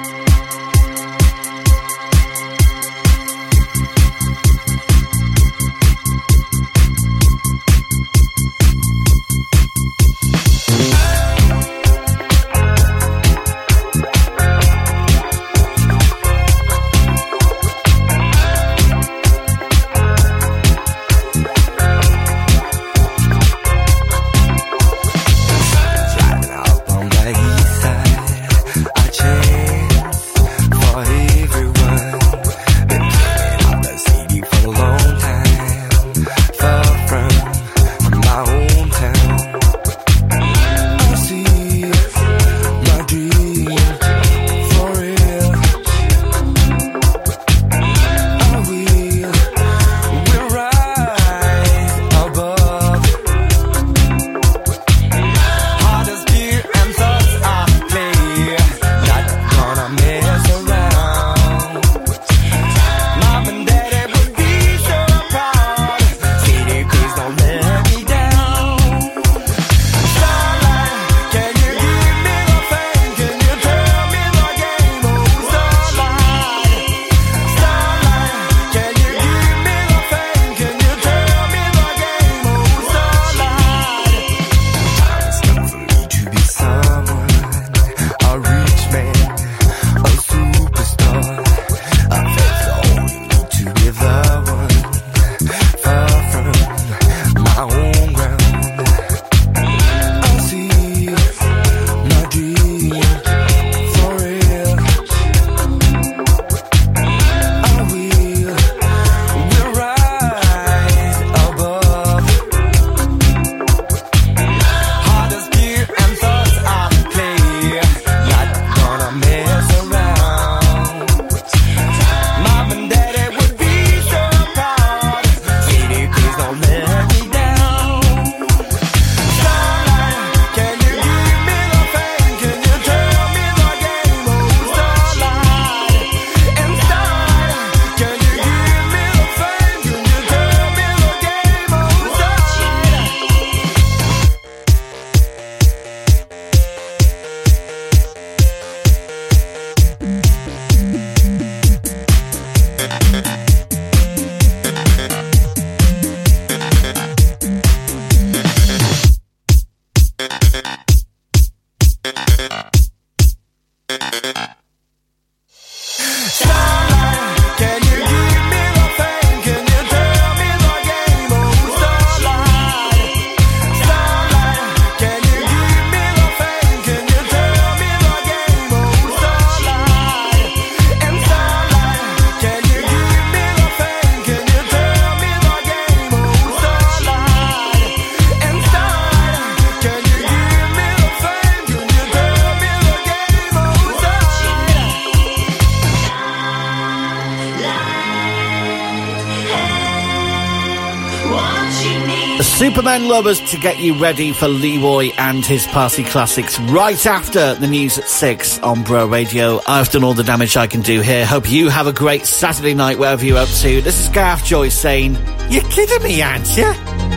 men 202.85 203.07
lovers 203.07 203.41
to 203.49 203.57
get 203.57 203.79
you 203.79 203.99
ready 203.99 204.31
for 204.31 204.47
Leroy 204.47 205.09
and 205.17 205.43
his 205.43 205.65
party 205.65 206.03
classics 206.03 206.59
right 206.59 207.03
after 207.07 207.55
the 207.55 207.65
news 207.65 207.97
at 207.97 208.07
six 208.07 208.59
on 208.59 208.83
Bro 208.83 209.07
Radio. 209.07 209.59
I've 209.67 209.89
done 209.89 210.03
all 210.03 210.13
the 210.13 210.23
damage 210.23 210.55
I 210.55 210.67
can 210.67 210.81
do 210.81 211.01
here. 211.01 211.25
Hope 211.25 211.49
you 211.49 211.69
have 211.69 211.87
a 211.87 211.93
great 211.93 212.27
Saturday 212.27 212.75
night 212.75 212.99
wherever 212.99 213.25
you're 213.25 213.39
up 213.39 213.49
to. 213.49 213.81
This 213.81 213.99
is 213.99 214.09
Garth 214.09 214.45
Joy 214.45 214.69
saying, 214.69 215.17
"You're 215.49 215.63
kidding 215.63 216.03
me, 216.03 216.21
aren't 216.21 216.55
you?" 216.55 216.71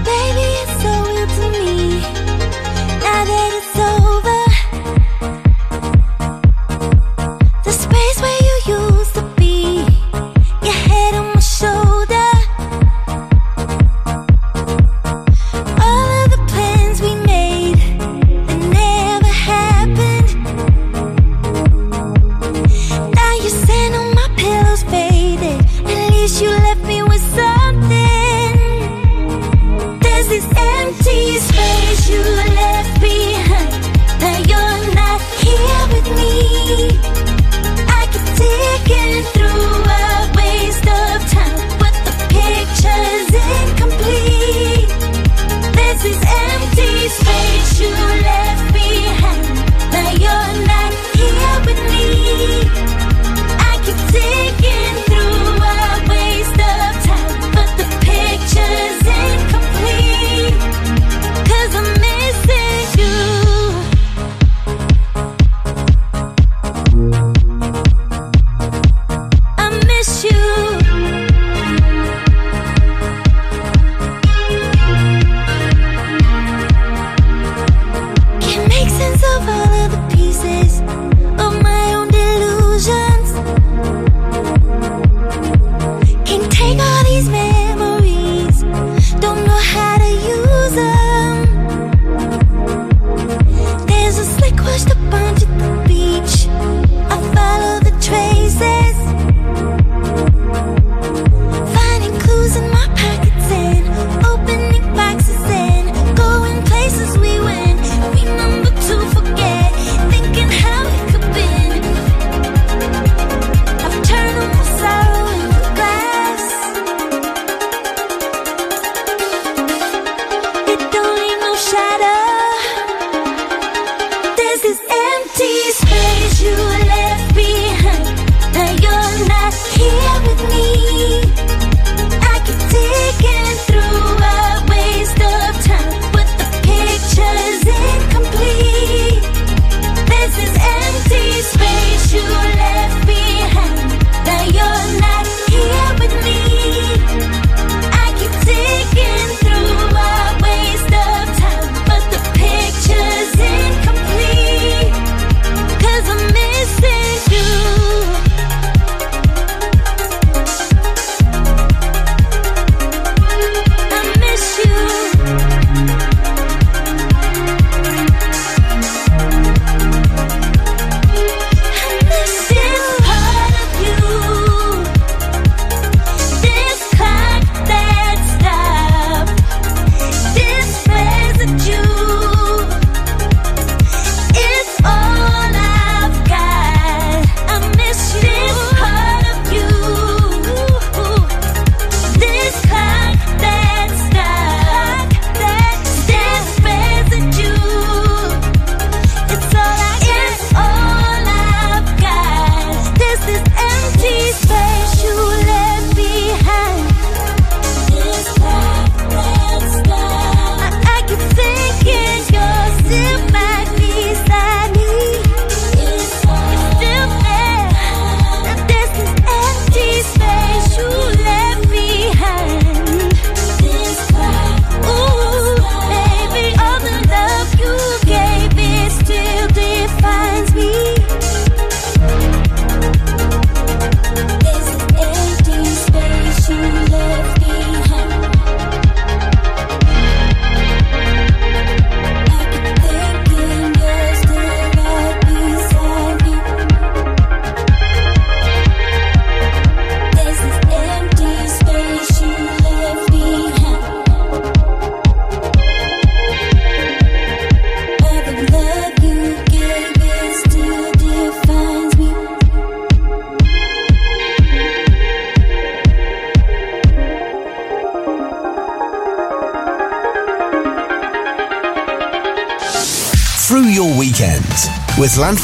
Baby. 0.04 0.47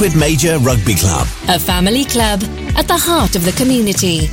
With 0.01 0.17
Major 0.17 0.59
Rugby 0.59 0.95
Club. 0.95 1.27
A 1.49 1.59
family 1.59 2.05
club 2.05 2.43
at 2.77 2.89
the 2.89 2.97
heart 2.97 3.37
of 3.37 3.45
the 3.45 3.53
community. 3.53 4.29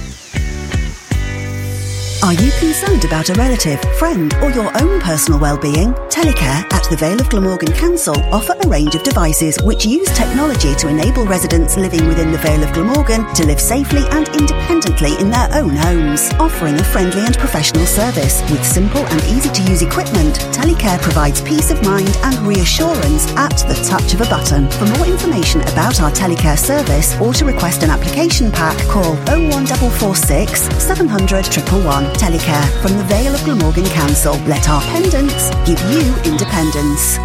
Are 2.23 2.33
you 2.33 2.51
concerned 2.59 3.03
about 3.05 3.29
a 3.29 3.33
relative, 3.33 3.79
friend, 3.97 4.33
or 4.41 4.51
your 4.51 4.71
own 4.81 5.01
personal 5.01 5.39
well-being? 5.39 5.93
Telecare 6.21 6.71
at 6.71 6.87
the 6.87 6.95
Vale 6.97 7.19
of 7.19 7.29
Glamorgan 7.29 7.73
Council 7.73 8.13
offer 8.31 8.53
a 8.53 8.67
range 8.67 8.93
of 8.93 9.01
devices 9.01 9.57
which 9.63 9.87
use 9.87 10.07
technology 10.13 10.75
to 10.75 10.87
enable 10.87 11.25
residents 11.25 11.77
living 11.77 12.07
within 12.07 12.31
the 12.31 12.37
Vale 12.37 12.63
of 12.63 12.71
Glamorgan 12.73 13.25
to 13.33 13.43
live 13.47 13.59
safely 13.59 14.03
and 14.11 14.29
independently 14.29 15.17
in 15.17 15.31
their 15.31 15.49
own 15.55 15.71
homes. 15.71 16.29
Offering 16.37 16.75
a 16.75 16.83
friendly 16.83 17.25
and 17.25 17.35
professional 17.39 17.87
service 17.87 18.43
with 18.51 18.63
simple 18.63 19.01
and 19.01 19.23
easy-to-use 19.33 19.81
equipment, 19.81 20.35
Telecare 20.53 21.01
provides 21.01 21.41
peace 21.41 21.71
of 21.71 21.83
mind 21.83 22.15
and 22.21 22.37
reassurance 22.45 23.25
at 23.33 23.57
the 23.65 23.81
touch 23.89 24.13
of 24.13 24.21
a 24.21 24.29
button. 24.29 24.69
For 24.77 24.85
more 24.97 25.07
information 25.07 25.61
about 25.73 26.01
our 26.01 26.11
Telecare 26.11 26.59
service 26.59 27.19
or 27.19 27.33
to 27.33 27.45
request 27.45 27.81
an 27.81 27.89
application 27.89 28.51
pack, 28.51 28.77
call 28.89 29.15
01446 29.25 30.69
700 30.85 31.47
111. 31.49 32.13
Telecare 32.13 32.69
from 32.83 32.95
the 32.95 33.03
Vale 33.05 33.33
of 33.33 33.43
Glamorgan 33.43 33.89
Council. 33.97 34.37
Let 34.45 34.69
our 34.69 34.81
pendants 34.93 35.49
give 35.65 35.81
you 35.89 36.10
independence. 36.25 37.17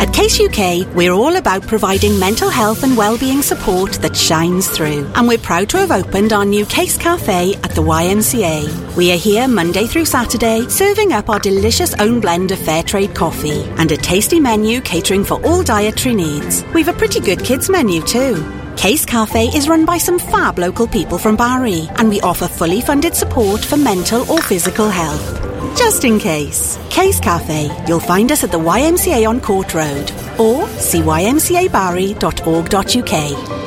At 0.00 0.12
Case 0.12 0.38
UK, 0.38 0.86
we're 0.94 1.12
all 1.12 1.36
about 1.36 1.66
providing 1.66 2.18
mental 2.18 2.50
health 2.50 2.82
and 2.82 2.96
well-being 2.96 3.40
support 3.40 3.92
that 4.02 4.14
shines 4.14 4.68
through. 4.68 5.10
And 5.14 5.26
we're 5.26 5.38
proud 5.38 5.70
to 5.70 5.78
have 5.78 5.90
opened 5.90 6.32
our 6.32 6.44
new 6.44 6.66
Case 6.66 6.98
Cafe 6.98 7.54
at 7.54 7.70
the 7.70 7.82
YMCA. 7.82 8.96
We 8.96 9.12
are 9.12 9.16
here 9.16 9.48
Monday 9.48 9.86
through 9.86 10.04
Saturday, 10.04 10.68
serving 10.68 11.12
up 11.12 11.30
our 11.30 11.38
delicious 11.38 11.94
own 11.94 12.20
blend 12.20 12.50
of 12.50 12.58
fair 12.58 12.82
trade 12.82 13.14
coffee 13.14 13.62
and 13.78 13.90
a 13.92 13.96
tasty 13.96 14.40
menu 14.40 14.80
catering 14.82 15.24
for 15.24 15.42
all 15.46 15.62
dietary 15.62 16.14
needs. 16.14 16.64
We've 16.74 16.88
a 16.88 16.92
pretty 16.92 17.20
good 17.20 17.42
kids 17.42 17.70
menu 17.70 18.02
too. 18.02 18.44
Case 18.76 19.06
Cafe 19.06 19.46
is 19.56 19.68
run 19.68 19.86
by 19.86 19.96
some 19.96 20.18
fab 20.18 20.58
local 20.58 20.86
people 20.86 21.16
from 21.16 21.36
Barry, 21.36 21.88
and 21.96 22.10
we 22.10 22.20
offer 22.20 22.46
fully 22.48 22.82
funded 22.82 23.14
support 23.14 23.64
for 23.64 23.78
mental 23.78 24.30
or 24.30 24.42
physical 24.42 24.90
health. 24.90 25.33
Just 25.76 26.04
in 26.04 26.18
case. 26.18 26.78
Case 26.90 27.20
Cafe. 27.20 27.70
You'll 27.86 28.00
find 28.00 28.32
us 28.32 28.42
at 28.44 28.50
the 28.50 28.58
YMCA 28.58 29.28
on 29.28 29.40
Court 29.40 29.72
Road 29.74 30.10
or 30.38 30.64
cymcabarry.org.uk. 30.66 33.63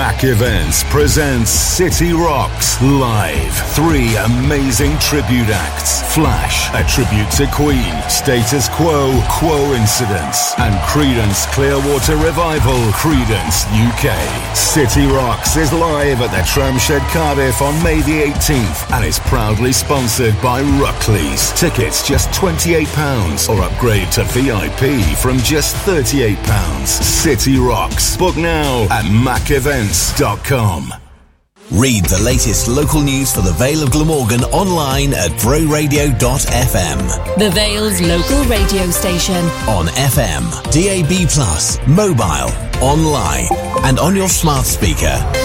Mac 0.00 0.24
Events 0.24 0.82
presents 0.84 1.50
City 1.50 2.14
Rocks 2.14 2.80
live. 2.80 3.54
Three 3.76 4.16
amazing 4.16 4.98
tribute 4.98 5.50
acts. 5.50 6.00
Flash, 6.14 6.72
a 6.72 6.82
tribute 6.88 7.30
to 7.32 7.46
Queen, 7.54 7.92
Status 8.08 8.70
Quo, 8.70 9.22
Quo 9.28 9.74
Incidents, 9.74 10.58
and 10.58 10.74
Creedence 10.88 11.46
Clearwater 11.52 12.16
Revival, 12.16 12.80
Creedence 12.96 13.68
UK. 13.76 14.56
City 14.56 15.06
Rocks 15.06 15.56
is 15.56 15.70
live 15.70 16.22
at 16.22 16.30
the 16.30 16.42
Tramshed 16.48 17.06
Cardiff 17.12 17.60
on 17.60 17.80
May 17.84 18.00
the 18.00 18.22
18th 18.22 18.90
and 18.92 19.04
is 19.04 19.18
proudly 19.18 19.72
sponsored 19.72 20.34
by 20.40 20.62
Ruckleys. 20.80 21.54
Tickets 21.58 22.08
just 22.08 22.30
£28 22.30 23.50
or 23.50 23.60
upgrade 23.62 24.10
to 24.12 24.24
VIP 24.24 25.16
from 25.18 25.36
just 25.38 25.76
£38. 25.84 26.86
City 26.86 27.58
Rocks. 27.58 28.16
Book 28.16 28.38
now 28.38 28.88
at 28.90 29.04
Read 31.70 32.04
the 32.06 32.20
latest 32.24 32.66
local 32.66 33.00
news 33.00 33.32
for 33.32 33.42
the 33.42 33.52
Vale 33.52 33.84
of 33.84 33.92
Glamorgan 33.92 34.42
online 34.44 35.12
at 35.14 35.30
broradio.fm. 35.42 37.38
The 37.38 37.50
Vale's 37.50 38.00
local 38.00 38.44
radio 38.44 38.90
station. 38.90 39.44
On 39.68 39.86
FM, 39.86 40.50
DAB+, 40.72 41.88
mobile, 41.88 42.50
online, 42.82 43.46
and 43.84 44.00
on 44.00 44.16
your 44.16 44.28
smart 44.28 44.66
speaker. 44.66 45.39